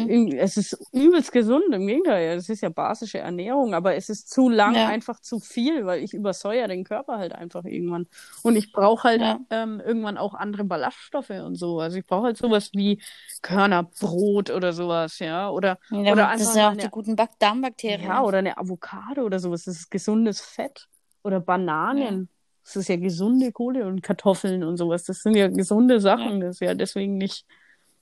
Mhm. 0.06 0.28
es 0.38 0.56
ist 0.56 0.78
übelst 0.92 1.32
gesund, 1.32 1.64
im 1.72 1.86
Gegenteil, 1.86 2.36
es 2.36 2.48
ist 2.48 2.60
ja 2.60 2.68
basische 2.68 3.18
Ernährung, 3.18 3.74
aber 3.74 3.94
es 3.94 4.08
ist 4.08 4.30
zu 4.30 4.48
lang 4.48 4.74
Ja. 4.74 4.86
einfach 4.88 5.20
zu 5.20 5.40
viel, 5.40 5.86
weil 5.86 6.02
ich 6.02 6.12
übersäuere 6.14 6.68
den 6.68 6.84
Körper 6.84 7.18
halt 7.18 7.34
einfach 7.34 7.64
irgendwann. 7.64 8.06
Und 8.42 8.56
ich 8.56 8.72
brauche 8.72 9.08
halt 9.08 9.20
Ja. 9.20 9.38
ähm, 9.50 9.80
irgendwann 9.84 10.18
auch 10.18 10.34
andere 10.34 10.64
Ballaststoffe 10.64 11.30
und 11.30 11.54
so. 11.56 11.80
Also 11.80 11.98
ich 11.98 12.06
brauche 12.06 12.24
halt 12.26 12.36
sowas 12.36 12.70
wie 12.74 13.00
Körnerbrot 13.42 14.50
oder 14.50 14.72
sowas, 14.72 15.18
ja. 15.18 15.48
Oder, 15.50 15.78
Ja, 15.90 16.12
oder 16.12 16.14
das 16.16 16.32
einfach 16.32 16.46
sind 16.52 16.56
ja 16.60 16.66
auch 16.68 16.72
eine 16.72 16.82
die 16.82 16.88
guten 16.90 17.16
Bak 17.16 17.38
Darmbakterien. 17.38 18.02
ja, 18.02 18.22
oder 18.22 18.38
eine 18.38 18.58
Avocado 18.58 19.22
oder 19.22 19.38
sowas. 19.38 19.64
Das 19.64 19.76
ist 19.76 19.90
gesundes 19.90 20.40
Fett. 20.40 20.88
Oder 21.24 21.40
Bananen. 21.40 22.28
Das 22.64 22.76
ist 22.76 22.88
ja 22.88 22.96
gesunde 22.96 23.52
Kohle 23.52 23.86
und 23.86 24.02
Kartoffeln 24.02 24.62
und 24.64 24.76
sowas. 24.76 25.04
Das 25.04 25.22
sind 25.22 25.36
ja 25.36 25.48
gesunde 25.48 26.00
Sachen. 26.00 26.40
Das 26.40 26.56
ist 26.56 26.60
ja 26.60 26.74
deswegen 26.74 27.16
nicht. 27.16 27.44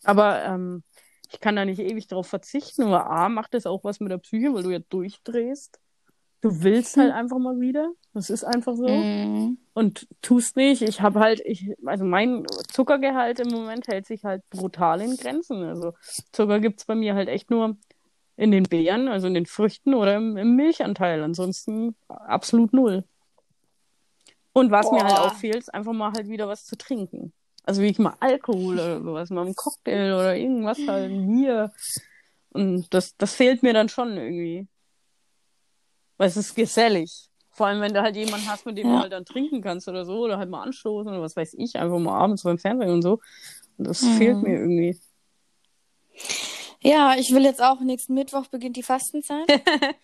Aber 0.04 0.42
ähm, 0.44 0.82
ich 1.34 1.40
kann 1.40 1.56
da 1.56 1.64
nicht 1.64 1.80
ewig 1.80 2.06
drauf 2.06 2.28
verzichten. 2.28 2.82
Aber 2.82 3.10
A, 3.10 3.28
macht 3.28 3.54
das 3.54 3.66
auch 3.66 3.84
was 3.84 4.00
mit 4.00 4.12
der 4.12 4.18
Psyche, 4.18 4.54
weil 4.54 4.62
du 4.62 4.70
ja 4.70 4.78
durchdrehst. 4.78 5.80
Du 6.40 6.62
willst 6.62 6.96
halt 6.96 7.12
einfach 7.12 7.38
mal 7.38 7.58
wieder. 7.58 7.90
Das 8.12 8.30
ist 8.30 8.44
einfach 8.44 8.76
so. 8.76 8.86
Mhm. 8.86 9.58
Und 9.72 10.06
tust 10.22 10.56
nicht. 10.56 10.82
Ich 10.82 11.00
habe 11.00 11.18
halt, 11.18 11.40
ich, 11.44 11.74
also 11.84 12.04
mein 12.04 12.46
Zuckergehalt 12.70 13.40
im 13.40 13.48
Moment 13.48 13.88
hält 13.88 14.06
sich 14.06 14.24
halt 14.24 14.48
brutal 14.50 15.00
in 15.00 15.16
Grenzen. 15.16 15.64
Also 15.64 15.94
Zucker 16.32 16.60
gibt's 16.60 16.84
bei 16.84 16.94
mir 16.94 17.14
halt 17.14 17.28
echt 17.28 17.50
nur 17.50 17.76
in 18.36 18.50
den 18.50 18.64
Beeren, 18.64 19.08
also 19.08 19.26
in 19.26 19.34
den 19.34 19.46
Früchten 19.46 19.94
oder 19.94 20.16
im, 20.16 20.36
im 20.36 20.54
Milchanteil. 20.54 21.22
Ansonsten 21.22 21.96
absolut 22.08 22.72
null. 22.72 23.04
Und 24.52 24.70
was 24.70 24.92
mir 24.92 25.02
halt 25.02 25.16
Boah. 25.16 25.26
auch 25.26 25.34
fehlt, 25.34 25.56
ist 25.56 25.74
einfach 25.74 25.92
mal 25.92 26.12
halt 26.12 26.28
wieder 26.28 26.46
was 26.46 26.64
zu 26.64 26.76
trinken. 26.76 27.32
Also 27.64 27.80
wie 27.82 27.86
ich 27.88 27.98
mal 27.98 28.14
Alkohol 28.20 28.74
oder 28.74 29.00
sowas, 29.02 29.30
mal 29.30 29.46
einen 29.46 29.54
Cocktail 29.54 30.12
oder 30.14 30.36
irgendwas 30.36 30.86
halt, 30.86 31.10
ein 31.10 31.26
Bier. 31.26 31.72
Und 32.50 32.92
das, 32.92 33.16
das 33.16 33.34
fehlt 33.34 33.62
mir 33.62 33.72
dann 33.72 33.88
schon 33.88 34.16
irgendwie. 34.16 34.68
Weil 36.18 36.28
es 36.28 36.36
ist 36.36 36.54
gesellig. 36.54 37.30
Vor 37.50 37.66
allem, 37.66 37.80
wenn 37.80 37.94
du 37.94 38.02
halt 38.02 38.16
jemanden 38.16 38.48
hast, 38.48 38.66
mit 38.66 38.76
dem 38.76 38.88
Ja. 38.88 38.94
du 38.96 39.00
halt 39.02 39.12
dann 39.12 39.24
trinken 39.24 39.62
kannst 39.62 39.88
oder 39.88 40.04
so, 40.04 40.18
oder 40.20 40.38
halt 40.38 40.50
mal 40.50 40.62
anstoßen 40.62 41.08
oder 41.10 41.22
was 41.22 41.36
weiß 41.36 41.54
ich, 41.54 41.76
einfach 41.76 41.98
mal 41.98 42.18
abends 42.18 42.42
beim 42.42 42.58
Fernsehen 42.58 42.90
und 42.90 43.02
so. 43.02 43.20
Und 43.78 43.86
das 43.86 44.02
Mhm. 44.02 44.16
fehlt 44.18 44.42
mir 44.42 44.58
irgendwie. 44.58 45.00
Ja, 46.80 47.14
ich 47.16 47.32
will 47.32 47.44
jetzt 47.44 47.62
auch, 47.62 47.80
nächsten 47.80 48.14
Mittwoch 48.14 48.46
beginnt 48.48 48.76
die 48.76 48.82
Fastenzeit. 48.82 49.46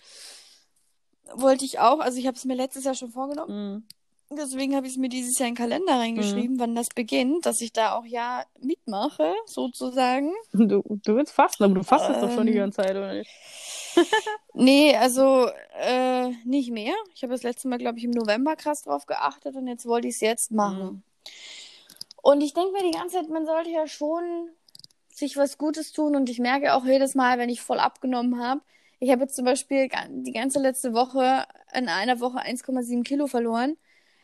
Wollte 1.35 1.65
ich 1.65 1.79
auch, 1.79 2.01
also 2.01 2.19
ich 2.19 2.27
habe 2.27 2.37
es 2.37 2.45
mir 2.45 2.55
letztes 2.55 2.85
Jahr 2.85 2.95
schon 2.95 3.11
vorgenommen. 3.11 3.75
Mhm. 3.75 3.85
Deswegen 4.33 4.77
habe 4.77 4.87
ich 4.87 4.93
es 4.93 4.99
mir 4.99 5.09
dieses 5.09 5.39
Jahr 5.39 5.49
in 5.49 5.55
den 5.55 5.59
Kalender 5.59 5.95
reingeschrieben, 5.95 6.61
wann 6.61 6.77
das 6.77 6.89
beginnt, 6.89 7.47
dass 7.47 7.61
ich 7.61 7.73
da 7.73 7.97
auch 7.97 8.05
ja 8.05 8.45
mitmache, 8.61 9.35
sozusagen. 9.45 10.33
Du, 10.53 10.83
du 10.87 11.17
willst 11.17 11.33
fasten, 11.33 11.65
aber 11.65 11.75
du 11.75 11.83
fastest 11.83 12.23
doch 12.23 12.31
schon 12.33 12.47
die 12.47 12.53
Ähm. 12.53 12.59
ganze 12.59 12.77
Zeit, 12.83 12.93
oder 12.93 13.13
nicht? 13.15 13.31
Nee, 14.55 14.97
also 14.97 15.49
äh, 15.81 16.31
nicht 16.45 16.71
mehr. 16.71 16.95
Ich 17.15 17.23
habe 17.23 17.33
das 17.33 17.43
letzte 17.43 17.69
Mal, 17.69 17.79
glaube 17.79 17.99
ich, 17.99 18.05
im 18.05 18.11
November 18.13 18.57
krass 18.57 18.83
drauf 18.83 19.07
geachtet 19.07 19.57
und 19.57 19.67
jetzt 19.67 19.87
wollte 19.87 20.09
ich 20.09 20.15
es 20.15 20.21
jetzt 20.21 20.51
machen. 20.53 21.03
Und 22.23 22.41
ich 22.43 22.53
denke 22.55 22.73
mir 22.73 22.83
die 22.83 22.97
ganze 22.97 23.17
Zeit, 23.17 23.31
man 23.31 23.47
sollte 23.47 23.71
ja 23.71 23.87
schon 23.87 24.51
sich 25.13 25.37
was 25.37 25.59
Gutes 25.59 25.93
tun 25.93 26.17
und 26.17 26.29
ich 26.29 26.39
merke 26.39 26.75
auch 26.75 26.85
jedes 26.85 27.15
Mal, 27.15 27.39
wenn 27.39 27.49
ich 27.49 27.61
voll 27.63 27.79
abgenommen 27.81 28.41
habe. 28.43 28.61
Ich 29.01 29.11
habe 29.11 29.23
jetzt 29.23 29.37
zum 29.37 29.45
Beispiel 29.45 29.89
die 30.09 30.33
ganze 30.33 30.61
letzte 30.61 30.93
Woche 30.93 31.47
in 31.75 31.89
einer 31.89 32.21
Woche 32.21 32.39
1,7 32.39 33.03
Kilo 33.03 33.27
verloren, 33.27 33.77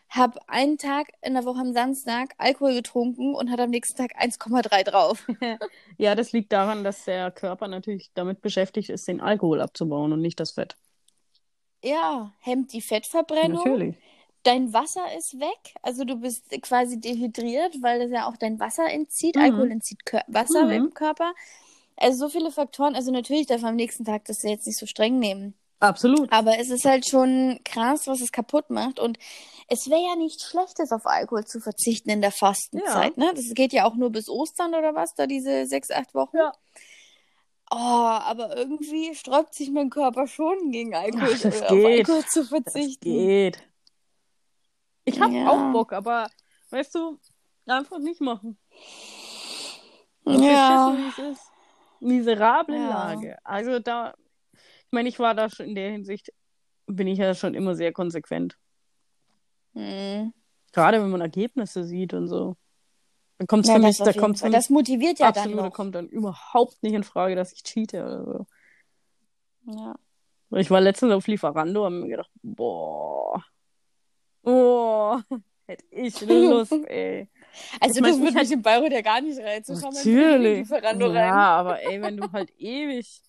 habe 0.08 0.38
einen 0.48 0.78
Tag 0.78 1.08
in 1.22 1.34
der 1.34 1.44
Woche 1.44 1.60
am 1.60 1.72
Samstag 1.72 2.34
Alkohol 2.38 2.74
getrunken 2.74 3.34
und 3.34 3.50
hatte 3.50 3.64
am 3.64 3.70
nächsten 3.70 3.96
Tag 3.96 4.12
1,3 4.20 4.84
drauf. 4.84 5.26
Ja, 5.98 6.14
das 6.14 6.32
liegt 6.32 6.52
daran, 6.52 6.84
dass 6.84 7.04
der 7.06 7.30
Körper 7.30 7.68
natürlich 7.68 8.10
damit 8.14 8.42
beschäftigt 8.42 8.90
ist, 8.90 9.08
den 9.08 9.20
Alkohol 9.22 9.60
abzubauen 9.62 10.12
und 10.12 10.20
nicht 10.20 10.38
das 10.38 10.52
Fett. 10.52 10.76
Ja, 11.82 12.32
hemmt 12.40 12.72
die 12.72 12.80
Fettverbrennung. 12.82 13.64
Natürlich. 13.64 13.96
Dein 14.42 14.72
Wasser 14.72 15.02
ist 15.16 15.40
weg, 15.40 15.74
also 15.82 16.04
du 16.04 16.16
bist 16.20 16.50
quasi 16.62 17.00
dehydriert, 17.00 17.82
weil 17.82 17.98
das 17.98 18.10
ja 18.10 18.28
auch 18.28 18.36
dein 18.36 18.60
Wasser 18.60 18.88
entzieht. 18.90 19.34
Mhm. 19.36 19.42
Alkohol 19.42 19.70
entzieht 19.72 20.04
Kör 20.06 20.22
Wasser 20.28 20.66
Mhm. 20.66 20.70
im 20.70 20.94
Körper. 20.94 21.32
Also 21.96 22.26
so 22.26 22.28
viele 22.28 22.50
Faktoren. 22.52 22.94
Also 22.94 23.10
natürlich 23.10 23.46
darf 23.46 23.62
man 23.62 23.70
am 23.70 23.76
nächsten 23.76 24.04
Tag 24.04 24.24
das 24.26 24.42
jetzt 24.42 24.66
nicht 24.66 24.78
so 24.78 24.86
streng 24.86 25.18
nehmen. 25.18 25.54
Absolut. 25.80 26.30
Aber 26.32 26.58
es 26.58 26.70
ist 26.70 26.84
halt 26.84 27.08
schon 27.08 27.60
krass, 27.64 28.06
was 28.06 28.20
es 28.20 28.32
kaputt 28.32 28.70
macht. 28.70 29.00
Und 29.00 29.18
es 29.68 29.88
wäre 29.90 30.00
ja 30.00 30.16
nichts 30.16 30.44
Schlechtes, 30.48 30.92
auf 30.92 31.06
Alkohol 31.06 31.44
zu 31.44 31.60
verzichten 31.60 32.10
in 32.10 32.20
der 32.20 32.30
Fastenzeit. 32.32 33.16
Ne? 33.16 33.32
Das 33.34 33.46
geht 33.54 33.72
ja 33.72 33.84
auch 33.84 33.94
nur 33.96 34.10
bis 34.10 34.28
Ostern 34.28 34.74
oder 34.74 34.94
was, 34.94 35.14
da 35.14 35.26
diese 35.26 35.66
sechs, 35.66 35.90
acht 35.90 36.14
Wochen. 36.14 36.36
Ja. 36.36 36.52
Oh, 37.70 37.76
aber 37.76 38.56
irgendwie 38.56 39.12
sträubt 39.16 39.52
sich 39.54 39.70
mein 39.70 39.90
Körper 39.90 40.28
schon 40.28 40.70
gegen 40.70 40.94
Alkohol, 40.94 41.30
Ach, 41.34 41.40
das 41.40 41.60
äh, 41.62 41.64
auf. 41.64 41.84
Alkohol 41.84 42.24
zu 42.26 42.40
Das 42.40 42.48
verzichten. 42.48 43.00
geht. 43.10 43.62
Ich 45.04 45.20
hab 45.20 45.32
Ja. 45.32 45.48
auch 45.50 45.72
Bock, 45.72 45.92
aber 45.92 46.28
weißt 46.70 46.94
du, 46.94 47.18
einfach 47.66 47.98
nicht 47.98 48.20
machen. 48.20 48.56
Das 50.24 50.40
Ja. 50.40 50.94
ist 51.08 51.18
es 51.18 51.32
ist. 51.38 51.50
Miserable 52.00 52.76
Ja. 52.76 52.88
Lage. 52.88 53.36
Also 53.42 53.80
da, 53.80 54.14
ich 54.52 54.92
meine, 54.92 55.08
ich 55.08 55.18
war 55.18 55.34
da 55.34 55.48
schon 55.50 55.66
in 55.66 55.74
der 55.74 55.90
Hinsicht, 55.90 56.32
bin 56.86 57.08
ich 57.08 57.18
ja 57.18 57.34
schon 57.34 57.54
immer 57.54 57.74
sehr 57.74 57.92
konsequent. 57.92 58.56
Hm. 59.76 60.32
Gerade 60.72 61.02
wenn 61.02 61.10
man 61.10 61.20
Ergebnisse 61.20 61.84
sieht 61.84 62.12
und 62.14 62.28
so. 62.28 62.56
Dann 63.38 63.46
kommt's 63.46 63.68
Ja, 63.68 63.74
für 63.76 63.80
mich, 63.82 63.98
da 63.98 64.12
kommt's 64.12 64.40
Fall. 64.40 64.50
mich 64.50 64.56
Das 64.58 64.70
motiviert 64.70 65.18
ja 65.18 65.28
absolut, 65.28 65.52
da 65.52 65.56
dann 65.56 65.66
noch. 65.68 65.74
kommt 65.74 65.94
dann 65.94 66.08
überhaupt 66.08 66.82
nicht 66.82 66.94
in 66.94 67.04
Frage, 67.04 67.34
dass 67.36 67.52
ich 67.52 67.62
cheate 67.62 68.02
oder 68.04 68.24
so. 68.24 68.46
Ja. 69.72 69.94
Ich 70.58 70.70
war 70.70 70.80
letztens 70.80 71.12
auf 71.12 71.26
Lieferando 71.26 71.86
und 71.86 71.94
hab 71.94 72.00
mir 72.02 72.08
gedacht, 72.08 72.30
boah, 72.42 73.44
boah, 74.42 75.22
hätte 75.66 75.84
ich 75.90 76.20
Lust, 76.22 76.72
ey. 76.88 77.28
Also 77.80 77.96
Ich 77.96 78.00
mein, 78.00 78.12
das 78.12 78.20
würde 78.20 78.38
mich 78.38 78.52
in 78.52 78.62
Bayreuth 78.62 78.92
ja 78.92 79.00
gar 79.02 79.20
nicht 79.20 79.38
reizen. 79.40 79.78
Natürlich. 79.80 80.58
Lieferando 80.60 81.12
Ja, 81.12 81.20
rein. 81.20 81.32
aber 81.32 81.82
ey, 81.82 82.00
wenn 82.00 82.16
du 82.16 82.30
halt 82.32 82.50
ewig, 82.58 83.20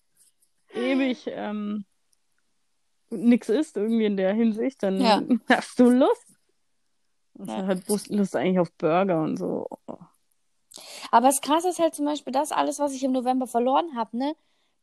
ewig 0.74 1.24
ähm, 1.28 1.86
nix 3.10 3.50
isst 3.50 3.78
irgendwie 3.78 4.06
in 4.06 4.16
der 4.18 4.34
Hinsicht, 4.34 4.84
dann 4.84 5.02
Ja. 5.02 5.22
hast 5.50 5.80
du 5.80 5.90
Lust. 5.90 6.27
Ich 7.40 7.48
Ja. 7.48 7.58
hab 7.58 7.68
halt 7.68 7.88
Lust 7.88 8.10
Lust 8.10 8.36
eigentlich 8.36 8.60
auf 8.60 8.72
Burger 8.74 9.22
und 9.22 9.38
so. 9.38 9.68
Aber 11.12 11.28
das 11.28 11.42
Krasse 11.42 11.70
ist 11.70 11.80
halt 11.80 11.96
zum 11.96 12.06
Beispiel 12.06 12.34
das 12.34 12.52
alles, 12.52 12.80
was 12.80 12.94
ich 12.94 13.04
im 13.04 13.12
November 13.12 13.48
verloren 13.48 13.96
habe, 13.96 14.18
ne? 14.18 14.36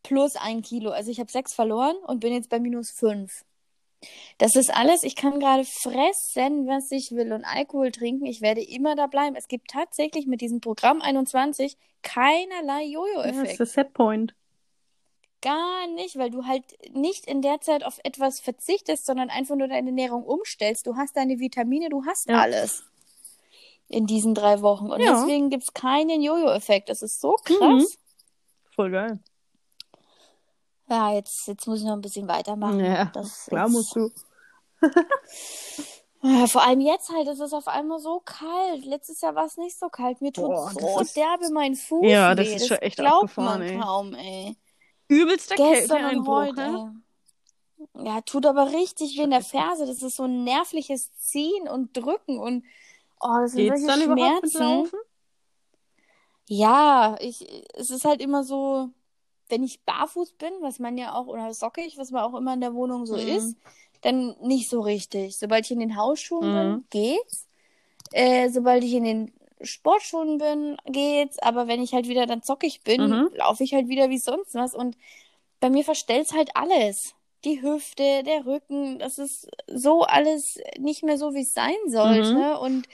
Plus 0.03 0.37
ein 0.37 0.63
Kilo. 0.63 0.91
Also 0.91 1.11
ich 1.11 1.21
habe 1.21 1.31
sechs 1.31 1.55
verloren 1.55 1.97
und 2.07 2.21
bin 2.21 2.33
jetzt 2.33 2.51
bei 2.51 2.61
minus 2.61 2.91
fünf. 2.91 3.45
Das 4.39 4.55
ist 4.55 4.75
alles, 4.75 5.03
ich 5.03 5.17
kann 5.17 5.41
gerade 5.41 5.65
fressen, 5.65 6.67
was 6.67 6.91
ich 6.91 7.13
will 7.13 7.33
und 7.33 7.45
Alkohol 7.45 7.91
trinken. 7.91 8.27
Ich 8.27 8.43
werde 8.43 8.63
immer 8.63 8.97
da 8.97 9.07
bleiben. 9.07 9.37
Es 9.37 9.49
gibt 9.49 9.71
tatsächlich 9.71 10.27
mit 10.27 10.41
diesem 10.41 10.61
Programm 10.61 11.01
21 11.01 11.77
keinerlei 12.03 12.83
Ja, 12.83 12.83
das 12.83 12.93
Jojo-Effekt. 12.93 13.51
ist 13.53 13.59
der 13.59 13.67
Setpoint. 13.67 14.35
Gar 15.45 15.87
nicht, 15.89 16.17
weil 16.17 16.31
du 16.31 16.47
halt 16.47 16.65
nicht 16.95 17.27
in 17.27 17.43
der 17.43 17.61
Zeit 17.61 17.85
auf 17.85 18.01
etwas 18.03 18.41
verzichtest, 18.41 19.05
sondern 19.05 19.29
einfach 19.29 19.57
nur 19.57 19.69
deine 19.69 19.89
Ernährung 19.91 20.25
umstellst. 20.25 20.87
Du 20.87 20.97
hast 20.97 21.17
deine 21.17 21.39
Vitamine, 21.39 21.91
du 21.91 22.05
hast 22.07 22.29
Ja. 22.31 22.41
alles 22.41 22.83
in 23.89 24.07
diesen 24.07 24.35
drei 24.35 24.63
Wochen. 24.63 24.91
Und 24.91 25.01
Ja. 25.01 25.13
deswegen 25.21 25.51
gibt 25.51 25.65
es 25.65 25.75
keinen 25.75 26.23
Jojo-Effekt. 26.23 26.89
Das 26.89 27.03
ist 27.03 27.21
so 27.21 27.37
krass. 27.45 27.59
Mhm. 27.61 27.87
Voll 28.75 28.91
geil. 28.91 29.19
Ja, 30.89 31.13
jetzt, 31.13 31.47
jetzt 31.47 31.67
muss 31.67 31.81
ich 31.81 31.85
noch 31.87 31.93
ein 31.95 32.01
bisschen 32.01 32.27
weitermachen. 32.29 32.81
Ja, 32.81 33.07
Das 33.15 33.47
klar 33.47 33.67
ist- 33.67 33.73
musst 33.73 33.97
du. 33.97 34.11
Ja, 36.27 36.47
vor 36.47 36.63
allem 36.63 36.81
jetzt 36.81 37.11
halt, 37.11 37.29
es 37.29 37.39
ist 37.39 37.53
auf 37.53 37.69
einmal 37.69 37.99
so 37.99 38.19
kalt. 38.25 38.83
Letztes 38.87 39.21
Jahr 39.21 39.35
war 39.35 39.45
es 39.45 39.59
nicht 39.59 39.79
so 39.79 39.91
kalt. 39.91 40.23
Mir 40.23 40.33
tut 40.33 40.47
Boah, 40.47 40.71
so 40.71 40.99
das 41.01 41.13
derbe 41.13 41.51
mein 41.53 41.75
Fuß 41.75 42.07
Ja, 42.11 42.35
das 42.35 42.47
weh. 42.49 42.55
ist 42.55 42.67
schon 42.67 42.79
echt 42.79 42.97
glaubt 42.97 43.25
abgefahren, 43.25 43.59
man 43.61 43.69
ey. 43.69 43.79
kaum, 43.79 44.15
ey. 44.15 44.57
Übelster 45.09 45.57
Kälteeinbruch, 45.57 46.55
ne? 46.57 46.95
ey. 47.97 48.05
Ja, 48.05 48.21
tut 48.23 48.47
aber 48.47 48.73
richtig 48.73 49.17
weh 49.19 49.23
in 49.23 49.31
der 49.31 49.43
Ferse. 49.43 49.87
Das 49.87 50.03
ist 50.03 50.17
so 50.17 50.25
ein 50.25 50.45
nervliches 50.45 51.17
Ziehen 51.19 51.69
und 51.69 51.97
Drücken 51.97 52.39
und 52.39 52.65
oh, 53.21 53.39
das 53.41 53.53
sind 53.53 53.67
Geht's 53.67 53.83
solche 53.83 53.99
dann 54.07 54.15
Schmerzen. 54.15 54.91
Ja, 56.47 57.17
ich, 57.21 57.47
es 57.75 57.91
ist 57.91 58.05
halt 58.05 58.21
immer 58.21 58.45
so, 58.45 58.91
wenn 59.49 59.63
ich 59.63 59.83
barfuß 59.85 60.35
bin, 60.35 60.53
was 60.61 60.79
man 60.79 60.99
ja 60.99 61.15
auch, 61.15 61.27
oder 61.27 61.53
sockig, 61.55 61.97
was 61.97 62.11
man 62.11 62.23
auch 62.23 62.35
immer 62.39 62.55
in 62.55 62.61
der 62.61 62.75
Wohnung 62.75 63.07
so 63.07 63.15
Mhm. 63.17 63.21
ist, 63.21 63.57
dann 64.03 64.37
nicht 64.43 64.69
so 64.69 64.81
richtig. 64.81 65.39
Sobald 65.39 65.65
ich 65.65 65.71
in 65.71 65.81
den 65.81 65.97
Hausschuhen 65.97 66.53
bin, 66.53 66.71
Mhm. 66.73 66.85
geht's. 66.91 67.49
Äh, 68.13 68.51
sobald 68.51 68.85
ich 68.85 68.93
in 68.93 69.05
den 69.05 69.33
Sportschuhen 69.61 70.39
bin, 70.39 70.77
geht's. 70.87 71.39
Aber 71.39 71.67
wenn 71.69 71.83
ich 71.83 71.93
halt 71.95 72.09
wieder 72.09 72.27
dann 72.27 72.43
zockig 72.43 72.83
bin, 72.83 73.01
Mhm. 73.09 73.29
laufe 73.35 73.65
ich 73.65 73.75
halt 73.75 73.89
wieder 73.89 74.11
wie 74.11 74.19
sonst 74.19 74.55
was. 74.55 74.75
Und 74.75 74.97
bei 75.61 75.71
mir 75.71 75.85
verstellt's 75.85 76.33
halt 76.33 76.51
alles. 76.55 77.15
Die 77.45 77.61
Hüfte, 77.63 78.23
der 78.23 78.47
Rücken, 78.47 78.99
das 78.99 79.19
ist 79.19 79.49
so 79.67 80.03
alles 80.03 80.59
nicht 80.79 81.03
mehr 81.03 81.19
so, 81.19 81.35
wie 81.35 81.43
es 81.43 81.53
sein 81.55 81.75
sollte. 81.89 82.35
Mhm. 82.35 82.57
Und 82.59 82.89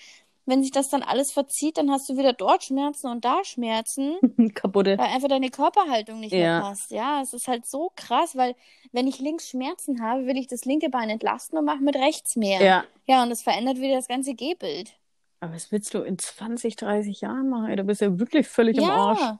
wenn 0.46 0.62
sich 0.62 0.72
das 0.72 0.88
dann 0.88 1.04
alles 1.04 1.30
verzieht, 1.30 1.78
dann 1.78 1.90
hast 1.92 2.08
du 2.08 2.16
wieder 2.16 2.32
dort 2.32 2.64
Schmerzen 2.64 3.06
und 3.08 3.24
da 3.24 3.44
Schmerzen, 3.44 4.16
Kaputte. 4.54 4.98
weil 4.98 5.06
einfach 5.06 5.28
deine 5.28 5.50
Körperhaltung 5.50 6.18
nicht 6.18 6.32
Ja. 6.32 6.38
mehr 6.38 6.60
passt. 6.62 6.90
Ja, 6.90 7.20
es 7.22 7.32
ist 7.32 7.46
halt 7.46 7.66
so 7.66 7.92
krass, 7.94 8.34
weil 8.36 8.56
wenn 8.90 9.06
ich 9.06 9.20
links 9.20 9.48
Schmerzen 9.50 10.02
habe, 10.02 10.26
will 10.26 10.36
ich 10.36 10.48
das 10.48 10.64
linke 10.64 10.90
Bein 10.90 11.08
entlasten 11.10 11.56
und 11.56 11.64
mache 11.64 11.82
mit 11.84 11.94
rechts 11.94 12.34
mehr. 12.34 12.60
Ja. 12.60 12.84
Ja, 13.06 13.22
und 13.22 13.30
das 13.30 13.42
verändert 13.42 13.76
wieder 13.78 13.94
das 13.94 14.08
ganze 14.08 14.34
Gehbild. 14.34 14.92
Aber 15.40 15.54
was 15.54 15.72
willst 15.72 15.94
du 15.94 16.02
in 16.02 16.18
20, 16.18 16.76
30 16.76 17.22
Jahren 17.22 17.48
machen? 17.48 17.68
Ey, 17.70 17.76
du 17.76 17.84
bist 17.84 18.00
ja 18.02 18.18
wirklich 18.18 18.46
völlig 18.46 18.76
im 18.76 18.84
Arsch. 18.84 19.20
Ja, 19.20 19.38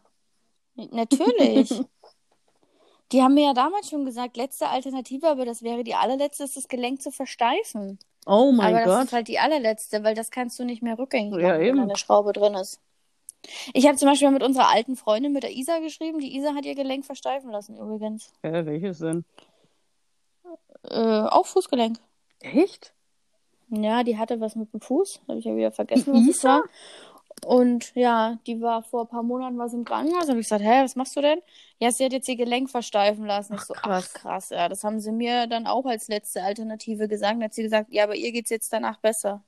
natürlich. 0.92 1.70
Die 3.12 3.22
haben 3.22 3.34
mir 3.34 3.46
ja 3.46 3.55
damals 3.55 3.90
schon 3.90 4.05
gesagt, 4.05 4.36
letzte 4.36 4.68
Alternative, 4.68 5.28
aber 5.28 5.44
das 5.44 5.64
wäre 5.64 5.82
die 5.82 5.96
allerletzte, 5.96 6.44
ist 6.44 6.57
das 6.57 6.68
Gelenk 6.68 7.03
zu 7.03 7.11
versteifen. 7.11 7.98
Oh 8.24 8.53
mein 8.53 8.72
aber 8.74 8.84
das 8.84 8.94
Gott. 8.96 9.05
ist 9.07 9.12
halt 9.12 9.26
die 9.28 9.40
allerletzte, 9.40 10.05
weil 10.05 10.14
das 10.14 10.30
kannst 10.30 10.59
du 10.61 10.64
nicht 10.64 10.80
mehr 10.80 10.96
rückgängig 10.96 11.32
Ja, 11.40 11.48
machen, 11.48 11.59
wenn 11.61 11.66
eben. 11.66 11.76
da 11.78 11.82
eine 11.82 11.96
Schraube 11.96 12.32
drin 12.32 12.55
ist. 12.55 12.80
Ich 13.72 13.86
habe 13.86 13.96
zum 13.96 14.07
Beispiel 14.09 14.30
mit 14.30 14.44
unserer 14.44 14.68
alten 14.68 14.94
Freundin, 14.96 15.32
mit 15.32 15.42
der 15.42 15.51
Isa, 15.51 15.80
geschrieben. 15.80 16.20
Die 16.20 16.36
Isa 16.36 16.55
hat 16.55 16.64
ihr 16.66 16.76
Gelenk 16.76 17.05
versteifen 17.05 17.51
lassen, 17.51 17.76
übrigens. 17.78 18.32
Ja, 18.44 18.64
welches 18.64 18.98
denn? 18.98 19.24
Äh, 20.84 21.22
auch 21.22 21.46
Fußgelenk. 21.46 21.98
Echt? 22.40 22.92
Ja, 23.71 24.03
die 24.03 24.18
hatte 24.18 24.41
was 24.41 24.57
mit 24.57 24.73
dem 24.73 24.81
Fuß. 24.81 25.21
Habe 25.29 25.39
ich 25.39 25.45
ja 25.45 25.55
wieder 25.57 25.73
vergessen, 25.73 26.12
Die 26.14 26.21
was 26.21 26.29
es 26.29 26.37
Isa? 26.39 26.49
war. 26.57 26.62
Und 27.47 27.95
ja, 27.95 28.39
die 28.47 28.61
war 28.61 28.83
vor 28.83 29.03
ein 29.03 29.09
paar 29.09 29.23
Monaten 29.23 29.57
was 29.59 29.73
im 29.73 29.85
Krankenhaus. 29.85 30.29
habe 30.29 30.41
ich 30.41 30.47
gesagt, 30.47 30.62
hä, 30.62 30.83
was 30.83 30.97
machst 30.97 31.16
du 31.16 31.23
denn? 31.23 31.39
Ja, 31.79 31.91
sie 31.91 32.05
hat 32.05 32.12
jetzt 32.12 32.29
ihr 32.29 32.37
Gelenk 32.37 32.68
versteifen 32.68 33.25
lassen. 33.25 33.55
Ich 33.55 33.61
Ach, 33.61 33.64
so, 33.66 33.75
krass. 33.75 34.11
ach 34.14 34.21
krass, 34.21 34.51
ja. 34.51 34.68
Das 34.68 34.85
haben 34.85 35.01
sie 35.01 35.12
mir 35.12 35.47
dann 35.47 35.66
auch 35.66 35.87
als 35.87 36.09
letzte 36.09 36.43
Alternative 36.43 37.09
gesagt. 37.09 37.35
Dann 37.37 37.45
hat 37.45 37.55
sie 37.55 37.62
gesagt, 37.62 37.93
ja, 37.93 38.05
aber 38.05 38.14
ihr 38.16 38.33
geht's 38.33 38.51
jetzt 38.51 38.73
danach 38.73 38.99
besser. 38.99 39.43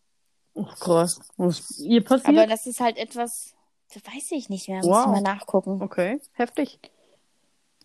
Oh, 0.54 0.64
krass. 0.64 1.20
Was 1.36 1.58
ist 1.60 1.80
ihr 1.80 2.02
passiert? 2.02 2.28
Aber 2.28 2.46
das 2.46 2.64
ist 2.66 2.80
halt 2.80 2.96
etwas, 2.96 3.54
das 3.92 4.02
weiß 4.06 4.30
ich 4.32 4.48
nicht 4.48 4.68
mehr. 4.68 4.78
Muss 4.78 4.86
Wow. 4.86 5.00
ich 5.06 5.06
mal 5.12 5.20
nachgucken. 5.20 5.82
okay, 5.82 6.20
heftig. 6.34 6.78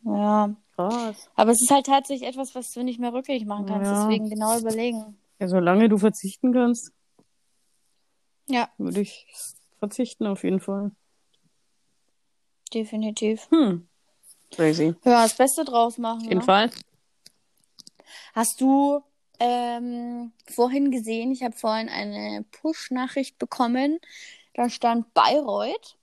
Ja. 0.03 0.51
Krass. 0.75 1.29
Aber 1.35 1.51
es 1.51 1.61
ist 1.61 1.71
halt 1.71 1.87
tatsächlich 1.87 2.29
etwas, 2.29 2.53
was 2.55 2.71
du 2.71 2.83
nicht 2.83 2.99
mehr 2.99 3.11
rückgängig 3.11 3.45
machen 3.45 3.65
kannst. 3.65 3.89
Ja. 3.91 4.05
Deswegen 4.05 4.29
genau 4.29 4.57
überlegen. 4.59 5.17
Ja, 5.39 5.47
solange 5.47 5.89
du 5.89 5.97
verzichten 5.97 6.53
kannst, 6.53 6.91
Ja, 8.47 8.69
würde 8.77 9.01
ich 9.01 9.27
verzichten 9.79 10.25
auf 10.25 10.43
jeden 10.43 10.59
Fall. 10.59 10.91
definitiv. 12.73 13.49
Hm. 13.51 13.87
Crazy. 14.51 14.95
Ja, 15.03 15.23
das 15.23 15.35
Beste 15.35 15.65
draus 15.65 15.97
machen. 15.97 16.21
Auf 16.21 16.27
jeden 16.27 16.39
ne? 16.39 16.45
Fall. 16.45 16.69
Hast 18.33 18.61
du 18.61 19.03
ähm, 19.39 20.31
vorhin 20.49 20.91
gesehen, 20.91 21.31
ich 21.31 21.43
habe 21.43 21.55
vorhin 21.55 21.89
eine 21.89 22.45
Push-Nachricht 22.51 23.37
bekommen. 23.37 23.99
Da 24.53 24.69
stand 24.69 25.13
Bayreuth 25.13 25.97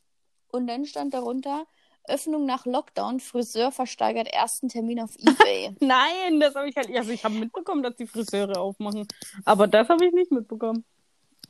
und 0.49 0.67
dann 0.67 0.85
stand 0.85 1.15
darunter 1.15 1.67
Öffnung 2.07 2.47
nach 2.47 2.67
Lockdown, 2.67 3.21
Friseur 3.21 3.73
versteigert 3.73 4.29
ersten 4.29 4.69
Termin 4.69 5.01
auf 5.01 5.11
Ebay. 5.19 5.75
Nein, 5.81 6.41
das 6.41 6.55
habe 6.55 6.69
ich 6.69 6.77
halt. 6.77 6.95
Also 6.95 7.11
ich 7.11 7.25
habe 7.25 7.35
mitbekommen, 7.35 7.83
dass 7.83 7.97
die 7.97 8.07
Friseure 8.07 8.59
aufmachen. 8.61 9.07
Aber 9.45 9.67
das 9.67 9.89
habe 9.89 10.05
ich 10.07 10.13
nicht 10.13 10.31
mitbekommen. 10.31 10.85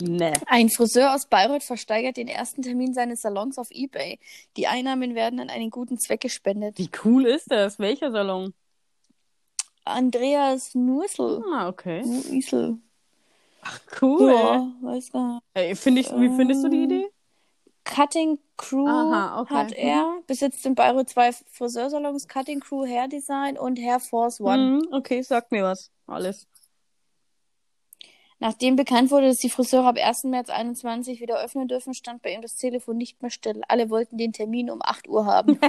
Nee. 0.00 0.32
Ein 0.46 0.70
Friseur 0.70 1.14
aus 1.14 1.26
Bayreuth 1.26 1.62
versteigert 1.62 2.16
den 2.16 2.28
ersten 2.28 2.62
Termin 2.62 2.94
seines 2.94 3.22
Salons 3.22 3.59
auf 3.59 3.70
Ebay. 3.70 4.18
Die 4.57 4.66
Einnahmen 4.66 5.14
werden 5.14 5.38
an 5.40 5.50
einen 5.50 5.70
guten 5.70 5.98
Zweck 5.98 6.20
gespendet. 6.20 6.78
Wie 6.78 6.90
cool 7.05 7.26
ist 7.26 7.50
das? 7.50 7.78
Welcher 7.78 8.11
Salon? 8.11 8.55
Andreas 9.84 10.74
Nussel. 10.74 11.44
Ah, 11.52 11.68
okay. 11.68 12.02
Nussel. 12.05 12.78
Cool. 14.00 14.32
Ja, 14.32 14.72
weiß 14.82 15.12
gar 15.12 15.34
nicht. 15.34 15.42
Ey, 15.55 15.74
find 15.76 15.98
ich, 15.98 16.11
wie 16.11 16.34
findest 16.36 16.64
du 16.64 16.68
die 16.68 16.76
Ähm, 16.78 16.84
Idee? 16.84 17.11
Cutting 17.85 18.39
Crew 18.57 18.87
Aha, 18.89 19.41
okay. 19.41 19.55
hat 19.55 19.72
er. 19.72 20.18
Besitzt 20.26 20.64
in 20.66 20.74
Bayreuth 20.74 21.11
zwei 21.11 21.32
Friseursalons, 21.32 22.28
Cutting 22.28 22.61
Crew 22.61 22.87
Hair 22.87 23.09
Design 23.09 23.59
und 23.59 23.78
Hair 23.78 24.01
Force 24.01 24.41
One. 24.41 24.80
Mhm, 24.80 24.89
okay, 24.93 25.22
sag 25.22 25.53
mir 25.53 25.64
was. 25.64 25.91
Alles. 26.07 26.47
Nachdem 28.41 28.76
bekannt 28.76 29.11
wurde, 29.11 29.28
dass 29.28 29.39
die 29.39 29.49
Friseure 29.49 29.87
ab 29.87 29.97
1. 29.97 30.24
März 30.24 30.51
21 30.51 31.20
wieder 31.20 31.43
öffnen 31.43 31.68
dürfen, 31.68 31.95
stand 31.95 32.20
bei 32.20 32.35
ihm 32.35 32.43
das 32.43 32.57
Telefon 32.57 32.97
nicht 32.97 33.22
mehr 33.22 33.30
still. 33.30 33.62
Alle 33.68 33.91
wollten 33.91 34.18
den 34.18 34.32
Termin 34.32 34.70
um 34.70 34.80
8 34.82 35.09
Uhr 35.09 35.26
haben. 35.26 35.59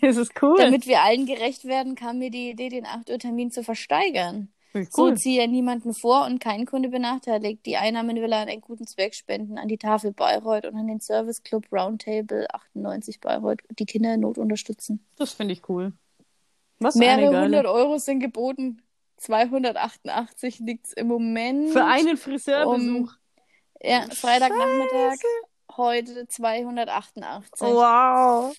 Das 0.00 0.16
ist 0.16 0.32
cool. 0.42 0.56
Damit 0.58 0.86
wir 0.86 1.02
allen 1.02 1.26
gerecht 1.26 1.64
werden, 1.64 1.94
kam 1.94 2.18
mir 2.18 2.30
die 2.30 2.50
Idee, 2.50 2.70
den 2.70 2.86
8 2.86 3.08
Uhr 3.10 3.18
Termin 3.18 3.52
zu 3.52 3.62
versteigern. 3.62 4.52
Finde 4.72 4.88
ich 4.88 4.94
So 4.94 5.04
cool. 5.04 5.16
ziehe 5.18 5.46
niemanden 5.48 5.92
vor 5.92 6.24
und 6.24 6.38
kein 6.40 6.64
Kunde 6.64 6.88
benachteiligt. 6.88 7.66
Die 7.66 7.76
Einnahmen 7.76 8.16
will 8.16 8.32
er 8.32 8.40
an 8.40 8.48
einen 8.48 8.62
guten 8.62 8.86
Zweck 8.86 9.14
spenden, 9.14 9.58
an 9.58 9.68
die 9.68 9.76
Tafel 9.76 10.12
Bayreuth 10.12 10.64
und 10.64 10.74
an 10.76 10.86
den 10.86 11.00
Service 11.00 11.42
Club 11.42 11.66
Roundtable 11.70 12.46
98 12.54 13.20
Bayreuth, 13.20 13.58
die 13.78 13.84
Kinder 13.84 14.14
in 14.14 14.20
Not 14.20 14.38
unterstützen. 14.38 15.04
Das 15.16 15.32
finde 15.32 15.52
ich 15.52 15.68
cool. 15.68 15.92
Was 16.78 16.94
Mehrere 16.94 17.44
hundert 17.44 17.66
Euro 17.66 17.98
sind 17.98 18.20
geboten. 18.20 18.80
288 19.18 20.58
liegt's 20.60 20.94
im 20.94 21.06
Moment. 21.06 21.70
Für 21.70 21.84
einen 21.84 22.16
Friseurbesuch. 22.16 23.12
Ja, 23.82 24.06
Freitagnachmittag. 24.10 25.16
Heute 25.76 26.26
288. 26.28 27.60
Wow. 27.60 28.54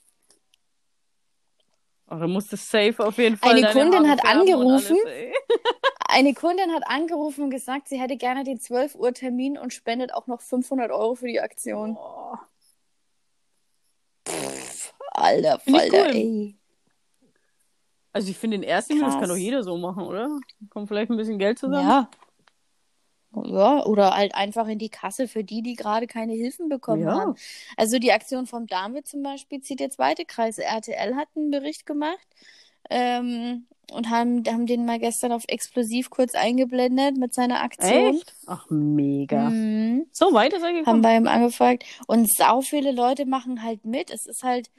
Oh, 2.10 2.16
du 2.16 2.40
safe 2.56 2.96
auf 3.00 3.18
jeden 3.18 3.38
Fall. 3.38 3.56
Eine 3.56 3.72
Kundin 3.72 4.10
hat 4.10 4.24
angerufen. 4.24 4.98
Alles. 5.06 5.34
Eine 6.14 6.34
Kundin 6.36 6.72
hat 6.74 6.84
angerufen 6.88 7.46
und 7.46 7.50
gesagt, 7.50 7.88
sie 7.88 8.00
hätte 8.00 8.18
gerne 8.18 8.44
den 8.44 8.60
12 8.60 8.94
Uhr 8.96 9.14
Termin 9.14 9.58
und 9.58 9.74
spendet 9.74 10.14
auch 10.14 10.28
noch 10.28 10.42
500 10.42 10.92
Euro 10.92 11.16
für 11.16 11.28
die 11.28 11.42
Aktion. 11.42 11.98
Oh. 12.00 12.36
Alter 15.12 15.60
Find 15.60 15.78
ich 15.78 15.92
Falter, 15.92 16.06
cool. 16.10 16.16
ey. 16.16 16.56
Also 18.14 18.30
ich 18.30 18.38
finde 18.38 18.58
den 18.60 18.64
ersten, 18.64 19.00
das 19.00 19.12
Krass. 19.14 19.20
kann 19.20 19.30
doch 19.30 19.36
jeder 19.36 19.64
so 19.64 19.76
machen, 19.78 20.04
oder? 20.04 20.30
Kommt 20.70 20.88
vielleicht 20.88 21.10
ein 21.10 21.18
bisschen 21.18 21.40
Geld 21.40 21.58
zusammen. 21.58 21.88
Ja. 21.88 22.10
Ja, 23.46 23.84
oder 23.86 24.14
halt 24.16 24.36
einfach 24.36 24.68
in 24.68 24.78
die 24.78 24.90
Kasse 24.90 25.28
für 25.28 25.44
die, 25.44 25.64
die 25.64 25.76
gerade 25.76 26.06
keine 26.06 26.34
Hilfen 26.34 26.70
bekommen 26.70 27.02
Ja. 27.02 27.14
haben. 27.16 27.36
Also 27.76 27.98
die 27.98 28.12
Aktion 28.12 28.46
vom 28.46 28.68
David 28.68 29.08
zum 29.08 29.24
Beispiel 29.24 29.62
zieht 29.62 29.80
jetzt 29.80 29.98
weite 29.98 30.26
Kreise. 30.26 30.64
RTL 30.64 31.16
hat 31.16 31.30
einen 31.36 31.50
Bericht 31.50 31.88
gemacht 31.88 32.28
ähm, 32.92 33.66
und 33.92 34.10
haben, 34.10 34.44
haben 34.48 34.66
den 34.66 34.86
mal 34.86 35.00
gestern 35.00 35.32
auf 35.32 35.44
explosiv 35.48 36.10
kurz 36.10 36.36
eingeblendet 36.36 37.18
mit 37.18 37.34
seiner 37.34 37.62
Aktion. 37.62 38.16
Echt? 38.16 38.34
Ach, 38.48 38.66
mega. 38.70 39.50
Mhm. 39.50 40.08
So 40.12 40.34
weit 40.34 40.54
ist 40.54 40.62
er 40.62 40.70
Haben 40.70 40.76
gekommen. 40.76 41.02
bei 41.02 41.16
ihm 41.16 41.28
angefragt. 41.28 41.84
Und 42.08 42.32
sau 42.34 42.62
viele 42.62 42.92
Leute 42.92 43.26
machen 43.26 43.64
halt 43.64 43.86
mit. 43.86 44.10
Es 44.10 44.26
ist 44.26 44.44
halt 44.44 44.70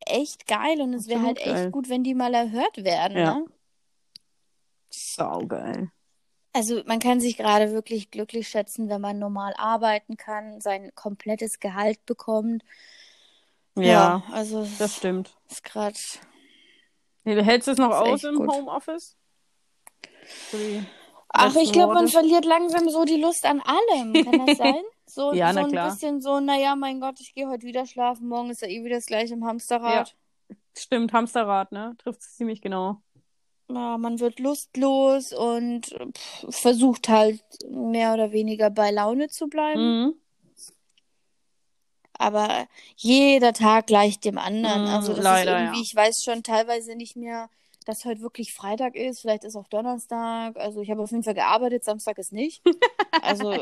echt 0.00 0.46
geil 0.46 0.80
und 0.80 0.94
es 0.94 1.08
wäre 1.08 1.22
halt 1.22 1.38
geil. 1.38 1.64
echt 1.64 1.72
gut, 1.72 1.88
wenn 1.88 2.04
die 2.04 2.14
mal 2.14 2.34
erhört 2.34 2.84
werden. 2.84 3.18
Ja. 3.18 3.34
Ne? 3.34 3.44
Saugeil. 4.90 5.90
Also 6.54 6.82
man 6.84 6.98
kann 6.98 7.20
sich 7.20 7.38
gerade 7.38 7.72
wirklich 7.72 8.10
glücklich 8.10 8.48
schätzen, 8.48 8.88
wenn 8.90 9.00
man 9.00 9.18
normal 9.18 9.54
arbeiten 9.56 10.16
kann, 10.18 10.60
sein 10.60 10.90
komplettes 10.94 11.60
Gehalt 11.60 12.04
bekommt. 12.04 12.62
Ja, 13.74 14.22
also 14.32 14.60
es 14.60 14.76
das 14.76 14.96
stimmt. 14.96 15.34
ist 15.50 15.64
gerade. 15.64 15.96
Nee, 17.24 17.34
du 17.34 17.42
hältst 17.42 17.68
es 17.68 17.78
noch 17.78 17.90
aus 17.90 18.24
im 18.24 18.36
gut. 18.36 18.48
Homeoffice? 18.50 19.16
Ach, 21.34 21.56
ich 21.56 21.72
glaube, 21.72 21.94
man 21.94 22.08
verliert 22.08 22.44
langsam 22.44 22.88
so 22.88 23.04
die 23.04 23.20
Lust 23.20 23.46
an 23.46 23.60
allem. 23.60 24.12
Kann 24.24 24.46
das 24.46 24.56
sein? 24.58 24.82
So, 25.06 25.32
Ja, 25.34 25.52
so 25.52 25.60
na 25.60 25.66
ein 25.66 25.70
klar. 25.70 25.90
bisschen 25.90 26.20
so, 26.20 26.40
naja, 26.40 26.76
mein 26.76 27.00
Gott, 27.00 27.20
ich 27.20 27.34
gehe 27.34 27.48
heute 27.48 27.66
wieder 27.66 27.86
schlafen, 27.86 28.28
morgen 28.28 28.50
ist 28.50 28.62
ja 28.62 28.68
eh 28.68 28.84
wieder 28.84 28.96
das 28.96 29.06
gleiche 29.06 29.34
im 29.34 29.44
Hamsterrad. 29.44 30.16
Stimmt, 30.76 31.12
Hamsterrad, 31.12 31.72
ne? 31.72 31.94
Trifft 31.98 32.20
es 32.20 32.36
ziemlich 32.36 32.60
genau. 32.60 33.02
Ja, 33.68 33.96
man 33.98 34.20
wird 34.20 34.38
lustlos 34.38 35.32
und 35.32 35.86
pff, 36.16 36.46
versucht 36.50 37.08
halt 37.08 37.42
mehr 37.70 38.12
oder 38.14 38.32
weniger 38.32 38.70
bei 38.70 38.90
Laune 38.90 39.28
zu 39.28 39.48
bleiben. 39.48 40.02
Mhm. 40.02 40.14
Aber 42.22 42.66
jeder 42.96 43.52
Tag 43.52 43.86
gleicht 43.88 44.24
dem 44.24 44.38
anderen. 44.38 44.84
Mm, 44.84 44.88
Also 44.88 45.12
das 45.14 45.24
leider, 45.24 45.56
ist 45.56 45.60
irgendwie, 45.62 45.78
ja. 45.78 45.82
ich 45.82 45.94
weiß 45.96 46.22
schon 46.24 46.42
teilweise 46.42 46.94
nicht 46.94 47.16
mehr, 47.16 47.48
dass 47.84 48.04
heute 48.04 48.20
wirklich 48.20 48.54
Freitag 48.54 48.94
ist. 48.94 49.20
Vielleicht 49.22 49.42
ist 49.44 49.56
auch 49.56 49.66
Donnerstag. 49.68 50.56
Also 50.56 50.80
ich 50.82 50.90
habe 50.90 51.02
auf 51.02 51.10
jeden 51.10 51.24
Fall 51.24 51.34
gearbeitet, 51.34 51.84
Samstag 51.84 52.18
ist 52.18 52.32
nicht. 52.32 52.62
Also 53.20 53.52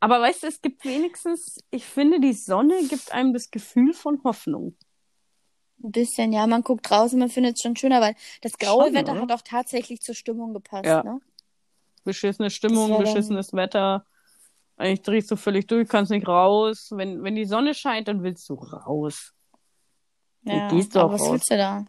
Aber 0.00 0.20
weißt 0.20 0.42
du, 0.42 0.46
es 0.46 0.60
gibt 0.62 0.84
wenigstens, 0.84 1.58
ich 1.70 1.84
finde, 1.84 2.18
die 2.18 2.32
Sonne 2.32 2.74
gibt 2.88 3.12
einem 3.12 3.32
das 3.34 3.50
Gefühl 3.50 3.92
von 3.92 4.22
Hoffnung. 4.24 4.74
ein 5.82 5.92
bisschen, 5.92 6.32
ja, 6.32 6.46
man 6.46 6.62
guckt 6.62 6.90
und 6.90 7.18
man 7.18 7.28
findet 7.28 7.56
es 7.56 7.62
schon 7.62 7.76
schöner, 7.76 8.00
weil 8.00 8.16
das 8.40 8.56
graue 8.58 8.86
Schon, 8.86 8.94
Wetter 8.94 9.12
oder? 9.12 9.20
hat 9.22 9.32
auch 9.32 9.42
tatsächlich 9.42 10.00
zur 10.00 10.14
Stimmung 10.14 10.54
gepasst. 10.54 10.86
Ja. 10.86 11.02
Ne? 11.04 11.20
Beschissene 12.04 12.50
Stimmung, 12.50 12.90
war 12.90 12.98
dann- 13.02 13.12
beschissenes 13.12 13.52
Wetter. 13.52 14.06
Eigentlich 14.76 15.02
drehst 15.02 15.30
du 15.30 15.36
völlig 15.36 15.66
durch, 15.66 15.88
kannst 15.88 16.10
nicht 16.10 16.26
raus. 16.26 16.88
Wenn, 16.90 17.22
wenn 17.22 17.36
die 17.36 17.44
Sonne 17.44 17.74
scheint, 17.74 18.08
dann 18.08 18.22
willst 18.22 18.48
du 18.48 18.54
raus. 18.54 19.32
Dann 20.42 20.58
Ja, 20.58 20.68
gehst 20.68 20.94
du 20.94 21.00
aber 21.00 21.08
auch 21.10 21.14
was 21.14 21.20
raus. 21.22 21.32
willst 21.32 21.50
du 21.50 21.56
da? 21.56 21.84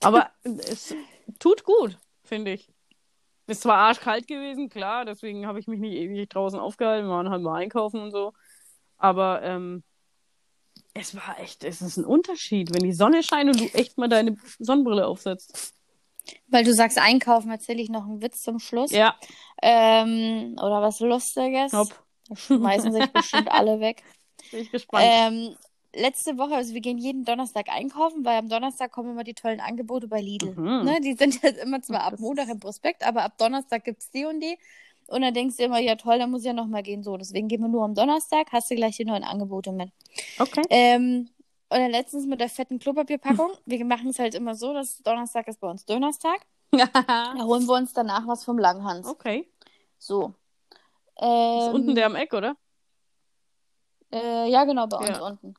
Aber 0.00 0.30
es 0.44 0.94
tut 1.38 1.64
gut, 1.64 1.98
finde 2.24 2.52
ich. 2.52 2.72
Ist 3.46 3.62
zwar 3.62 3.76
arschkalt 3.78 4.26
gewesen, 4.28 4.68
klar, 4.68 5.04
deswegen 5.06 5.46
habe 5.46 5.58
ich 5.58 5.66
mich 5.66 5.80
nicht 5.80 5.94
ewig 5.94 6.28
draußen 6.28 6.58
aufgehalten, 6.60 7.08
wir 7.08 7.14
waren 7.14 7.30
halt 7.30 7.42
mal 7.42 7.56
einkaufen 7.56 8.00
und 8.00 8.10
so. 8.10 8.34
Aber 8.98 9.42
ähm, 9.42 9.82
es 10.92 11.14
war 11.16 11.40
echt, 11.40 11.64
es 11.64 11.80
ist 11.80 11.96
ein 11.96 12.04
Unterschied, 12.04 12.74
wenn 12.74 12.82
die 12.82 12.92
Sonne 12.92 13.22
scheint 13.22 13.48
und 13.48 13.60
du 13.60 13.64
echt 13.78 13.96
mal 13.96 14.08
deine 14.08 14.36
Sonnenbrille 14.58 15.06
aufsetzt. 15.06 15.74
Weil 16.48 16.64
du 16.64 16.74
sagst 16.74 16.98
einkaufen, 16.98 17.50
erzähle 17.50 17.80
ich 17.80 17.88
noch 17.88 18.04
einen 18.04 18.20
Witz 18.20 18.42
zum 18.42 18.58
Schluss. 18.58 18.90
Ja, 18.90 19.16
Ähm, 19.62 20.52
oder 20.58 20.82
was 20.82 21.00
Lustiges. 21.00 21.72
hopp, 21.72 22.04
schmeißen 22.34 22.92
sich 22.92 23.06
bestimmt 23.06 23.48
alle 23.50 23.80
weg. 23.80 24.02
bin 24.50 24.60
ich 24.60 24.70
gespannt. 24.70 25.04
Ähm, 25.06 25.56
letzte 25.94 26.38
Woche, 26.38 26.54
also 26.54 26.74
wir 26.74 26.80
gehen 26.80 26.98
jeden 26.98 27.24
Donnerstag 27.24 27.68
einkaufen, 27.68 28.24
weil 28.24 28.38
am 28.38 28.48
Donnerstag 28.48 28.92
kommen 28.92 29.10
immer 29.10 29.24
die 29.24 29.34
tollen 29.34 29.60
Angebote 29.60 30.08
bei 30.08 30.20
Lidl. 30.20 30.54
Mhm. 30.54 30.84
Ne? 30.84 31.00
Die 31.02 31.14
sind 31.14 31.42
jetzt 31.42 31.62
immer 31.62 31.82
zwar 31.82 32.02
ab 32.02 32.14
Montag 32.18 32.48
im 32.48 32.60
Prospekt, 32.60 33.06
aber 33.06 33.22
ab 33.24 33.38
Donnerstag 33.38 33.84
gibt 33.84 34.02
es 34.02 34.10
die 34.10 34.24
und 34.24 34.40
die. 34.40 34.58
Und 35.08 35.22
dann 35.22 35.32
denkst 35.32 35.56
du 35.56 35.64
immer, 35.64 35.78
ja 35.78 35.96
toll, 35.96 36.18
dann 36.18 36.30
muss 36.30 36.42
ich 36.42 36.48
ja 36.48 36.52
nochmal 36.52 36.82
gehen. 36.82 37.02
So, 37.02 37.16
deswegen 37.16 37.48
gehen 37.48 37.62
wir 37.62 37.68
nur 37.68 37.84
am 37.84 37.94
Donnerstag, 37.94 38.52
hast 38.52 38.70
du 38.70 38.74
gleich 38.74 38.96
die 38.96 39.06
neuen 39.06 39.24
Angebote 39.24 39.72
mit. 39.72 39.90
Okay. 40.38 40.62
Ähm, 40.68 41.30
und 41.70 41.78
dann 41.78 41.90
letztens 41.90 42.26
mit 42.26 42.40
der 42.40 42.48
fetten 42.48 42.78
Klopapierpackung. 42.78 43.52
Wir 43.66 43.84
machen 43.84 44.10
es 44.10 44.18
halt 44.18 44.34
immer 44.34 44.54
so, 44.54 44.72
dass 44.74 45.02
Donnerstag 45.02 45.48
ist 45.48 45.60
bei 45.60 45.68
uns 45.68 45.84
Dönerstag. 45.84 46.40
Da 46.70 47.34
holen 47.44 47.66
wir 47.66 47.74
uns 47.74 47.94
danach 47.94 48.26
was 48.26 48.44
vom 48.44 48.58
Langhans. 48.58 49.06
okay. 49.06 49.48
So. 49.98 50.34
Ist 51.20 51.66
Ähm, 51.68 51.74
unten 51.74 51.94
der 51.94 52.06
am 52.06 52.14
Eck, 52.16 52.32
oder? 52.32 52.56
Äh, 54.12 54.48
ja, 54.50 54.64
genau, 54.64 54.86
bei 54.86 54.96
uns 54.98 55.08
Ja. 55.18 55.26
unten. 55.26 55.54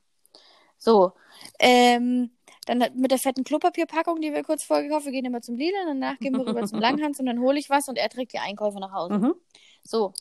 So. 0.78 1.14
Ähm, 1.60 2.32
dann 2.66 2.80
mit 2.96 3.12
der 3.12 3.18
fetten 3.18 3.44
Klopapierpackung, 3.44 4.22
die 4.22 4.34
wir 4.34 4.44
kurz 4.44 4.64
vorgekauft 4.64 5.06
haben, 5.06 5.14
wir 5.14 5.22
gehen 5.22 5.26
immer 5.26 5.42
zum 5.42 5.56
Lidl, 5.56 5.76
danach 5.86 6.18
gehen 6.20 6.36
wir 6.38 6.46
rüber 6.46 6.66
zum 6.66 6.80
Langhans 7.10 7.20
und 7.20 7.26
dann 7.26 7.40
hole 7.40 7.60
ich 7.60 7.70
was 7.70 7.88
und 7.88 7.98
er 7.98 8.10
trägt 8.10 8.34
die 8.34 8.40
Einkäufe 8.40 8.80
nach 8.80 8.92
Hause. 8.94 9.18
Mhm. 9.18 9.36
So. 9.84 10.14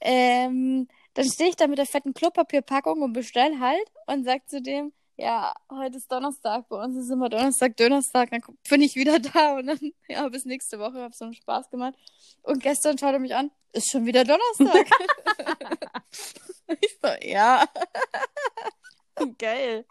Ähm, 0.00 0.88
dann 1.14 1.24
stehe 1.24 1.50
ich 1.50 1.56
da 1.56 1.66
mit 1.66 1.78
der 1.78 1.86
fetten 1.86 2.12
Klopapierpackung 2.12 3.02
und 3.02 3.12
bestell 3.12 3.58
halt 3.60 3.84
und 4.06 4.24
sag 4.24 4.48
zu 4.48 4.60
dem, 4.60 4.92
ja, 5.16 5.54
heute 5.70 5.98
ist 5.98 6.10
Donnerstag, 6.10 6.68
bei 6.68 6.82
uns 6.82 6.96
ist 6.96 7.10
immer 7.10 7.28
Donnerstag, 7.28 7.76
Donnerstag, 7.76 8.30
dann 8.30 8.42
bin 8.68 8.82
ich 8.82 8.96
wieder 8.96 9.18
da 9.20 9.56
und 9.56 9.66
dann, 9.66 9.78
ja, 10.08 10.28
bis 10.28 10.44
nächste 10.44 10.78
Woche, 10.78 11.02
hab 11.02 11.14
so 11.14 11.24
einen 11.24 11.34
Spaß 11.34 11.70
gemacht. 11.70 11.94
Und 12.42 12.62
gestern 12.62 12.98
schaut 12.98 13.12
er 13.12 13.18
mich 13.20 13.34
an, 13.34 13.50
ist 13.72 13.90
schon 13.90 14.06
wieder 14.06 14.24
Donnerstag. 14.24 14.88
ich 16.80 16.98
so, 17.02 17.08
ja, 17.22 17.66
Geil. 19.38 19.86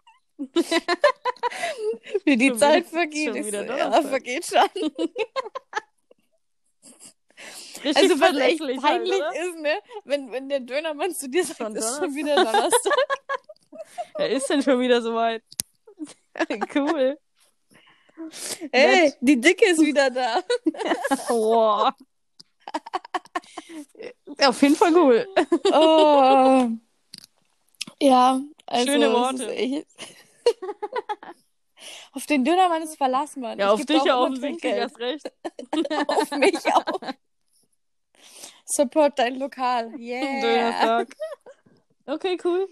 wie 2.24 2.36
die 2.36 2.48
Schon 2.48 2.58
Zeit 2.58 2.84
wieder- 2.86 2.90
vergeht. 2.90 3.34
schon 3.34 3.44
wieder 3.46 3.66
so, 3.66 3.72
ja, 3.72 4.02
vergeht 4.02 4.46
schon. 4.46 4.68
Richtig 7.84 7.96
Also, 7.96 8.20
was 8.20 8.36
echt 8.36 8.60
halt, 8.60 8.80
peinlich 8.80 9.14
oder? 9.14 9.32
ist, 9.32 9.56
ne, 9.58 9.74
wenn, 10.04 10.32
wenn 10.32 10.48
der 10.48 10.60
Dönermann 10.60 11.14
zu 11.14 11.28
dir 11.28 11.44
sagt, 11.44 11.58
Schon 11.58 11.76
ist 11.76 11.96
schon 11.96 12.14
wieder 12.14 12.36
Donnerstag. 12.36 12.94
Er 14.18 14.30
ist 14.30 14.48
denn 14.48 14.62
schon 14.62 14.80
wieder 14.80 15.02
soweit. 15.02 15.42
cool. 16.74 17.18
Ey, 18.72 19.12
die 19.20 19.40
Dicke 19.40 19.70
ist 19.70 19.80
wieder 19.80 20.10
da. 20.10 20.42
Boah. 21.28 21.94
Auf 24.40 24.62
jeden 24.62 24.76
Fall 24.76 24.94
cool. 24.94 25.26
Oh. 25.72 26.68
Ja, 28.00 28.40
also. 28.66 28.86
Schöne 28.86 29.12
Worte. 29.12 29.84
auf 32.12 32.26
den 32.26 32.44
Dönermann 32.44 32.82
ist 32.82 32.96
Verlass, 32.96 33.36
Mann. 33.36 33.58
Ja, 33.58 33.66
Ich 33.66 33.80
auf 33.80 33.86
dich 33.86 34.00
auch 34.00 34.06
ja 34.06 34.18
offensichtlich 34.18 34.72
erst 34.72 34.98
recht. 34.98 35.32
auf 36.06 36.30
mich 36.32 36.56
auch. 36.72 37.00
Support 38.64 39.18
dein 39.18 39.36
Lokal. 39.38 39.92
Yeah. 39.98 40.40
Dönerstag. 40.40 41.14
Okay, 42.06 42.38
cool. 42.44 42.68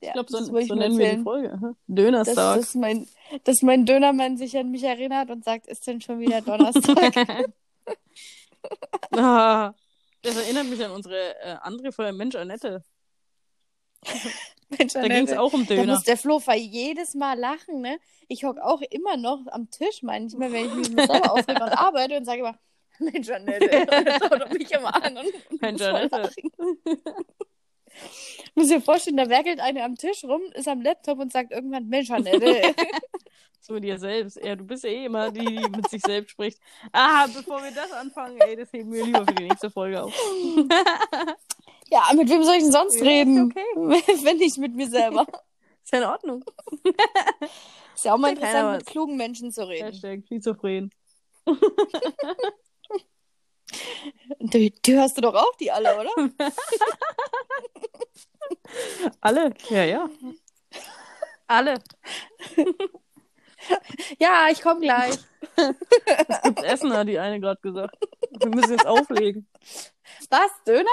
Ja, 0.00 0.08
Ich 0.08 0.12
glaube, 0.12 0.30
so, 0.30 0.38
das 0.38 0.48
ich 0.48 0.68
so 0.68 0.74
nur 0.74 0.84
nennen 0.84 0.98
wir 0.98 1.16
die. 1.16 1.22
Folge. 1.22 1.76
Dönerstag. 1.86 2.56
dass, 2.58 2.74
mein, 2.74 3.08
dass 3.44 3.62
mein 3.62 3.86
Dönermann 3.86 4.36
sich 4.36 4.56
an 4.56 4.70
mich 4.70 4.84
erinnert 4.84 5.30
und 5.30 5.44
sagt, 5.44 5.66
ist 5.66 5.86
denn 5.86 6.00
schon 6.00 6.20
wieder 6.20 6.40
Donnerstag? 6.42 7.16
ah, 9.12 9.72
das 10.22 10.36
erinnert 10.36 10.66
mich 10.66 10.84
an 10.84 10.90
unsere 10.90 11.36
äh, 11.40 11.56
andere 11.62 11.92
Folge, 11.92 12.12
Mensch, 12.12 12.34
Annette. 12.34 12.84
Mensch, 14.68 14.92
Da 14.92 15.02
ging 15.08 15.26
es 15.26 15.36
auch 15.36 15.52
um 15.52 15.66
Da 15.66 15.74
Döner. 15.76 15.94
muss 15.94 16.04
der 16.04 16.16
Flo 16.16 16.40
jedes 16.54 17.14
Mal 17.14 17.38
lachen, 17.38 17.80
ne? 17.80 17.98
Ich 18.28 18.44
hock 18.44 18.58
auch 18.58 18.82
immer 18.82 19.16
noch 19.16 19.46
am 19.48 19.70
Tisch 19.70 20.02
manchmal, 20.02 20.52
wenn 20.52 20.66
ich 20.66 20.74
mich 20.74 20.90
mit 20.90 21.06
selber 21.10 21.32
aufrege 21.32 21.62
und 21.62 21.70
arbeite 21.70 22.16
und 22.16 22.24
sage 22.24 22.40
immer, 22.40 22.58
Mensch, 22.98 23.30
Annette, 23.30 23.86
schau 24.20 24.28
doch 24.38 24.50
mich 24.50 24.70
immer 24.72 24.94
an 25.02 25.16
und, 25.18 25.26
und 25.50 25.60
Mensch, 25.62 25.82
muss 28.54 28.68
dir 28.68 28.80
vorstellen, 28.80 29.16
da 29.16 29.28
werkelt 29.28 29.60
eine 29.60 29.84
am 29.84 29.94
Tisch 29.96 30.24
rum, 30.24 30.42
ist 30.54 30.68
am 30.68 30.82
Laptop 30.82 31.18
und 31.18 31.32
sagt 31.32 31.52
irgendwann, 31.52 31.88
Mensch, 31.88 32.10
Annette. 32.10 32.74
Zu 33.60 33.80
dir 33.80 33.98
selbst. 33.98 34.38
Ja, 34.44 34.54
du 34.54 34.64
bist 34.64 34.84
ja 34.84 34.90
eh 34.90 35.06
immer 35.06 35.30
die, 35.30 35.44
die 35.44 35.68
mit 35.70 35.88
sich 35.90 36.02
selbst 36.02 36.30
spricht. 36.32 36.60
Ah, 36.92 37.26
bevor 37.26 37.62
wir 37.62 37.72
das 37.72 37.90
anfangen, 37.92 38.38
ey, 38.40 38.54
das 38.54 38.72
heben 38.72 38.92
wir 38.92 39.04
lieber 39.04 39.24
für 39.26 39.34
die 39.34 39.44
nächste 39.44 39.70
Folge 39.70 40.02
auf. 40.02 40.14
ja, 41.90 42.02
mit 42.14 42.28
wem 42.30 42.44
soll 42.44 42.54
ich 42.56 42.62
denn 42.62 42.72
sonst 42.72 42.96
Ja, 42.96 43.04
reden? 43.06 43.50
okay. 43.50 43.64
Wenn 44.24 44.36
nicht 44.36 44.58
mit 44.58 44.74
mir 44.74 44.88
selber. 44.88 45.26
Ist 45.82 45.92
ja 45.92 45.98
in 46.00 46.04
Ordnung. 46.04 46.44
Ist 47.94 48.04
ja 48.04 48.12
auch 48.14 48.18
mal 48.18 48.30
interessant, 48.32 48.78
mit 48.78 48.86
klugen 48.86 49.16
Menschen 49.16 49.50
zu 49.50 49.66
reden. 49.66 49.86
Hashtag 49.86 50.22
schizophren. 50.28 50.90
Die, 54.38 54.70
die 54.70 54.94
hörst 54.94 55.16
du 55.16 55.22
doch 55.22 55.34
auch, 55.34 55.56
die 55.56 55.70
alle, 55.70 55.98
oder? 55.98 56.10
Alle? 59.20 59.54
Ja, 59.70 59.84
ja. 59.84 60.08
Alle. 61.46 61.78
Ja, 64.20 64.48
ich 64.50 64.62
komme 64.62 64.80
gleich. 64.80 65.16
Es 66.28 66.42
gibt 66.42 66.62
Essen, 66.62 66.92
hat 66.92 67.08
die 67.08 67.18
eine 67.18 67.40
gerade 67.40 67.60
gesagt. 67.60 67.96
Wir 68.38 68.48
müssen 68.48 68.72
jetzt 68.72 68.86
auflegen. 68.86 69.48
Was? 70.30 70.50
Döner? 70.64 70.86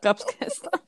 Gab's 0.00 0.24
gestern. 0.38 0.80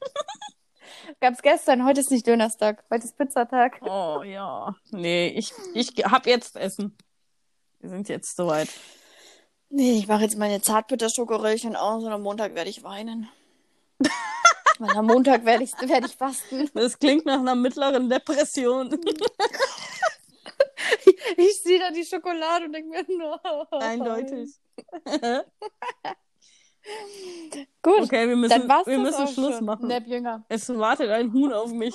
Gab's 1.20 1.42
gestern, 1.42 1.84
heute 1.84 2.00
ist 2.00 2.10
nicht 2.10 2.26
Dönerstag, 2.26 2.84
heute 2.90 3.04
ist 3.04 3.16
Pizzatag. 3.16 3.80
Oh 3.82 4.22
ja. 4.22 4.76
Nee, 4.90 5.28
ich, 5.28 5.52
ich 5.74 6.04
hab 6.04 6.26
jetzt 6.26 6.56
Essen. 6.56 6.96
Wir 7.80 7.90
sind 7.90 8.08
jetzt 8.08 8.36
soweit. 8.36 8.68
Nee, 9.76 9.98
ich 9.98 10.06
mache 10.06 10.22
jetzt 10.22 10.38
meine 10.38 10.62
Zartbitterschokoröllchen 10.62 11.74
aus 11.74 12.04
und 12.04 12.12
am 12.12 12.22
Montag 12.22 12.54
werde 12.54 12.70
ich 12.70 12.84
weinen. 12.84 13.28
Weil 14.78 14.96
am 14.96 15.06
Montag 15.06 15.44
werde 15.44 15.64
ich, 15.64 15.72
werd 15.72 16.06
ich 16.06 16.14
fasten. 16.14 16.70
Das 16.74 16.96
klingt 16.96 17.26
nach 17.26 17.40
einer 17.40 17.56
mittleren 17.56 18.08
Depression. 18.08 18.90
Ich 21.36 21.62
sehe 21.62 21.78
da 21.78 21.90
die 21.90 22.04
Schokolade 22.04 22.66
und 22.66 22.72
denke 22.72 22.90
mir, 22.90 23.04
no. 23.16 23.38
Eindeutig. 23.78 24.50
Gut, 27.82 28.00
Okay, 28.02 28.28
wir 28.28 28.36
müssen, 28.36 28.68
wir 28.68 28.98
müssen 28.98 29.26
Schluss 29.28 29.56
schon. 29.56 29.64
machen. 29.64 29.88
Nepp 29.88 30.06
Jünger. 30.06 30.44
Es 30.48 30.68
wartet 30.68 31.08
ein 31.10 31.32
Huhn 31.32 31.52
auf 31.52 31.72
mich. 31.72 31.94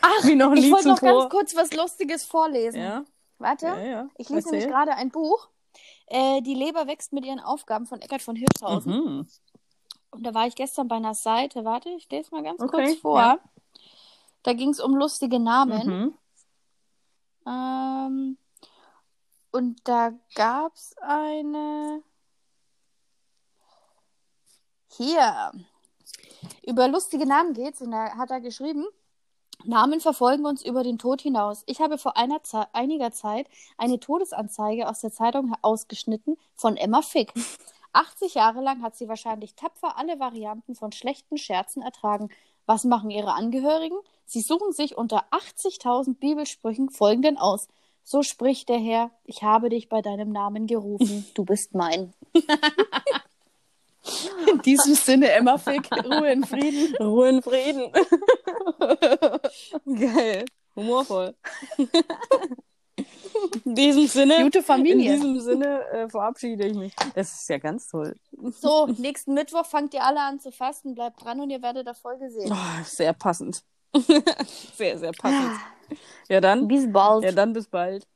Ach, 0.00 0.24
Wie 0.24 0.34
noch 0.34 0.52
nie 0.52 0.66
ich 0.66 0.72
wollte 0.72 0.88
noch 0.88 1.00
ganz 1.00 1.28
kurz 1.30 1.54
was 1.54 1.72
Lustiges 1.74 2.24
vorlesen. 2.24 2.80
Ja, 2.80 3.04
Warte, 3.38 3.66
ja, 3.66 3.80
ja. 3.84 4.08
ich 4.16 4.28
lese 4.30 4.46
Erzähl. 4.46 4.52
nämlich 4.52 4.68
gerade 4.74 4.94
ein 4.94 5.10
Buch. 5.10 5.48
Äh, 6.14 6.42
die 6.42 6.52
Leber 6.52 6.86
wächst 6.86 7.14
mit 7.14 7.24
ihren 7.24 7.40
Aufgaben 7.40 7.86
von 7.86 7.98
Eckart 8.02 8.20
von 8.20 8.36
Hirschhausen. 8.36 8.92
Mhm. 8.92 9.26
Und 10.10 10.22
da 10.26 10.34
war 10.34 10.46
ich 10.46 10.54
gestern 10.54 10.86
bei 10.86 10.96
einer 10.96 11.14
Seite. 11.14 11.64
Warte, 11.64 11.88
ich 11.88 12.06
lese 12.10 12.30
mal 12.34 12.42
ganz 12.42 12.60
Okay, 12.60 12.84
kurz 12.84 13.00
vor. 13.00 13.18
ja. 13.18 13.38
Da 14.42 14.52
ging 14.52 14.68
es 14.68 14.78
um 14.80 14.94
lustige 14.94 15.40
Namen. 15.40 16.14
Mhm. 17.46 17.50
Ähm, 17.50 18.38
und 19.52 19.80
da 19.88 20.12
gab 20.34 20.74
es 20.74 20.94
eine. 20.98 22.02
Hier. 24.90 25.52
Über 26.66 26.88
lustige 26.88 27.24
Namen 27.24 27.54
geht's 27.54 27.80
und 27.80 27.92
da 27.92 28.18
hat 28.18 28.30
er 28.30 28.42
geschrieben. 28.42 28.84
Namen 29.64 30.00
verfolgen 30.00 30.46
uns 30.46 30.64
über 30.64 30.82
den 30.82 30.98
Tod 30.98 31.22
hinaus. 31.22 31.62
Ich 31.66 31.80
habe 31.80 31.98
vor 31.98 32.14
Ze 32.42 32.66
einiger 32.72 33.12
Zeit 33.12 33.46
eine 33.78 34.00
Todesanzeige 34.00 34.88
aus 34.88 35.00
der 35.00 35.12
Zeitung 35.12 35.54
ausgeschnitten 35.62 36.36
von 36.54 36.76
Emma 36.76 37.02
Fick. 37.02 37.32
80 37.92 38.34
Jahre 38.34 38.62
lang 38.62 38.82
hat 38.82 38.96
sie 38.96 39.08
wahrscheinlich 39.08 39.54
tapfer 39.54 39.98
alle 39.98 40.18
Varianten 40.18 40.74
von 40.74 40.92
schlechten 40.92 41.36
Scherzen 41.36 41.82
ertragen. 41.82 42.30
Was 42.64 42.84
machen 42.84 43.10
ihre 43.10 43.34
Angehörigen? 43.34 43.98
Sie 44.24 44.40
suchen 44.40 44.72
sich 44.72 44.96
unter 44.96 45.24
80.000 45.30 46.16
Bibelsprüchen 46.18 46.90
folgenden 46.90 47.36
aus. 47.36 47.68
So 48.04 48.22
spricht 48.22 48.68
der 48.68 48.78
Herr, 48.78 49.10
ich 49.24 49.42
habe 49.42 49.68
dich 49.68 49.88
bei 49.88 50.00
deinem 50.02 50.30
Namen 50.30 50.66
gerufen, 50.66 51.26
du 51.34 51.44
bist 51.44 51.74
mein. 51.74 52.14
In 54.50 54.60
diesem 54.62 54.94
Sinne, 54.94 55.30
Emma 55.30 55.58
Fick, 55.58 55.88
Ruhe 56.04 56.32
in 56.32 56.44
Frieden. 56.44 56.96
Ruhe 56.96 57.28
in 57.28 57.42
Frieden. 57.42 57.92
Geil. 60.00 60.44
Humorvoll. 60.74 61.34
In 63.64 63.74
diesem 63.74 64.06
Sinne, 64.06 64.42
Gute 64.42 64.58
in 64.58 64.64
Familie. 64.64 65.12
diesem 65.14 65.40
Sinne 65.40 65.82
äh, 65.90 66.08
verabschiede 66.08 66.66
ich 66.66 66.74
mich. 66.74 66.94
Das 67.14 67.32
ist 67.32 67.48
ja 67.48 67.58
ganz 67.58 67.88
toll. 67.88 68.14
So, 68.60 68.86
nächsten 68.86 69.34
Mittwoch 69.34 69.64
fangt 69.66 69.94
ihr 69.94 70.04
alle 70.04 70.20
an 70.20 70.38
zu 70.40 70.52
fasten. 70.52 70.94
Bleibt 70.94 71.24
dran 71.24 71.40
und 71.40 71.50
ihr 71.50 71.62
werdet 71.62 71.86
Erfolge 71.86 72.30
sehen. 72.30 72.52
Oh, 72.52 72.84
sehr 72.84 73.12
passend. 73.14 73.62
sehr, 74.76 74.98
sehr 74.98 75.12
passend. 75.12 75.58
Ja 76.28 76.40
dann, 76.40 76.68
Bis 76.68 76.90
bald. 76.92 77.24
ja 77.24 77.32
dann 77.32 77.52
bis 77.52 77.66
bald. 77.68 78.06